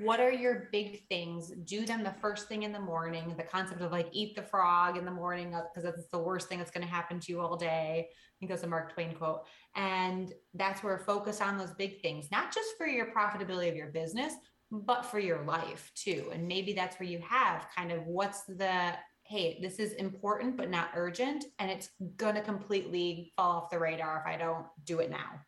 what 0.00 0.20
are 0.20 0.30
your 0.30 0.68
big 0.70 1.08
things? 1.08 1.50
Do 1.64 1.84
them 1.84 2.04
the 2.04 2.14
first 2.20 2.46
thing 2.46 2.62
in 2.62 2.72
the 2.72 2.78
morning 2.78 3.34
the 3.36 3.42
concept 3.42 3.80
of 3.80 3.90
like 3.90 4.08
eat 4.12 4.36
the 4.36 4.42
frog 4.42 4.96
in 4.96 5.04
the 5.04 5.10
morning 5.10 5.54
uh, 5.54 5.62
because 5.62 5.84
that's 5.84 6.08
the 6.08 6.18
worst 6.18 6.48
thing 6.48 6.58
that's 6.58 6.70
going 6.70 6.86
to 6.86 6.92
happen 6.92 7.18
to 7.18 7.32
you 7.32 7.40
all 7.40 7.56
day. 7.56 8.06
I 8.08 8.34
think 8.38 8.50
that's 8.50 8.62
a 8.62 8.68
mark 8.68 8.94
twain 8.94 9.14
quote. 9.14 9.42
And 9.74 10.32
that's 10.54 10.84
where 10.84 10.98
focus 10.98 11.40
on 11.40 11.58
those 11.58 11.72
big 11.72 12.00
things 12.00 12.30
not 12.30 12.54
just 12.54 12.70
for 12.76 12.86
your 12.86 13.06
profitability 13.06 13.68
of 13.68 13.76
your 13.76 13.88
business 13.88 14.34
but 14.70 15.04
for 15.04 15.18
your 15.18 15.42
life 15.44 15.90
too. 15.94 16.30
And 16.32 16.46
maybe 16.46 16.74
that's 16.74 17.00
where 17.00 17.08
you 17.08 17.20
have 17.20 17.66
kind 17.74 17.90
of 17.90 18.06
what's 18.06 18.44
the 18.44 18.92
hey 19.28 19.58
this 19.60 19.78
is 19.78 19.92
important 19.94 20.56
but 20.56 20.70
not 20.70 20.90
urgent 20.94 21.44
and 21.58 21.70
it's 21.70 21.90
going 22.16 22.34
to 22.34 22.40
completely 22.40 23.32
fall 23.36 23.62
off 23.62 23.70
the 23.70 23.78
radar 23.78 24.20
if 24.20 24.26
i 24.26 24.36
don't 24.36 24.66
do 24.84 25.00
it 25.00 25.10
now 25.10 25.40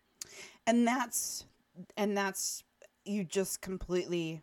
And 0.67 0.87
that's 0.87 1.45
and 1.97 2.17
that's 2.17 2.63
you 3.05 3.25
just 3.25 3.61
completely 3.61 4.43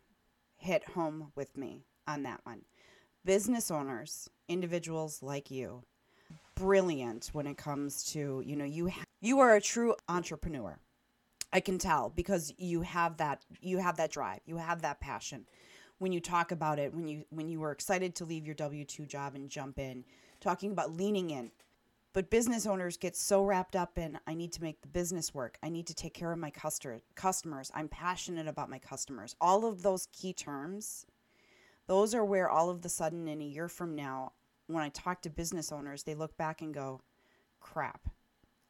hit 0.57 0.83
home 0.89 1.31
with 1.35 1.55
me 1.55 1.85
on 2.07 2.23
that 2.23 2.41
one. 2.43 2.61
Business 3.23 3.69
owners, 3.71 4.29
individuals 4.47 5.21
like 5.21 5.51
you, 5.51 5.83
brilliant 6.55 7.29
when 7.33 7.45
it 7.45 7.57
comes 7.57 8.03
to, 8.11 8.41
you 8.45 8.55
know, 8.55 8.65
you 8.65 8.89
ha- 8.89 9.05
you 9.21 9.39
are 9.39 9.55
a 9.55 9.61
true 9.61 9.95
entrepreneur. 10.09 10.79
I 11.53 11.59
can 11.59 11.77
tell 11.77 12.09
because 12.09 12.53
you 12.57 12.81
have 12.81 13.17
that 13.17 13.45
you 13.61 13.77
have 13.77 13.97
that 13.97 14.11
drive, 14.11 14.39
you 14.45 14.57
have 14.57 14.81
that 14.81 14.99
passion. 14.99 15.45
When 15.99 16.11
you 16.11 16.19
talk 16.19 16.51
about 16.51 16.79
it, 16.79 16.93
when 16.93 17.07
you 17.07 17.25
when 17.29 17.47
you 17.49 17.59
were 17.59 17.71
excited 17.71 18.15
to 18.15 18.25
leave 18.25 18.45
your 18.45 18.55
W2 18.55 19.07
job 19.07 19.35
and 19.35 19.49
jump 19.49 19.79
in, 19.79 20.05
talking 20.39 20.71
about 20.71 20.91
leaning 20.91 21.31
in. 21.31 21.51
But 22.13 22.29
business 22.29 22.65
owners 22.65 22.97
get 22.97 23.15
so 23.15 23.43
wrapped 23.43 23.75
up 23.75 23.97
in 23.97 24.19
I 24.25 24.33
need 24.33 24.51
to 24.53 24.63
make 24.63 24.81
the 24.81 24.87
business 24.87 25.33
work. 25.33 25.57
I 25.61 25.69
need 25.69 25.87
to 25.87 25.93
take 25.93 26.13
care 26.13 26.31
of 26.31 26.39
my 26.39 26.49
customer 26.49 26.99
customers. 27.15 27.71
I'm 27.73 27.87
passionate 27.87 28.47
about 28.47 28.69
my 28.69 28.79
customers. 28.79 29.35
All 29.41 29.65
of 29.65 29.83
those 29.83 30.07
key 30.11 30.33
terms, 30.33 31.05
those 31.87 32.13
are 32.13 32.25
where 32.25 32.49
all 32.49 32.69
of 32.69 32.81
the 32.81 32.89
sudden 32.89 33.27
in 33.27 33.41
a 33.41 33.45
year 33.45 33.67
from 33.67 33.95
now, 33.95 34.33
when 34.67 34.83
I 34.83 34.89
talk 34.89 35.21
to 35.23 35.29
business 35.29 35.71
owners, 35.71 36.03
they 36.03 36.15
look 36.15 36.37
back 36.37 36.61
and 36.61 36.73
go, 36.73 37.01
"Crap. 37.59 38.07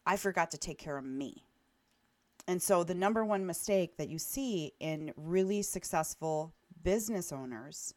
I 0.06 0.18
forgot 0.18 0.52
to 0.52 0.58
take 0.58 0.78
care 0.78 0.98
of 0.98 1.06
me." 1.06 1.44
And 2.48 2.62
so 2.62 2.84
the 2.84 2.96
number 2.96 3.26
one 3.26 3.46
mistake 3.46 3.98
that 3.98 4.10
you 4.10 4.18
see 4.18 4.74
in 4.80 5.14
really 5.18 5.62
successful 5.62 6.54
business 6.88 7.34
owners 7.34 7.94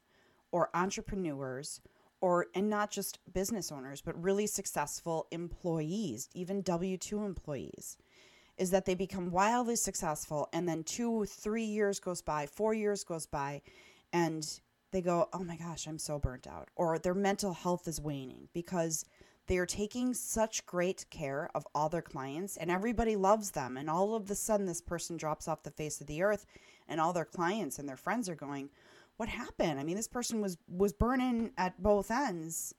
or 0.51 0.69
entrepreneurs 0.75 1.81
or 2.21 2.47
and 2.57 2.69
not 2.69 2.91
just 2.91 3.21
business 3.33 3.71
owners 3.71 4.03
but 4.03 4.21
really 4.21 4.49
successful 4.49 5.29
employees, 5.31 6.29
even 6.35 6.61
W2 6.61 7.25
employees 7.25 7.97
is 8.59 8.73
that 8.73 8.87
they 8.87 8.97
become 8.97 9.31
wildly 9.31 9.77
successful 9.77 10.49
and 10.53 10.69
then 10.69 10.83
2 10.83 11.25
3 11.25 11.63
years 11.63 12.01
goes 12.01 12.21
by, 12.21 12.47
4 12.47 12.75
years 12.75 13.05
goes 13.05 13.27
by 13.27 13.63
and 14.13 14.61
they 14.91 15.01
go, 15.01 15.29
"Oh 15.33 15.45
my 15.45 15.57
gosh, 15.57 15.87
I'm 15.87 16.01
so 16.01 16.19
burnt 16.19 16.49
out." 16.49 16.69
Or 16.75 16.99
their 16.99 17.15
mental 17.15 17.53
health 17.53 17.87
is 17.87 18.01
waning 18.01 18.49
because 18.53 19.05
they 19.51 19.59
are 19.59 19.67
taking 19.67 20.15
such 20.15 20.65
great 20.65 21.05
care 21.11 21.51
of 21.57 21.67
all 21.75 21.89
their 21.89 22.01
clients 22.01 22.57
and 22.57 22.71
everybody 22.71 23.17
loves 23.17 23.51
them 23.51 23.77
and 23.77 23.91
all 23.91 24.15
of 24.15 24.29
the 24.29 24.35
sudden 24.37 24.65
this 24.65 24.81
person 24.81 25.17
drops 25.17 25.49
off 25.49 25.65
the 25.65 25.73
face 25.73 26.01
of 26.01 26.07
the 26.07 26.23
earth 26.23 26.47
and 26.87 27.01
all 27.01 27.13
their 27.13 27.25
clients 27.25 27.77
and 27.77 27.89
their 27.89 27.97
friends 27.97 28.29
are 28.29 28.37
going 28.37 28.71
what 29.17 29.29
happened? 29.29 29.81
I 29.81 29.83
mean 29.83 29.97
this 29.97 30.07
person 30.07 30.41
was 30.41 30.57
was 30.69 30.93
burning 30.93 31.51
at 31.59 31.83
both 31.83 32.13
ends 32.13 32.77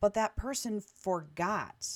but 0.00 0.14
that 0.14 0.34
person 0.34 0.80
forgot 0.80 1.86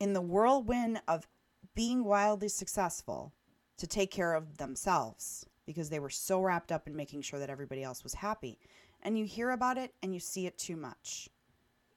in 0.00 0.14
the 0.14 0.20
whirlwind 0.20 1.00
of 1.06 1.28
being 1.76 2.02
wildly 2.02 2.48
successful 2.48 3.32
to 3.78 3.86
take 3.86 4.10
care 4.10 4.34
of 4.34 4.56
themselves 4.56 5.46
because 5.64 5.90
they 5.90 6.00
were 6.00 6.10
so 6.10 6.40
wrapped 6.40 6.72
up 6.72 6.88
in 6.88 6.96
making 6.96 7.22
sure 7.22 7.38
that 7.38 7.50
everybody 7.50 7.84
else 7.84 8.02
was 8.02 8.14
happy. 8.14 8.58
And 9.00 9.16
you 9.16 9.26
hear 9.26 9.52
about 9.52 9.78
it 9.78 9.94
and 10.02 10.12
you 10.12 10.18
see 10.18 10.46
it 10.46 10.58
too 10.58 10.76
much 10.76 11.28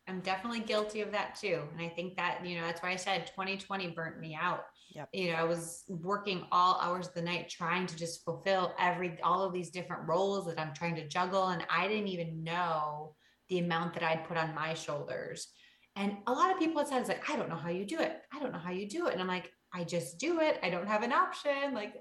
I'm 0.08 0.20
definitely 0.20 0.60
guilty 0.60 1.02
of 1.02 1.12
that 1.12 1.36
too. 1.36 1.62
And 1.72 1.82
I 1.82 1.90
think 1.90 2.16
that, 2.18 2.46
you 2.46 2.60
know, 2.60 2.66
that's 2.66 2.82
why 2.82 2.92
I 2.92 2.96
said 2.96 3.28
2020 3.28 3.88
burnt 3.88 4.20
me 4.20 4.38
out. 4.40 4.66
Yep. 4.94 5.10
You 5.14 5.32
know, 5.32 5.38
I 5.38 5.44
was 5.44 5.84
working 5.90 6.46
all 6.52 6.80
hours 6.80 7.08
of 7.08 7.14
the 7.16 7.22
night 7.22 7.50
trying 7.50 7.88
to 7.88 7.96
just 7.96 8.24
fulfill 8.24 8.74
every 8.80 9.18
all 9.24 9.44
of 9.44 9.52
these 9.52 9.70
different 9.70 10.08
roles 10.08 10.46
that 10.46 10.60
I'm 10.60 10.74
trying 10.74 10.96
to 10.96 11.08
juggle. 11.08 11.48
And 11.48 11.66
I 11.70 11.88
didn't 11.88 12.08
even 12.08 12.44
know 12.44 13.16
the 13.50 13.60
amount 13.60 13.94
that 13.96 14.04
I'd 14.04 14.28
put 14.28 14.38
on 14.38 14.56
my 14.56 14.74
shoulders. 14.74 15.48
And 15.96 16.18
a 16.28 16.32
lot 16.32 16.52
of 16.52 16.60
people 16.60 16.80
had 16.80 16.88
said, 16.88 17.00
it's 17.00 17.10
like, 17.10 17.30
I 17.30 17.36
don't 17.36 17.50
know 17.50 17.56
how 17.56 17.70
you 17.70 17.86
do 17.86 18.00
it. 18.00 18.22
I 18.34 18.40
don't 18.40 18.52
know 18.52 18.60
how 18.60 18.72
you 18.72 18.88
do 18.88 19.08
it. 19.08 19.14
And 19.14 19.22
I'm 19.22 19.28
like, 19.28 19.52
I 19.74 19.84
just 19.84 20.20
do 20.20 20.40
it. 20.40 20.60
I 20.64 20.70
don't 20.70 20.88
have 20.88 21.04
an 21.04 21.12
option. 21.12 21.74
Like 21.74 21.96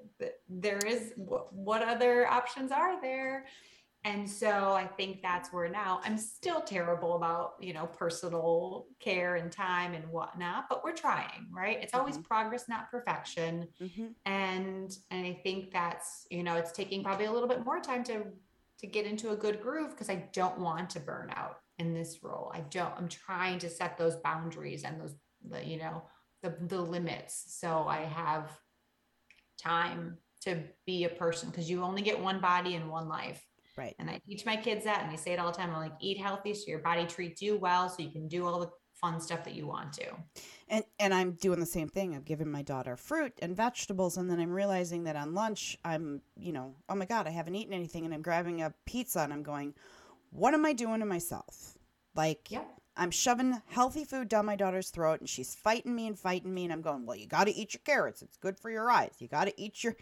there 0.49 0.79
is 0.79 1.13
what 1.17 1.83
other 1.83 2.27
options 2.27 2.71
are 2.71 3.01
there? 3.01 3.47
And 4.05 4.29
so 4.29 4.73
I 4.73 4.87
think 4.87 5.23
that's 5.23 5.53
where 5.53 5.69
now 5.71 6.01
I'm 6.05 6.19
still 6.19 6.61
terrible 6.61 7.17
about, 7.17 7.55
you 7.61 7.73
know, 7.73 7.87
personal 7.87 8.87
care 9.01 9.37
and 9.37 9.51
time 9.51 9.95
and 9.95 10.05
whatnot, 10.11 10.67
but 10.69 10.85
we're 10.85 10.93
trying, 10.95 11.49
right? 11.51 11.79
It's 11.83 11.95
always 11.95 12.19
progress, 12.19 12.69
not 12.69 12.91
perfection. 12.91 13.69
mm-hmm. 13.81 14.07
And 14.27 14.97
and 15.11 15.27
I 15.27 15.41
think 15.43 15.73
that's, 15.73 16.27
you 16.31 16.43
know, 16.43 16.57
it's 16.57 16.73
taking 16.73 17.03
probably 17.03 17.27
a 17.27 17.33
little 17.33 17.49
bit 17.49 17.65
more 17.65 17.81
time 17.81 18.05
to 18.05 18.27
to 18.81 18.87
get 18.87 19.07
into 19.07 19.31
a 19.31 19.37
good 19.37 19.63
groove 19.63 19.91
because 19.91 20.11
I 20.11 20.29
don't 20.33 20.59
want 20.59 20.91
to 20.91 21.01
burn 21.01 21.31
out. 21.35 21.61
in 21.79 21.95
this 21.95 22.23
role. 22.23 22.53
I 22.55 22.61
don't, 22.71 22.93
I'm 22.97 23.09
trying 23.09 23.59
to 23.61 23.71
set 23.71 23.99
those 23.99 24.17
boundaries 24.17 24.85
and 24.85 25.01
those, 25.01 25.15
the, 25.49 25.65
you 25.65 25.79
know, 25.79 26.03
the, 26.43 26.55
the 26.69 26.81
limits. 26.81 27.45
So 27.61 27.87
I 27.89 28.03
have 28.03 28.51
time 29.59 30.19
to 30.43 30.63
be 30.87 31.05
a 31.05 31.09
person 31.09 31.51
because 31.51 31.71
you 31.71 31.83
only 31.83 32.03
get 32.03 32.21
one 32.21 32.41
body 32.41 32.75
and 32.75 32.91
one 32.91 33.09
life. 33.09 33.45
Right. 33.77 33.97
And 33.99 34.09
I 34.09 34.20
teach 34.27 34.47
my 34.47 34.57
kids 34.57 34.85
that 34.85 35.03
and 35.03 35.11
I 35.11 35.16
say 35.16 35.33
it 35.33 35.39
all 35.39 35.51
the 35.51 35.57
time. 35.57 35.70
I'm 35.70 35.81
like, 35.81 35.95
eat 36.01 36.18
healthy 36.18 36.55
so 36.55 36.64
your 36.68 36.79
body 36.79 37.07
treats 37.07 37.43
you 37.43 37.57
well 37.57 37.89
so 37.89 38.03
you 38.03 38.11
can 38.11 38.29
do 38.29 38.47
all 38.47 38.61
the 38.61 38.70
fun 38.95 39.20
stuff 39.20 39.45
that 39.45 39.55
you 39.55 39.66
want 39.66 39.93
to. 39.95 40.07
And 40.68 40.85
and 40.99 41.12
I'm 41.12 41.33
doing 41.33 41.61
the 41.61 41.66
same 41.66 41.89
thing. 41.89 42.14
I'm 42.14 42.22
giving 42.22 42.51
my 42.51 42.62
daughter 42.62 42.97
fruit 42.97 43.33
and 43.43 43.57
vegetables 43.57 44.16
and 44.16 44.31
then 44.31 44.39
I'm 44.39 44.53
realizing 44.53 45.05
that 45.05 45.16
on 45.16 45.35
lunch 45.35 45.77
I'm, 45.85 46.22
you 46.37 46.53
know, 46.53 46.77
oh 46.89 46.95
my 46.95 47.05
god, 47.05 47.27
I 47.27 47.31
haven't 47.31 47.57
eaten 47.57 47.72
anything 47.72 48.05
and 48.05 48.14
I'm 48.14 48.22
grabbing 48.22 48.62
a 48.62 48.72
pizza 48.87 49.20
and 49.20 49.33
I'm 49.33 49.43
going, 49.43 49.75
what 50.31 50.55
am 50.55 50.64
I 50.64 50.72
doing 50.72 51.01
to 51.01 51.07
myself? 51.07 51.77
Like. 52.14 52.49
I'm 52.97 53.11
shoving 53.11 53.61
healthy 53.70 54.05
food 54.05 54.29
down 54.29 54.47
my 54.47 54.55
daughter's 54.55 54.91
throat 54.91 55.18
and 55.18 55.29
she's 55.29 55.53
fighting 55.53 55.97
me 55.97 56.07
and 56.07 56.16
fighting 56.16 56.55
me 56.55 56.62
and 56.62 56.72
I'm 56.72 56.81
going, 56.81 57.05
"Well, 57.05 57.16
you 57.16 57.27
got 57.27 57.49
to 57.49 57.53
eat 57.53 57.75
your 57.75 57.81
carrots. 57.85 58.22
It's 58.22 58.37
good 58.37 58.57
for 58.57 58.70
your 58.70 58.89
eyes. 58.89 59.16
You 59.18 59.27
got 59.27 59.47
to 59.47 59.61
eat 59.61 59.83
your 59.83 59.97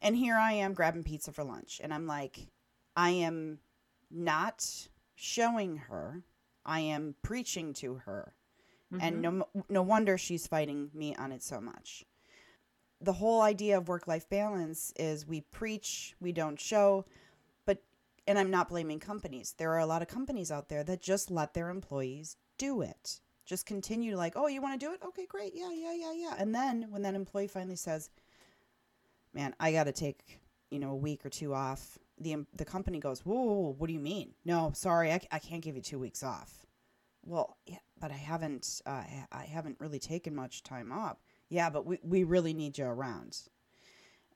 And 0.00 0.16
here 0.16 0.36
I 0.36 0.52
am 0.52 0.72
grabbing 0.72 1.04
pizza 1.04 1.32
for 1.32 1.44
lunch 1.44 1.82
and 1.84 1.92
I'm 1.92 2.06
like 2.06 2.46
I 2.96 3.10
am 3.10 3.60
not 4.10 4.88
showing 5.14 5.76
her. 5.76 6.24
I 6.64 6.80
am 6.80 7.14
preaching 7.22 7.72
to 7.74 7.96
her. 7.96 8.34
And 9.00 9.16
Mhm. 9.16 9.20
no 9.22 9.64
no 9.68 9.82
wonder 9.82 10.18
she's 10.18 10.46
fighting 10.46 10.90
me 10.94 11.14
on 11.16 11.32
it 11.32 11.42
so 11.42 11.60
much. 11.60 12.04
The 13.00 13.14
whole 13.14 13.40
idea 13.42 13.78
of 13.78 13.88
work-life 13.88 14.28
balance 14.28 14.92
is 14.96 15.26
we 15.26 15.40
preach, 15.42 16.14
we 16.20 16.32
don't 16.32 16.60
show, 16.60 17.06
but 17.66 17.82
and 18.26 18.38
I'm 18.38 18.50
not 18.50 18.68
blaming 18.68 19.00
companies. 19.00 19.54
There 19.54 19.72
are 19.72 19.78
a 19.78 19.86
lot 19.86 20.02
of 20.02 20.08
companies 20.08 20.50
out 20.52 20.68
there 20.68 20.84
that 20.84 21.00
just 21.00 21.30
let 21.30 21.54
their 21.54 21.70
employees 21.70 22.36
do 22.58 22.82
it. 22.82 23.20
Just 23.46 23.66
continue 23.66 24.16
like, 24.16 24.34
"Oh, 24.36 24.48
you 24.48 24.60
want 24.62 24.80
to 24.80 24.86
do 24.86 24.92
it? 24.92 25.02
Okay, 25.02 25.26
great. 25.26 25.54
Yeah, 25.54 25.72
yeah, 25.72 25.92
yeah, 25.94 26.12
yeah." 26.12 26.36
And 26.38 26.54
then 26.54 26.90
when 26.90 27.02
that 27.02 27.14
employee 27.14 27.48
finally 27.48 27.76
says, 27.76 28.10
"Man, 29.32 29.54
I 29.60 29.72
got 29.72 29.84
to 29.84 29.92
take, 29.92 30.40
you 30.70 30.78
know, 30.80 30.90
a 30.92 30.96
week 30.96 31.24
or 31.26 31.30
two 31.30 31.54
off." 31.54 31.98
The 32.20 32.44
the 32.54 32.64
company 32.64 32.98
goes, 32.98 33.24
"Whoa, 33.24 33.74
what 33.78 33.86
do 33.86 33.92
you 33.94 34.00
mean? 34.00 34.34
No, 34.44 34.72
sorry, 34.74 35.12
I, 35.12 35.20
I 35.32 35.38
can't 35.38 35.62
give 35.62 35.74
you 35.76 35.82
2 35.82 35.98
weeks 35.98 36.22
off." 36.22 36.66
Well, 37.24 37.56
yeah, 37.66 37.78
but 37.98 38.10
I 38.10 38.16
haven't 38.16 38.82
uh, 38.86 39.02
I- 39.32 39.44
haven't 39.44 39.80
really 39.80 39.98
taken 39.98 40.34
much 40.34 40.62
time 40.62 40.92
off. 40.92 41.18
Yeah, 41.48 41.70
but 41.70 41.84
we, 41.86 41.98
we 42.02 42.24
really 42.24 42.54
need 42.54 42.78
you 42.78 42.84
around. 42.86 43.38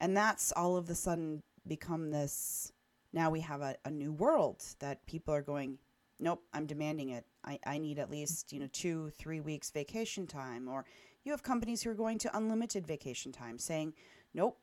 And 0.00 0.16
that's 0.16 0.52
all 0.52 0.76
of 0.76 0.90
a 0.90 0.94
sudden 0.94 1.42
become 1.66 2.10
this 2.10 2.72
now 3.14 3.30
we 3.30 3.40
have 3.40 3.62
a, 3.62 3.76
a 3.84 3.90
new 3.90 4.12
world 4.12 4.64
that 4.80 5.06
people 5.06 5.32
are 5.32 5.42
going, 5.42 5.78
Nope, 6.20 6.42
I'm 6.52 6.66
demanding 6.66 7.10
it. 7.10 7.24
I, 7.44 7.58
I 7.66 7.78
need 7.78 7.98
at 7.98 8.10
least, 8.10 8.52
you 8.52 8.58
know, 8.60 8.68
two, 8.72 9.10
three 9.10 9.40
weeks 9.40 9.70
vacation 9.70 10.26
time. 10.26 10.68
Or 10.68 10.84
you 11.24 11.32
have 11.32 11.42
companies 11.42 11.82
who 11.82 11.90
are 11.90 11.94
going 11.94 12.18
to 12.18 12.36
unlimited 12.36 12.86
vacation 12.86 13.30
time 13.30 13.58
saying, 13.58 13.94
Nope, 14.34 14.58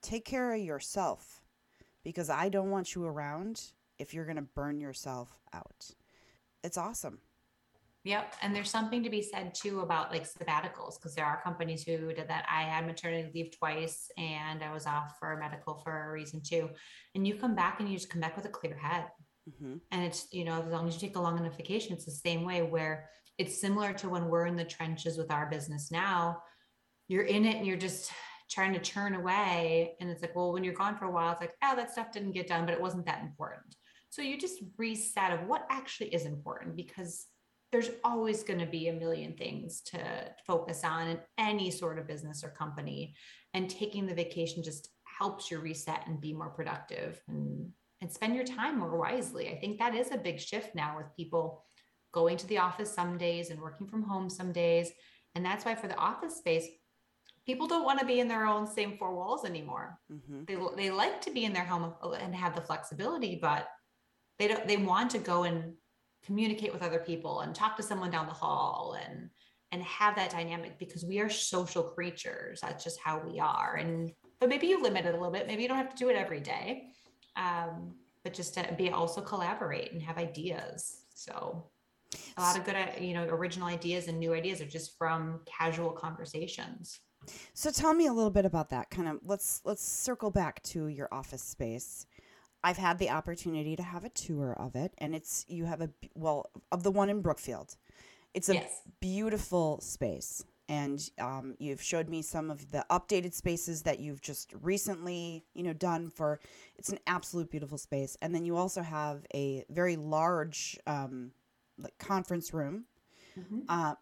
take 0.00 0.24
care 0.24 0.54
of 0.54 0.60
yourself 0.60 1.37
because 2.08 2.30
I 2.30 2.48
don't 2.48 2.70
want 2.70 2.94
you 2.94 3.04
around 3.04 3.60
if 3.98 4.14
you're 4.14 4.24
gonna 4.24 4.40
burn 4.40 4.80
yourself 4.80 5.28
out. 5.52 5.90
It's 6.64 6.78
awesome. 6.78 7.18
Yep. 8.04 8.34
And 8.40 8.56
there's 8.56 8.70
something 8.70 9.02
to 9.02 9.10
be 9.10 9.20
said 9.20 9.54
too 9.54 9.80
about 9.80 10.10
like 10.10 10.26
sabbaticals 10.26 10.98
because 10.98 11.14
there 11.14 11.26
are 11.26 11.42
companies 11.42 11.82
who 11.82 11.98
did 12.14 12.26
that. 12.28 12.46
I 12.50 12.62
had 12.62 12.86
maternity 12.86 13.30
leave 13.34 13.58
twice 13.58 14.10
and 14.16 14.62
I 14.62 14.72
was 14.72 14.86
off 14.86 15.18
for 15.18 15.36
medical 15.36 15.74
for 15.84 16.08
a 16.08 16.10
reason 16.10 16.40
too. 16.40 16.70
And 17.14 17.26
you 17.26 17.34
come 17.34 17.54
back 17.54 17.78
and 17.78 17.90
you 17.90 17.98
just 17.98 18.08
come 18.08 18.22
back 18.22 18.36
with 18.36 18.46
a 18.46 18.48
clear 18.48 18.78
head. 18.78 19.04
Mm-hmm. 19.46 19.74
And 19.92 20.02
it's, 20.02 20.28
you 20.32 20.46
know, 20.46 20.62
as 20.62 20.72
long 20.72 20.88
as 20.88 20.94
you 20.94 21.00
take 21.06 21.16
a 21.16 21.20
long 21.20 21.36
enough 21.36 21.58
vacation, 21.58 21.92
it's 21.92 22.06
the 22.06 22.10
same 22.10 22.42
way 22.42 22.62
where 22.62 23.10
it's 23.36 23.60
similar 23.60 23.92
to 23.92 24.08
when 24.08 24.30
we're 24.30 24.46
in 24.46 24.56
the 24.56 24.64
trenches 24.64 25.18
with 25.18 25.30
our 25.30 25.50
business 25.50 25.90
now. 25.90 26.42
You're 27.06 27.24
in 27.24 27.44
it 27.44 27.56
and 27.56 27.66
you're 27.66 27.76
just 27.76 28.10
trying 28.50 28.72
to 28.72 28.80
churn 28.80 29.14
away. 29.14 29.94
And 30.00 30.10
it's 30.10 30.22
like, 30.22 30.34
well, 30.34 30.52
when 30.52 30.64
you're 30.64 30.74
gone 30.74 30.96
for 30.96 31.04
a 31.04 31.10
while, 31.10 31.32
it's 31.32 31.40
like, 31.40 31.54
oh, 31.62 31.76
that 31.76 31.90
stuff 31.90 32.12
didn't 32.12 32.32
get 32.32 32.48
done, 32.48 32.64
but 32.64 32.74
it 32.74 32.80
wasn't 32.80 33.06
that 33.06 33.22
important. 33.22 33.76
So 34.10 34.22
you 34.22 34.38
just 34.38 34.62
reset 34.76 35.32
of 35.32 35.46
what 35.46 35.66
actually 35.70 36.14
is 36.14 36.24
important 36.24 36.76
because 36.76 37.26
there's 37.70 37.90
always 38.02 38.42
going 38.42 38.60
to 38.60 38.66
be 38.66 38.88
a 38.88 38.92
million 38.92 39.34
things 39.34 39.82
to 39.82 40.00
focus 40.46 40.82
on 40.84 41.08
in 41.08 41.18
any 41.36 41.70
sort 41.70 41.98
of 41.98 42.06
business 42.06 42.42
or 42.42 42.48
company. 42.48 43.14
And 43.52 43.68
taking 43.68 44.06
the 44.06 44.14
vacation 44.14 44.62
just 44.62 44.88
helps 45.04 45.50
you 45.50 45.58
reset 45.58 46.06
and 46.06 46.20
be 46.20 46.32
more 46.32 46.50
productive 46.50 47.20
and 47.28 47.70
and 48.00 48.12
spend 48.12 48.36
your 48.36 48.44
time 48.44 48.78
more 48.78 48.96
wisely. 48.96 49.48
I 49.48 49.58
think 49.58 49.78
that 49.78 49.94
is 49.94 50.12
a 50.12 50.16
big 50.16 50.38
shift 50.38 50.74
now 50.74 50.96
with 50.96 51.16
people 51.16 51.64
going 52.12 52.36
to 52.36 52.46
the 52.46 52.58
office 52.58 52.92
some 52.92 53.18
days 53.18 53.50
and 53.50 53.60
working 53.60 53.86
from 53.86 54.02
home 54.02 54.30
some 54.30 54.52
days. 54.52 54.90
And 55.34 55.44
that's 55.44 55.64
why 55.64 55.74
for 55.74 55.88
the 55.88 55.96
office 55.96 56.36
space, 56.36 56.66
people 57.48 57.66
don't 57.66 57.86
want 57.86 57.98
to 57.98 58.04
be 58.04 58.20
in 58.20 58.28
their 58.28 58.44
own 58.46 58.66
same 58.66 58.98
four 58.98 59.14
walls 59.16 59.46
anymore. 59.46 59.98
hmm 60.10 60.44
They, 60.46 60.58
they 60.76 60.90
like 60.90 61.22
to 61.22 61.30
be 61.30 61.46
in 61.46 61.54
their 61.54 61.64
home 61.64 61.94
and 62.20 62.34
have 62.34 62.54
the 62.54 62.60
flexibility, 62.60 63.38
but 63.40 63.68
they 64.38 64.48
don't, 64.48 64.68
they 64.68 64.76
want 64.76 65.10
to 65.12 65.18
go 65.18 65.44
and 65.44 65.72
communicate 66.22 66.74
with 66.74 66.82
other 66.82 66.98
people 66.98 67.40
and 67.40 67.54
talk 67.54 67.74
to 67.78 67.82
someone 67.82 68.10
down 68.10 68.26
the 68.26 68.34
hall 68.34 68.98
and, 69.02 69.30
and 69.72 69.82
have 69.82 70.14
that 70.16 70.30
dynamic 70.30 70.78
because 70.78 71.06
we 71.06 71.20
are 71.20 71.30
social 71.30 71.82
creatures. 71.82 72.60
That's 72.60 72.84
just 72.84 73.00
how 73.02 73.18
we 73.26 73.40
are. 73.40 73.76
And, 73.76 74.12
but 74.40 74.50
maybe 74.50 74.66
you 74.66 74.82
limit 74.82 75.06
it 75.06 75.14
a 75.14 75.16
little 75.16 75.32
bit. 75.32 75.46
Maybe 75.46 75.62
you 75.62 75.68
don't 75.68 75.78
have 75.78 75.94
to 75.94 75.96
do 75.96 76.10
it 76.10 76.16
every 76.16 76.40
day. 76.40 76.88
Um, 77.36 77.94
but 78.24 78.34
just 78.34 78.52
to 78.54 78.74
be 78.76 78.90
also 78.90 79.22
collaborate 79.22 79.92
and 79.92 80.02
have 80.02 80.18
ideas. 80.18 81.04
So 81.14 81.70
a 82.36 82.42
lot 82.42 82.58
of 82.58 82.64
good, 82.66 82.76
uh, 82.76 82.88
you 83.00 83.14
know, 83.14 83.24
original 83.24 83.68
ideas 83.68 84.08
and 84.08 84.18
new 84.18 84.34
ideas 84.34 84.60
are 84.60 84.66
just 84.66 84.98
from 84.98 85.40
casual 85.46 85.92
conversations. 85.92 87.00
So 87.54 87.70
tell 87.70 87.94
me 87.94 88.06
a 88.06 88.12
little 88.12 88.30
bit 88.30 88.44
about 88.44 88.70
that. 88.70 88.90
Kind 88.90 89.08
of 89.08 89.20
let's 89.24 89.60
let's 89.64 89.82
circle 89.84 90.30
back 90.30 90.62
to 90.64 90.88
your 90.88 91.08
office 91.12 91.42
space. 91.42 92.06
I've 92.64 92.76
had 92.78 92.98
the 92.98 93.10
opportunity 93.10 93.76
to 93.76 93.82
have 93.82 94.04
a 94.04 94.08
tour 94.10 94.54
of 94.58 94.74
it, 94.74 94.92
and 94.98 95.14
it's 95.14 95.44
you 95.48 95.64
have 95.66 95.80
a 95.80 95.90
well 96.14 96.50
of 96.72 96.82
the 96.82 96.90
one 96.90 97.08
in 97.10 97.20
Brookfield. 97.22 97.76
It's 98.34 98.48
a 98.48 98.54
Yes. 98.54 98.82
beautiful 99.00 99.80
space, 99.80 100.44
and 100.68 101.00
um, 101.18 101.54
you've 101.58 101.82
showed 101.82 102.08
me 102.08 102.22
some 102.22 102.50
of 102.50 102.70
the 102.72 102.84
updated 102.90 103.32
spaces 103.32 103.82
that 103.82 104.00
you've 104.00 104.20
just 104.20 104.52
recently, 104.60 105.44
you 105.54 105.62
know, 105.62 105.72
done 105.72 106.10
for. 106.10 106.40
It's 106.76 106.90
an 106.90 106.98
absolute 107.06 107.50
beautiful 107.50 107.78
space, 107.78 108.16
and 108.22 108.34
then 108.34 108.44
you 108.44 108.56
also 108.56 108.82
have 108.82 109.24
a 109.34 109.64
very 109.70 109.96
large 109.96 110.78
um, 110.86 111.32
like 111.78 111.96
conference 111.98 112.52
room 112.52 112.84
Mhm. 113.36 113.64
um, 113.68 113.96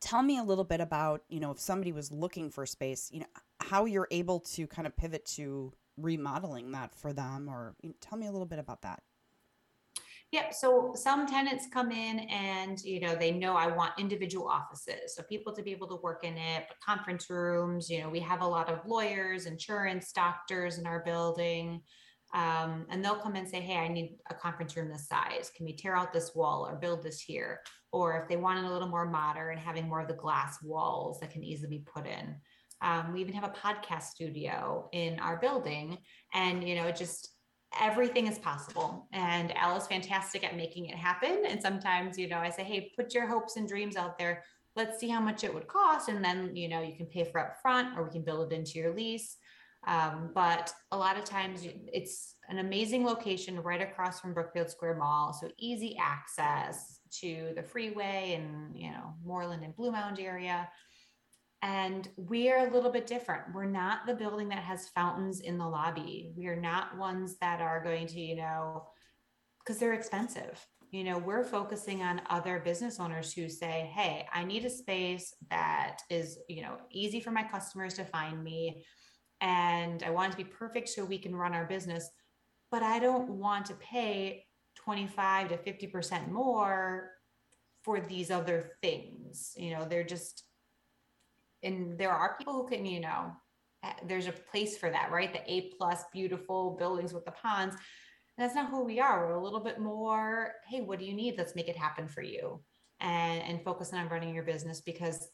tell 0.00 0.22
me 0.22 0.38
a 0.38 0.42
little 0.42 0.64
bit 0.64 0.80
about 0.80 1.22
you 1.28 1.40
know 1.40 1.50
if 1.50 1.58
somebody 1.58 1.92
was 1.92 2.10
looking 2.10 2.50
for 2.50 2.66
space 2.66 3.10
you 3.12 3.20
know 3.20 3.26
how 3.60 3.84
you're 3.84 4.08
able 4.10 4.40
to 4.40 4.66
kind 4.66 4.86
of 4.86 4.96
pivot 4.96 5.24
to 5.24 5.72
remodeling 5.96 6.72
that 6.72 6.94
for 6.94 7.12
them 7.12 7.48
or 7.48 7.74
you 7.82 7.88
know, 7.88 7.94
tell 8.00 8.18
me 8.18 8.26
a 8.26 8.30
little 8.32 8.46
bit 8.46 8.58
about 8.58 8.82
that 8.82 9.02
Yep. 10.32 10.54
So 10.54 10.92
some 10.96 11.26
tenants 11.26 11.68
come 11.72 11.92
in 11.92 12.18
and, 12.18 12.82
you 12.82 13.00
know, 13.00 13.14
they 13.14 13.30
know 13.30 13.54
I 13.54 13.68
want 13.68 13.92
individual 13.96 14.48
offices. 14.48 15.14
So 15.14 15.22
people 15.22 15.54
to 15.54 15.62
be 15.62 15.70
able 15.70 15.86
to 15.88 15.96
work 16.02 16.24
in 16.24 16.36
it, 16.36 16.64
but 16.68 16.80
conference 16.80 17.30
rooms, 17.30 17.88
you 17.88 18.00
know, 18.00 18.08
we 18.08 18.18
have 18.20 18.42
a 18.42 18.46
lot 18.46 18.68
of 18.68 18.80
lawyers, 18.86 19.46
insurance, 19.46 20.12
doctors 20.12 20.78
in 20.78 20.86
our 20.86 21.02
building. 21.04 21.80
Um, 22.34 22.86
and 22.90 23.04
they'll 23.04 23.20
come 23.20 23.36
and 23.36 23.48
say, 23.48 23.60
Hey, 23.60 23.76
I 23.76 23.86
need 23.86 24.18
a 24.28 24.34
conference 24.34 24.76
room 24.76 24.90
this 24.90 25.08
size. 25.08 25.52
Can 25.56 25.64
we 25.64 25.74
tear 25.74 25.96
out 25.96 26.12
this 26.12 26.34
wall 26.34 26.66
or 26.68 26.74
build 26.74 27.04
this 27.04 27.20
here? 27.20 27.60
Or 27.92 28.20
if 28.20 28.28
they 28.28 28.36
want 28.36 28.58
it 28.58 28.68
a 28.68 28.72
little 28.72 28.88
more 28.88 29.06
modern, 29.06 29.58
having 29.58 29.88
more 29.88 30.00
of 30.00 30.08
the 30.08 30.14
glass 30.14 30.62
walls 30.62 31.20
that 31.20 31.30
can 31.30 31.44
easily 31.44 31.78
be 31.78 31.84
put 31.84 32.06
in. 32.06 32.36
Um, 32.82 33.12
we 33.12 33.20
even 33.20 33.34
have 33.34 33.44
a 33.44 33.48
podcast 33.48 34.04
studio 34.04 34.88
in 34.92 35.18
our 35.20 35.38
building. 35.38 35.98
And, 36.34 36.66
you 36.66 36.74
know, 36.74 36.86
it 36.86 36.96
just, 36.96 37.30
everything 37.80 38.26
is 38.26 38.38
possible. 38.38 39.08
And 39.12 39.52
Ella's 39.56 39.86
fantastic 39.86 40.44
at 40.44 40.56
making 40.56 40.86
it 40.86 40.96
happen. 40.96 41.44
And 41.46 41.60
sometimes 41.60 42.18
you 42.18 42.28
know 42.28 42.38
I 42.38 42.50
say 42.50 42.64
hey 42.64 42.92
put 42.96 43.14
your 43.14 43.26
hopes 43.26 43.56
and 43.56 43.68
dreams 43.68 43.96
out 43.96 44.18
there. 44.18 44.44
Let's 44.74 44.98
see 44.98 45.08
how 45.08 45.20
much 45.20 45.44
it 45.44 45.52
would 45.52 45.68
cost. 45.68 46.08
And 46.08 46.24
then 46.24 46.54
you 46.54 46.68
know 46.68 46.82
you 46.82 46.96
can 46.96 47.06
pay 47.06 47.24
for 47.24 47.40
up 47.40 47.56
front 47.60 47.96
or 47.96 48.04
we 48.04 48.10
can 48.10 48.24
build 48.24 48.52
it 48.52 48.56
into 48.56 48.78
your 48.78 48.94
lease. 48.94 49.36
Um, 49.86 50.30
but 50.34 50.72
a 50.90 50.96
lot 50.96 51.16
of 51.16 51.24
times 51.24 51.66
it's 51.92 52.34
an 52.48 52.58
amazing 52.58 53.04
location 53.04 53.60
right 53.62 53.80
across 53.80 54.20
from 54.20 54.34
Brookfield 54.34 54.70
Square 54.70 54.96
Mall. 54.96 55.32
So 55.32 55.48
easy 55.58 55.96
access 56.00 56.95
to 57.20 57.52
the 57.56 57.62
freeway 57.62 58.34
and 58.38 58.76
you 58.76 58.90
know 58.90 59.14
Moorland 59.24 59.64
and 59.64 59.76
Bluemound 59.76 60.20
area 60.20 60.68
and 61.62 62.08
we 62.16 62.50
are 62.50 62.66
a 62.66 62.72
little 62.72 62.92
bit 62.92 63.06
different. 63.06 63.54
We're 63.54 63.64
not 63.64 64.06
the 64.06 64.14
building 64.14 64.48
that 64.50 64.62
has 64.62 64.88
fountains 64.90 65.40
in 65.40 65.58
the 65.58 65.66
lobby. 65.66 66.32
We 66.36 66.46
are 66.46 66.60
not 66.60 66.96
ones 66.96 67.38
that 67.40 67.60
are 67.60 67.82
going 67.82 68.06
to, 68.08 68.20
you 68.20 68.36
know, 68.36 68.86
because 69.58 69.80
they're 69.80 69.94
expensive. 69.94 70.64
You 70.92 71.02
know, 71.02 71.18
we're 71.18 71.42
focusing 71.42 72.02
on 72.02 72.22
other 72.30 72.60
business 72.60 73.00
owners 73.00 73.32
who 73.32 73.48
say, 73.48 73.90
hey, 73.94 74.28
I 74.32 74.44
need 74.44 74.64
a 74.64 74.70
space 74.70 75.34
that 75.50 75.98
is, 76.08 76.38
you 76.48 76.62
know, 76.62 76.76
easy 76.90 77.20
for 77.20 77.32
my 77.32 77.42
customers 77.42 77.94
to 77.94 78.04
find 78.04 78.44
me. 78.44 78.84
And 79.40 80.02
I 80.02 80.10
want 80.10 80.28
it 80.28 80.36
to 80.36 80.44
be 80.44 80.50
perfect 80.50 80.88
so 80.88 81.04
we 81.04 81.18
can 81.18 81.34
run 81.34 81.54
our 81.54 81.66
business. 81.66 82.08
But 82.70 82.82
I 82.82 82.98
don't 82.98 83.28
want 83.28 83.66
to 83.66 83.74
pay 83.74 84.44
25 84.86 85.48
to 85.48 85.56
50% 85.58 86.30
more 86.30 87.10
for 87.82 88.00
these 88.00 88.30
other 88.30 88.70
things. 88.82 89.52
You 89.56 89.72
know, 89.72 89.84
they're 89.84 90.04
just, 90.04 90.44
and 91.62 91.98
there 91.98 92.12
are 92.12 92.36
people 92.38 92.54
who 92.54 92.68
can, 92.68 92.86
you 92.86 93.00
know, 93.00 93.32
eh, 93.82 93.92
there's 94.06 94.28
a 94.28 94.32
place 94.32 94.78
for 94.78 94.88
that, 94.88 95.10
right? 95.10 95.32
The 95.32 95.52
A 95.52 95.72
plus 95.76 96.04
beautiful 96.12 96.76
buildings 96.78 97.12
with 97.12 97.24
the 97.24 97.32
ponds. 97.32 97.74
And 97.74 98.44
that's 98.44 98.54
not 98.54 98.70
who 98.70 98.84
we 98.84 99.00
are. 99.00 99.26
We're 99.26 99.34
a 99.34 99.42
little 99.42 99.60
bit 99.60 99.80
more, 99.80 100.54
hey, 100.68 100.82
what 100.82 101.00
do 101.00 101.04
you 101.04 101.14
need? 101.14 101.34
Let's 101.36 101.56
make 101.56 101.68
it 101.68 101.76
happen 101.76 102.06
for 102.06 102.22
you. 102.22 102.62
And 103.00 103.42
and 103.42 103.62
focus 103.62 103.92
on 103.92 104.08
running 104.08 104.34
your 104.34 104.44
business 104.44 104.80
because 104.80 105.28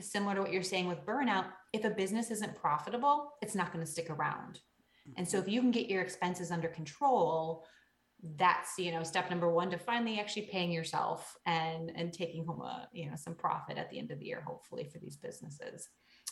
similar 0.00 0.34
to 0.34 0.42
what 0.42 0.52
you're 0.52 0.62
saying 0.62 0.86
with 0.86 1.06
burnout, 1.06 1.46
if 1.72 1.84
a 1.84 1.90
business 1.90 2.30
isn't 2.30 2.56
profitable, 2.56 3.30
it's 3.40 3.54
not 3.54 3.72
going 3.72 3.84
to 3.84 3.90
stick 3.90 4.10
around. 4.10 4.60
And 5.16 5.28
so 5.28 5.38
if 5.38 5.48
you 5.48 5.60
can 5.60 5.70
get 5.70 5.88
your 5.88 6.02
expenses 6.02 6.50
under 6.50 6.68
control, 6.68 7.64
that's 8.36 8.78
you 8.78 8.90
know 8.90 9.02
step 9.02 9.28
number 9.28 9.50
one 9.50 9.70
to 9.70 9.78
finally 9.78 10.18
actually 10.18 10.48
paying 10.50 10.72
yourself 10.72 11.36
and 11.46 11.92
and 11.94 12.12
taking 12.12 12.46
home 12.46 12.62
a 12.62 12.88
you 12.92 13.08
know 13.08 13.16
some 13.16 13.34
profit 13.34 13.76
at 13.76 13.90
the 13.90 13.98
end 13.98 14.10
of 14.10 14.18
the 14.18 14.24
year 14.24 14.42
hopefully 14.46 14.88
for 14.90 14.98
these 14.98 15.16
businesses. 15.16 15.88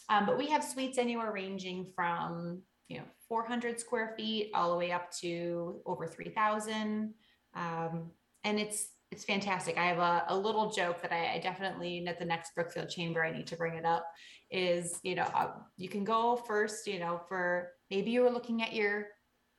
Um, 0.09 0.27
but 0.27 0.39
we 0.39 0.47
have 0.49 0.65
suites 0.65 0.99
anywhere 0.99 1.33
ranging 1.33 1.87
from 1.95 2.63
you 2.89 2.99
know 2.99 3.05
400 3.29 3.79
square 3.79 4.15
feet 4.17 4.51
all 4.55 4.71
the 4.71 4.77
way 4.77 4.93
up 4.93 5.11
to 5.21 5.81
over 5.87 6.07
3000 6.07 7.15
um, 7.55 8.11
and 8.45 8.59
it's 8.59 8.89
it's 9.11 9.25
fantastic. 9.25 9.77
I 9.77 9.85
have 9.85 9.99
a, 9.99 10.25
a 10.29 10.37
little 10.37 10.71
joke 10.71 11.03
that 11.03 11.13
I, 11.13 11.35
I, 11.35 11.39
definitely 11.39 12.03
at 12.07 12.19
the 12.19 12.25
next 12.25 12.55
brookfield 12.55 12.89
chamber 12.89 13.23
i 13.23 13.31
need 13.31 13.47
to 13.49 13.57
bring 13.57 13.75
it 13.75 13.85
up 13.85 14.07
is 14.51 14.99
you 15.03 15.15
know 15.15 15.29
uh, 15.35 15.51
you 15.77 15.89
can 15.89 16.05
go 16.05 16.37
first 16.37 16.87
you 16.87 16.99
know 16.99 17.21
for 17.29 17.73
maybe 17.91 18.11
you 18.11 18.23
were 18.23 18.31
looking 18.31 18.63
at 18.63 18.73
your 18.73 19.09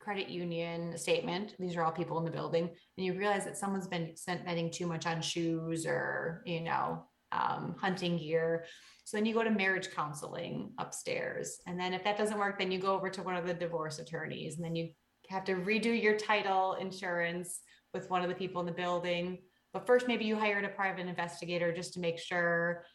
credit 0.03 0.29
union 0.29 0.97
statement. 0.97 1.55
These 1.57 1.75
are 1.75 1.83
all 1.83 1.91
people 1.91 2.17
in 2.19 2.25
the 2.25 2.31
building, 2.31 2.69
and 2.97 3.05
you 3.05 3.17
realize 3.17 3.45
that 3.45 3.57
someone's 3.57 3.87
been 3.87 4.15
spending 4.15 4.69
too 4.69 4.87
much 4.87 5.05
on 5.05 5.21
shoes 5.21 5.85
or 5.85 6.43
you 6.45 6.61
know 6.61 7.05
um, 7.31 7.75
hunting 7.79 8.17
gear. 8.17 8.65
So 9.05 9.17
then 9.17 9.25
you 9.25 9.33
go 9.33 9.43
to 9.43 9.51
marriage 9.51 9.89
counseling 9.95 10.71
upstairs, 10.77 11.59
and 11.67 11.79
then 11.79 11.93
if 11.93 12.03
that 12.03 12.17
doesn't 12.17 12.37
work, 12.37 12.59
then 12.59 12.71
you 12.71 12.79
go 12.79 12.93
over 12.93 13.09
to 13.09 13.23
one 13.23 13.35
of 13.35 13.47
the 13.47 13.53
divorce 13.53 13.99
attorneys, 13.99 14.55
and 14.55 14.65
then 14.65 14.75
you 14.75 14.89
have 15.29 15.45
to 15.45 15.55
redo 15.55 16.01
your 16.01 16.17
title 16.17 16.73
insurance 16.73 17.61
with 17.93 18.09
one 18.09 18.21
of 18.21 18.29
the 18.29 18.35
people 18.35 18.59
in 18.59 18.65
the 18.65 18.73
building. 18.73 19.39
But 19.71 19.87
first, 19.87 20.07
maybe 20.07 20.25
you 20.25 20.35
hired 20.35 20.65
a 20.65 20.69
private 20.69 21.07
investigator 21.07 21.73
just 21.73 21.93
to 21.93 21.99
make 21.99 22.19
sure 22.19 22.85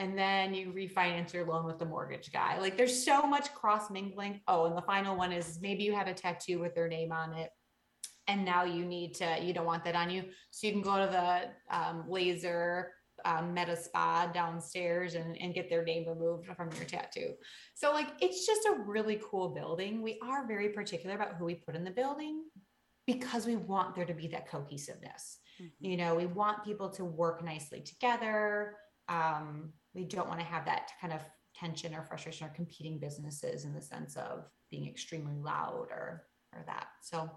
and 0.00 0.16
then 0.16 0.54
you 0.54 0.72
refinance 0.72 1.34
your 1.34 1.44
loan 1.44 1.66
with 1.66 1.78
the 1.78 1.84
mortgage 1.84 2.32
guy. 2.32 2.58
Like 2.58 2.78
there's 2.78 3.04
so 3.04 3.26
much 3.26 3.52
cross 3.54 3.90
mingling. 3.90 4.40
Oh, 4.48 4.64
and 4.64 4.74
the 4.74 4.82
final 4.82 5.14
one 5.14 5.30
is 5.30 5.58
maybe 5.60 5.84
you 5.84 5.94
have 5.94 6.06
a 6.06 6.14
tattoo 6.14 6.58
with 6.58 6.74
their 6.74 6.88
name 6.88 7.12
on 7.12 7.34
it. 7.34 7.50
And 8.26 8.42
now 8.42 8.64
you 8.64 8.86
need 8.86 9.14
to, 9.16 9.38
you 9.42 9.52
don't 9.52 9.66
want 9.66 9.84
that 9.84 9.94
on 9.94 10.08
you. 10.08 10.24
So 10.50 10.66
you 10.66 10.72
can 10.72 10.80
go 10.80 11.04
to 11.04 11.06
the 11.12 11.76
um, 11.76 12.04
laser 12.08 12.92
um, 13.26 13.52
med 13.52 13.76
spa 13.78 14.30
downstairs 14.32 15.16
and, 15.16 15.36
and 15.38 15.52
get 15.52 15.68
their 15.68 15.84
name 15.84 16.08
removed 16.08 16.46
from 16.46 16.70
your 16.76 16.86
tattoo. 16.86 17.34
So, 17.74 17.92
like, 17.92 18.08
it's 18.22 18.46
just 18.46 18.64
a 18.64 18.80
really 18.86 19.20
cool 19.30 19.50
building. 19.50 20.00
We 20.00 20.18
are 20.22 20.46
very 20.46 20.70
particular 20.70 21.16
about 21.16 21.34
who 21.34 21.44
we 21.44 21.56
put 21.56 21.76
in 21.76 21.84
the 21.84 21.90
building 21.90 22.44
because 23.06 23.44
we 23.44 23.56
want 23.56 23.94
there 23.94 24.06
to 24.06 24.14
be 24.14 24.28
that 24.28 24.48
cohesiveness. 24.48 25.40
Mm-hmm. 25.60 25.90
You 25.90 25.96
know, 25.98 26.14
we 26.14 26.24
want 26.24 26.64
people 26.64 26.88
to 26.90 27.04
work 27.04 27.44
nicely 27.44 27.82
together. 27.82 28.76
Um, 29.08 29.74
we 29.94 30.04
don't 30.04 30.28
want 30.28 30.40
to 30.40 30.46
have 30.46 30.64
that 30.64 30.92
kind 31.00 31.12
of 31.12 31.20
tension 31.54 31.94
or 31.94 32.02
frustration 32.02 32.46
or 32.46 32.50
competing 32.50 32.98
businesses 32.98 33.64
in 33.64 33.74
the 33.74 33.80
sense 33.80 34.16
of 34.16 34.44
being 34.70 34.86
extremely 34.86 35.34
loud 35.36 35.88
or 35.90 36.26
or 36.52 36.64
that. 36.66 36.88
So 37.02 37.30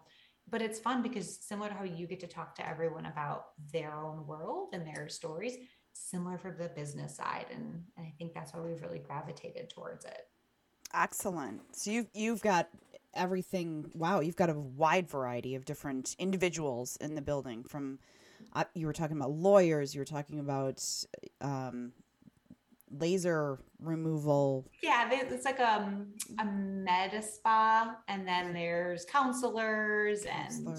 but 0.49 0.62
it's 0.62 0.80
fun 0.80 1.01
because 1.01 1.39
similar 1.41 1.70
to 1.70 1.76
how 1.76 1.84
you 1.84 2.06
get 2.08 2.20
to 2.20 2.28
talk 2.28 2.56
to 2.56 2.68
everyone 2.68 3.06
about 3.06 3.47
their 3.72 3.93
own 3.93 4.26
world 4.28 4.70
and 4.74 4.86
their 4.86 5.08
stories 5.08 5.56
similar 5.93 6.38
for 6.38 6.51
the 6.51 6.70
business 6.70 7.16
side 7.16 7.45
and, 7.51 7.84
and 7.97 8.06
i 8.06 8.14
think 8.18 8.34
that's 8.34 8.54
why 8.54 8.60
we've 8.60 8.82
really 8.82 8.99
gravitated 8.99 9.70
towards 9.70 10.06
it. 10.06 10.28
Excellent. 10.93 11.62
So 11.76 11.89
you've 11.91 12.08
you've 12.14 12.41
got 12.41 12.70
everything 13.16 13.91
wow 13.93 14.20
you've 14.20 14.36
got 14.36 14.49
a 14.49 14.54
wide 14.60 15.08
variety 15.08 15.56
of 15.56 15.66
different 15.66 16.16
individuals 16.18 16.97
in 16.99 17.14
the 17.14 17.22
building 17.22 17.64
from 17.64 17.99
uh, 18.54 18.64
you 18.74 18.88
were 18.88 18.93
talking 18.93 19.16
about 19.16 19.32
lawyers 19.32 19.93
you 19.93 20.01
were 20.01 20.06
talking 20.06 20.39
about 20.39 20.84
um, 21.41 21.91
laser 22.98 23.60
removal. 23.80 24.70
Yeah, 24.82 25.10
it's 25.12 25.46
like 25.46 25.60
a, 25.60 25.82
um, 25.82 26.14
a 26.39 26.46
med 26.46 27.24
spa, 27.24 27.96
and 28.08 28.28
then 28.28 28.54
there's 28.54 29.06
counselors 29.06 30.26
and 30.26 30.78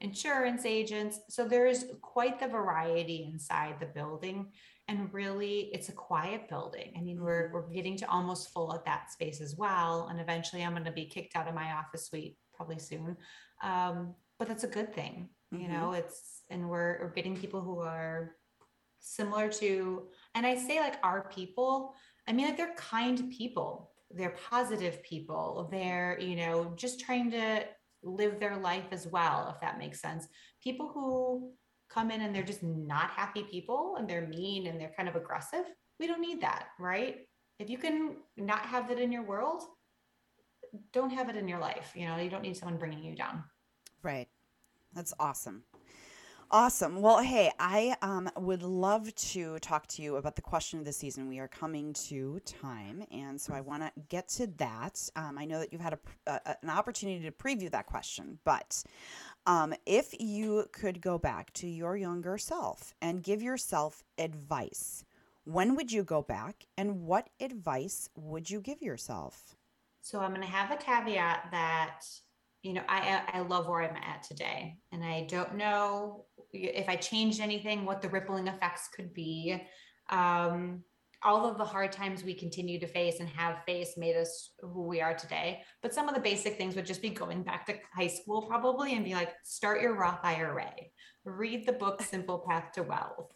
insurance 0.00 0.66
agents. 0.66 1.20
So 1.28 1.46
there's 1.46 1.86
quite 2.02 2.38
the 2.38 2.48
variety 2.48 3.28
inside 3.32 3.76
the 3.80 3.86
building. 3.86 4.52
And 4.86 5.12
really, 5.14 5.70
it's 5.72 5.88
a 5.88 5.92
quiet 5.92 6.46
building. 6.46 6.92
I 6.94 7.00
mean, 7.00 7.22
we're, 7.22 7.44
mm-hmm. 7.44 7.54
we're 7.54 7.72
getting 7.72 7.96
to 7.96 8.10
almost 8.10 8.52
full 8.52 8.74
at 8.74 8.84
that 8.84 9.10
space 9.10 9.40
as 9.40 9.56
well. 9.56 10.08
And 10.10 10.20
eventually, 10.20 10.62
I'm 10.62 10.72
going 10.72 10.84
to 10.84 10.92
be 10.92 11.06
kicked 11.06 11.36
out 11.36 11.48
of 11.48 11.54
my 11.54 11.72
office 11.72 12.06
suite 12.06 12.36
probably 12.52 12.78
soon. 12.78 13.16
Um, 13.62 14.14
but 14.38 14.46
that's 14.46 14.64
a 14.64 14.68
good 14.68 14.94
thing. 14.94 15.30
Mm-hmm. 15.54 15.62
You 15.62 15.68
know, 15.70 15.92
it's, 15.92 16.42
and 16.50 16.68
we're, 16.68 16.98
we're 17.00 17.14
getting 17.14 17.34
people 17.34 17.62
who 17.62 17.78
are 17.78 18.32
similar 19.00 19.48
to, 19.48 20.08
and 20.34 20.46
I 20.46 20.56
say 20.56 20.80
like 20.80 20.96
our 21.02 21.28
people, 21.28 21.94
I 22.28 22.32
mean, 22.32 22.46
like 22.46 22.56
they're 22.56 22.74
kind 22.76 23.30
people, 23.30 23.92
they're 24.10 24.36
positive 24.50 25.02
people, 25.02 25.68
they're, 25.70 26.18
you 26.20 26.36
know, 26.36 26.72
just 26.76 27.00
trying 27.00 27.30
to 27.32 27.64
live 28.02 28.38
their 28.38 28.56
life 28.56 28.86
as 28.92 29.06
well, 29.06 29.50
if 29.54 29.60
that 29.60 29.78
makes 29.78 30.00
sense. 30.00 30.26
People 30.62 30.88
who 30.92 31.52
come 31.88 32.10
in 32.10 32.22
and 32.22 32.34
they're 32.34 32.42
just 32.42 32.62
not 32.62 33.10
happy 33.10 33.44
people 33.44 33.96
and 33.98 34.08
they're 34.08 34.26
mean 34.26 34.66
and 34.66 34.80
they're 34.80 34.92
kind 34.96 35.08
of 35.08 35.16
aggressive, 35.16 35.64
we 36.00 36.06
don't 36.06 36.20
need 36.20 36.40
that, 36.40 36.66
right? 36.78 37.18
If 37.58 37.70
you 37.70 37.78
can 37.78 38.16
not 38.36 38.66
have 38.66 38.88
that 38.88 38.98
in 38.98 39.12
your 39.12 39.22
world, 39.22 39.62
don't 40.92 41.10
have 41.10 41.28
it 41.28 41.36
in 41.36 41.46
your 41.46 41.60
life. 41.60 41.92
You 41.94 42.08
know, 42.08 42.16
you 42.16 42.28
don't 42.28 42.42
need 42.42 42.56
someone 42.56 42.78
bringing 42.78 43.04
you 43.04 43.14
down. 43.14 43.44
Right. 44.02 44.28
That's 44.92 45.14
awesome. 45.20 45.62
Awesome. 46.50 47.00
Well, 47.00 47.20
hey, 47.20 47.50
I 47.58 47.96
um, 48.02 48.30
would 48.36 48.62
love 48.62 49.12
to 49.14 49.58
talk 49.60 49.86
to 49.88 50.02
you 50.02 50.16
about 50.16 50.36
the 50.36 50.42
question 50.42 50.78
of 50.78 50.84
the 50.84 50.92
season. 50.92 51.26
We 51.26 51.38
are 51.38 51.48
coming 51.48 51.94
to 52.08 52.38
time, 52.40 53.02
and 53.10 53.40
so 53.40 53.54
I 53.54 53.60
want 53.60 53.82
to 53.82 53.90
get 54.08 54.28
to 54.30 54.46
that. 54.58 55.08
Um, 55.16 55.38
I 55.38 55.46
know 55.46 55.58
that 55.58 55.72
you've 55.72 55.80
had 55.80 55.94
a, 56.26 56.30
a, 56.30 56.56
an 56.62 56.70
opportunity 56.70 57.24
to 57.24 57.32
preview 57.32 57.70
that 57.70 57.86
question, 57.86 58.38
but 58.44 58.84
um, 59.46 59.74
if 59.86 60.14
you 60.20 60.66
could 60.72 61.00
go 61.00 61.18
back 61.18 61.52
to 61.54 61.66
your 61.66 61.96
younger 61.96 62.36
self 62.38 62.94
and 63.00 63.22
give 63.22 63.42
yourself 63.42 64.04
advice, 64.18 65.04
when 65.44 65.74
would 65.74 65.90
you 65.90 66.04
go 66.04 66.22
back, 66.22 66.66
and 66.76 67.00
what 67.02 67.30
advice 67.40 68.08
would 68.16 68.50
you 68.50 68.60
give 68.60 68.82
yourself? 68.82 69.56
So 70.02 70.20
I'm 70.20 70.30
going 70.34 70.46
to 70.46 70.52
have 70.52 70.70
a 70.70 70.76
caveat 70.76 71.48
that 71.50 72.04
you 72.64 72.72
know, 72.72 72.82
I 72.88 73.22
I 73.34 73.40
love 73.40 73.68
where 73.68 73.82
I'm 73.82 73.94
at 73.94 74.22
today, 74.22 74.78
and 74.90 75.04
I 75.04 75.26
don't 75.28 75.56
know 75.56 76.24
if 76.54 76.88
I 76.88 76.96
changed 76.96 77.40
anything, 77.40 77.84
what 77.84 78.00
the 78.00 78.08
rippling 78.08 78.48
effects 78.48 78.88
could 78.94 79.12
be. 79.12 79.60
Um, 80.10 80.84
all 81.24 81.46
of 81.46 81.56
the 81.56 81.64
hard 81.64 81.90
times 81.90 82.22
we 82.22 82.34
continue 82.34 82.78
to 82.78 82.86
face 82.86 83.18
and 83.18 83.28
have 83.30 83.64
faced 83.64 83.96
made 83.96 84.14
us 84.14 84.50
who 84.60 84.82
we 84.82 85.00
are 85.00 85.14
today. 85.14 85.62
But 85.82 85.94
some 85.94 86.06
of 86.06 86.14
the 86.14 86.20
basic 86.20 86.58
things 86.58 86.76
would 86.76 86.84
just 86.84 87.00
be 87.00 87.08
going 87.08 87.42
back 87.42 87.66
to 87.66 87.76
high 87.94 88.08
school 88.08 88.42
probably 88.42 88.94
and 88.94 89.04
be 89.04 89.14
like, 89.14 89.32
start 89.42 89.80
your 89.80 89.94
Roth 89.94 90.20
IRA, 90.22 90.70
read 91.24 91.66
the 91.66 91.72
book 91.72 92.02
Simple 92.02 92.44
Path 92.46 92.72
to 92.74 92.82
Wealth, 92.82 93.32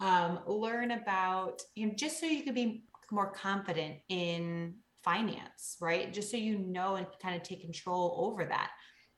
um, 0.00 0.38
learn 0.46 0.92
about, 0.92 1.62
you 1.74 1.86
know, 1.86 1.94
just 1.94 2.20
so 2.20 2.26
you 2.26 2.44
could 2.44 2.54
be 2.54 2.84
more 3.10 3.32
confident 3.32 3.96
in 4.08 4.74
finance, 5.02 5.76
right? 5.80 6.12
Just 6.12 6.30
so 6.30 6.36
you 6.36 6.58
know 6.58 6.94
and 6.94 7.06
kind 7.20 7.34
of 7.34 7.42
take 7.42 7.60
control 7.60 8.14
over 8.18 8.44
that. 8.44 8.70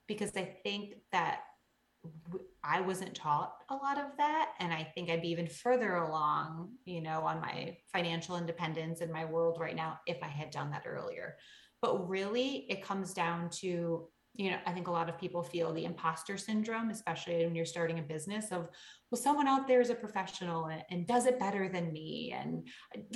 Because 0.07 0.37
I 0.37 0.57
think 0.63 0.95
that 1.13 1.41
I 2.63 2.81
wasn't 2.81 3.15
taught 3.15 3.55
a 3.69 3.77
lot 3.77 3.99
of 3.99 4.17
that. 4.17 4.53
And 4.59 4.73
I 4.73 4.85
think 4.95 5.11
I'd 5.11 5.23
be 5.23 5.31
even 5.31 5.47
further 5.47 5.97
along, 5.97 6.71
you 6.85 7.03
know, 7.03 7.21
on 7.21 7.41
my 7.41 7.77
financial 7.93 8.37
independence 8.37 9.01
in 9.01 9.13
my 9.13 9.25
world 9.25 9.59
right 9.61 9.77
now 9.77 10.01
if 10.07 10.23
I 10.23 10.29
had 10.29 10.51
done 10.51 10.71
that 10.71 10.85
earlier. 10.87 11.37
But 11.83 12.09
really, 12.09 12.67
it 12.71 12.83
comes 12.83 13.13
down 13.13 13.51
to, 13.61 14.09
you 14.37 14.51
know, 14.51 14.57
I 14.67 14.73
think 14.73 14.89
a 14.89 14.93
lot 14.93 15.11
of 15.11 15.21
people 15.21 15.43
feel 15.43 15.73
the 15.73 15.85
imposter 15.85 16.39
syndrome, 16.39 16.89
especially 16.89 17.45
when 17.45 17.55
you're 17.55 17.67
starting 17.67 17.99
a 17.99 18.03
business 18.03 18.51
of, 18.51 18.69
well, 19.11 19.21
someone 19.21 19.47
out 19.47 19.69
there 19.69 19.83
is 19.83 19.91
a 19.91 19.95
professional 19.95 20.67
and, 20.67 20.83
and 20.91 21.07
does 21.07 21.27
it 21.27 21.39
better 21.39 21.69
than 21.69 21.93
me. 21.93 22.35
And 22.37 22.67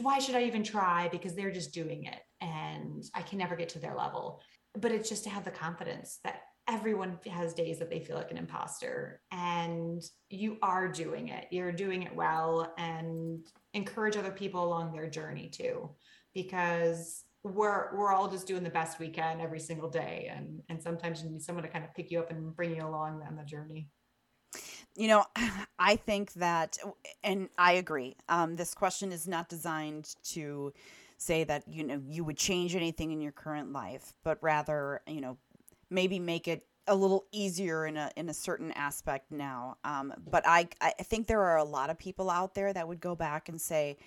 why 0.03 0.18
should 0.18 0.34
I 0.34 0.45
even 0.45 0.62
try? 0.62 1.09
Because 1.09 1.34
they're 1.34 1.51
just 1.51 1.72
doing 1.72 2.05
it 2.05 2.20
and 2.43 3.03
I 3.14 3.22
can 3.22 3.39
never 3.39 3.57
get 3.57 3.70
to 3.70 3.78
their 3.78 3.97
level. 3.97 4.43
But 4.78 4.93
it's 4.93 5.09
just 5.09 5.24
to 5.24 5.30
have 5.30 5.45
the 5.45 5.51
confidence 5.51 6.20
that 6.24 6.43
everyone 6.68 7.18
has 7.30 7.54
days 7.54 7.78
that 7.78 7.90
they 7.90 8.00
feel 8.00 8.16
like 8.16 8.30
an 8.30 8.36
imposter 8.36 9.20
and 9.32 10.02
you 10.28 10.58
are 10.62 10.86
doing 10.86 11.28
it 11.28 11.46
you're 11.50 11.72
doing 11.72 12.02
it 12.02 12.14
well 12.14 12.72
and 12.78 13.46
encourage 13.74 14.16
other 14.16 14.30
people 14.30 14.64
along 14.64 14.92
their 14.92 15.08
journey 15.08 15.48
too 15.48 15.88
because 16.34 17.24
we're 17.42 17.96
we're 17.96 18.12
all 18.12 18.28
just 18.28 18.46
doing 18.46 18.62
the 18.62 18.70
best 18.70 18.98
we 18.98 19.08
can 19.08 19.40
every 19.40 19.60
single 19.60 19.88
day 19.88 20.30
and 20.34 20.60
and 20.68 20.82
sometimes 20.82 21.22
you 21.22 21.30
need 21.30 21.42
someone 21.42 21.64
to 21.64 21.70
kind 21.70 21.84
of 21.84 21.94
pick 21.94 22.10
you 22.10 22.18
up 22.18 22.30
and 22.30 22.54
bring 22.54 22.76
you 22.76 22.86
along 22.86 23.22
on 23.26 23.36
the 23.36 23.44
journey 23.44 23.88
you 24.98 25.06
know, 25.06 25.24
I 25.78 25.96
think 25.96 26.32
that, 26.34 26.76
and 27.22 27.48
I 27.56 27.72
agree. 27.72 28.16
Um, 28.28 28.56
this 28.56 28.74
question 28.74 29.12
is 29.12 29.28
not 29.28 29.48
designed 29.48 30.14
to 30.30 30.72
say 31.20 31.42
that 31.44 31.64
you 31.66 31.82
know 31.82 32.00
you 32.08 32.22
would 32.24 32.36
change 32.36 32.76
anything 32.76 33.10
in 33.10 33.20
your 33.20 33.32
current 33.32 33.72
life, 33.72 34.14
but 34.24 34.38
rather, 34.40 35.00
you 35.06 35.20
know, 35.20 35.36
maybe 35.91 36.18
make 36.18 36.49
it 36.49 36.64
a 36.86 36.95
little 36.95 37.26
easier 37.32 37.86
in 37.86 37.97
a 37.97 38.11
in 38.16 38.28
a 38.28 38.34
certain 38.34 38.72
aspect 38.72 39.30
now. 39.30 39.76
Um, 39.84 40.14
but 40.30 40.47
I 40.47 40.68
I 40.80 40.91
think 41.03 41.26
there 41.26 41.43
are 41.43 41.59
a 41.59 41.64
lot 41.64 41.91
of 41.91 41.99
people 41.99 42.30
out 42.30 42.55
there 42.55 42.72
that 42.72 42.89
would 42.89 43.01
go 43.01 43.14
back 43.14 43.49
and 43.49 43.61
say, 43.61 43.99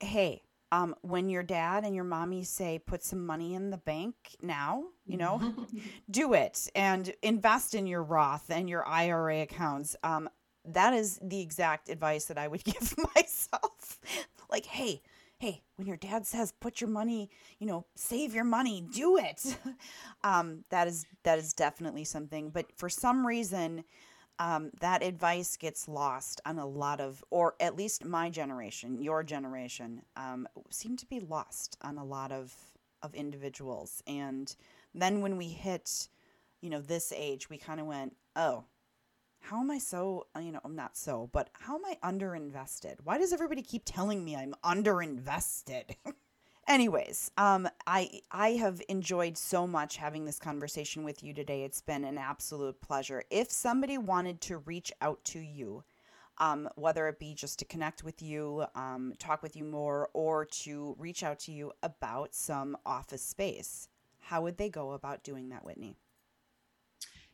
"Hey, 0.00 0.42
um, 0.72 0.94
when 1.02 1.28
your 1.28 1.42
dad 1.42 1.84
and 1.84 1.94
your 1.94 2.04
mommy 2.04 2.44
say 2.44 2.78
put 2.78 3.02
some 3.02 3.26
money 3.26 3.54
in 3.54 3.70
the 3.70 3.76
bank 3.78 4.14
now, 4.40 4.84
you 5.04 5.16
know, 5.16 5.40
do 6.10 6.32
it 6.34 6.68
and 6.74 7.12
invest 7.22 7.74
in 7.74 7.86
your 7.86 8.02
Roth 8.02 8.50
and 8.50 8.68
your 8.68 8.86
IRA 8.86 9.42
accounts. 9.42 9.96
Um, 10.02 10.28
that 10.64 10.94
is 10.94 11.18
the 11.22 11.40
exact 11.40 11.88
advice 11.88 12.26
that 12.26 12.38
I 12.38 12.46
would 12.46 12.64
give 12.64 12.94
myself. 13.16 13.98
like, 14.50 14.66
hey, 14.66 15.02
hey, 15.40 15.62
when 15.76 15.88
your 15.88 15.96
dad 15.96 16.26
says 16.26 16.52
put 16.60 16.80
your 16.82 16.90
money, 16.90 17.30
you 17.58 17.66
know, 17.66 17.86
save 17.96 18.34
your 18.34 18.44
money, 18.44 18.82
do 18.92 19.16
it. 19.16 19.56
um, 20.24 20.64
that 20.68 20.86
is 20.86 21.06
that 21.24 21.38
is 21.38 21.54
definitely 21.54 22.04
something. 22.04 22.50
But 22.50 22.66
for 22.76 22.90
some 22.90 23.26
reason, 23.26 23.84
um, 24.38 24.70
that 24.80 25.02
advice 25.02 25.56
gets 25.56 25.88
lost 25.88 26.40
on 26.44 26.58
a 26.58 26.66
lot 26.66 27.00
of, 27.00 27.24
or 27.30 27.54
at 27.58 27.74
least 27.74 28.04
my 28.04 28.28
generation, 28.28 29.02
your 29.02 29.22
generation, 29.22 30.02
um, 30.16 30.46
seem 30.70 30.96
to 30.98 31.06
be 31.06 31.20
lost 31.20 31.76
on 31.82 31.98
a 31.98 32.04
lot 32.04 32.30
of 32.30 32.54
of 33.02 33.14
individuals. 33.14 34.02
And 34.06 34.54
then 34.94 35.22
when 35.22 35.38
we 35.38 35.48
hit, 35.48 36.08
you 36.60 36.68
know, 36.68 36.82
this 36.82 37.14
age, 37.16 37.48
we 37.48 37.56
kind 37.56 37.80
of 37.80 37.86
went, 37.86 38.14
oh, 38.36 38.64
how 39.40 39.60
am 39.60 39.70
I 39.70 39.78
so, 39.78 40.26
uh, 40.36 40.40
you 40.40 40.52
know, 40.52 40.60
I'm 40.64 40.76
not 40.76 40.96
so, 40.96 41.28
but 41.32 41.50
how 41.52 41.76
am 41.76 41.84
I 41.84 41.96
underinvested? 42.08 42.96
Why 43.02 43.18
does 43.18 43.32
everybody 43.32 43.62
keep 43.62 43.82
telling 43.84 44.24
me 44.24 44.36
I'm 44.36 44.54
underinvested? 44.64 45.96
Anyways, 46.68 47.32
um, 47.36 47.68
I 47.86 48.20
I 48.30 48.50
have 48.50 48.80
enjoyed 48.88 49.36
so 49.36 49.66
much 49.66 49.96
having 49.96 50.24
this 50.24 50.38
conversation 50.38 51.02
with 51.02 51.22
you 51.22 51.34
today. 51.34 51.64
It's 51.64 51.80
been 51.80 52.04
an 52.04 52.16
absolute 52.16 52.80
pleasure. 52.80 53.24
If 53.30 53.50
somebody 53.50 53.98
wanted 53.98 54.40
to 54.42 54.58
reach 54.58 54.92
out 55.00 55.24
to 55.24 55.40
you, 55.40 55.82
um, 56.38 56.68
whether 56.76 57.08
it 57.08 57.18
be 57.18 57.34
just 57.34 57.58
to 57.58 57.64
connect 57.64 58.04
with 58.04 58.22
you, 58.22 58.66
um, 58.76 59.14
talk 59.18 59.42
with 59.42 59.56
you 59.56 59.64
more, 59.64 60.10
or 60.12 60.44
to 60.44 60.94
reach 60.98 61.24
out 61.24 61.40
to 61.40 61.52
you 61.52 61.72
about 61.82 62.34
some 62.34 62.76
office 62.86 63.22
space, 63.22 63.88
how 64.20 64.42
would 64.42 64.56
they 64.56 64.68
go 64.68 64.92
about 64.92 65.24
doing 65.24 65.48
that, 65.48 65.64
Whitney? 65.64 65.96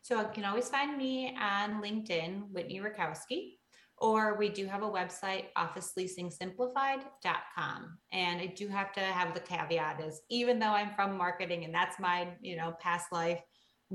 So 0.06 0.20
you 0.20 0.28
can 0.32 0.44
always 0.44 0.68
find 0.68 0.96
me 0.96 1.36
on 1.36 1.82
LinkedIn, 1.82 2.52
Whitney 2.52 2.78
Rekowski, 2.78 3.54
or 3.98 4.38
we 4.38 4.48
do 4.48 4.66
have 4.66 4.84
a 4.84 4.88
website, 4.88 5.46
officeleasingsimplified.com. 5.58 7.98
And 8.12 8.40
I 8.40 8.46
do 8.46 8.68
have 8.68 8.92
to 8.92 9.00
have 9.00 9.34
the 9.34 9.40
caveat 9.40 10.00
is 10.00 10.20
even 10.30 10.60
though 10.60 10.70
I'm 10.70 10.94
from 10.94 11.18
marketing 11.18 11.64
and 11.64 11.74
that's 11.74 11.98
my, 11.98 12.28
you 12.40 12.56
know, 12.56 12.76
past 12.78 13.10
life, 13.10 13.40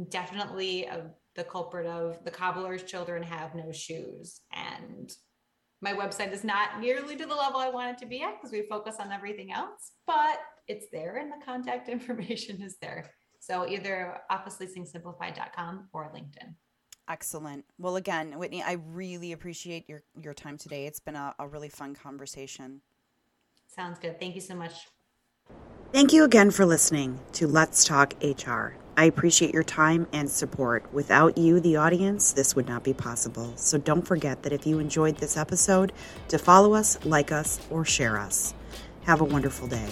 definitely 0.09 0.84
a, 0.84 1.12
the 1.38 1.45
culprit 1.45 1.88
of 1.88 2.22
the 2.26 2.32
cobbler's 2.32 2.84
children 2.84 3.24
have 3.24 3.55
no 3.55 3.72
shoes. 3.72 4.41
And 4.51 5.09
my 5.82 5.93
website 5.93 6.34
is 6.34 6.43
not 6.43 6.82
nearly 6.82 7.16
to 7.16 7.26
the 7.26 7.34
level 7.34 7.62
I 7.62 7.70
want 7.70 7.91
it 7.91 7.97
to 7.99 8.05
be 8.05 8.22
at 8.22 8.36
because 8.36 8.51
we 8.51 8.64
focus 8.70 8.97
on 8.99 9.14
everything 9.14 9.53
else, 9.53 9.93
but 10.05 10.41
it's 10.68 10.88
there 10.91 11.16
and 11.16 11.32
the 11.32 11.39
contact 11.45 11.88
information 11.89 12.62
is 12.62 12.76
there. 12.82 13.09
So 13.42 13.68
either 13.68 14.22
officeleasingsimplified.com 14.32 15.89
or 15.92 16.12
LinkedIn. 16.16 16.54
Excellent. 17.10 17.66
Well, 17.80 17.96
again, 17.98 18.38
Whitney, 18.38 18.62
I 18.64 18.74
really 18.74 19.32
appreciate 19.32 19.89
your, 19.89 20.04
your 20.22 20.36
time 20.36 20.58
today. 20.58 20.86
It's 20.86 21.00
been 21.00 21.16
a, 21.16 21.34
a 21.39 21.48
really 21.48 21.68
fun 21.68 21.96
conversation. 21.96 22.82
Sounds 23.68 23.98
good. 24.00 24.20
Thank 24.20 24.36
you 24.36 24.42
so 24.42 24.56
much. 24.56 24.88
Thank 25.92 26.14
you 26.14 26.24
again 26.24 26.52
for 26.52 26.66
listening 26.66 27.20
to 27.34 27.48
Let's 27.48 27.84
Talk 27.84 28.14
HR. 28.24 28.76
I 28.96 29.06
appreciate 29.06 29.54
your 29.54 29.64
time 29.64 30.08
and 30.14 30.30
support. 30.30 30.86
Without 30.94 31.38
you, 31.38 31.60
the 31.60 31.78
audience, 31.78 32.34
this 32.34 32.56
would 32.56 32.68
not 32.68 32.84
be 32.84 32.94
possible. 32.94 33.52
So 33.56 33.78
don't 33.78 34.08
forget 34.08 34.44
that 34.44 34.54
if 34.54 34.68
you 34.68 34.80
enjoyed 34.80 35.18
this 35.18 35.36
episode, 35.36 35.94
to 36.28 36.38
follow 36.38 36.74
us, 36.76 37.04
like 37.04 37.32
us, 37.32 37.60
or 37.72 37.84
share 37.84 38.20
us. 38.20 38.54
Have 39.06 39.20
a 39.20 39.26
wonderful 39.26 39.68
day. 39.68 39.89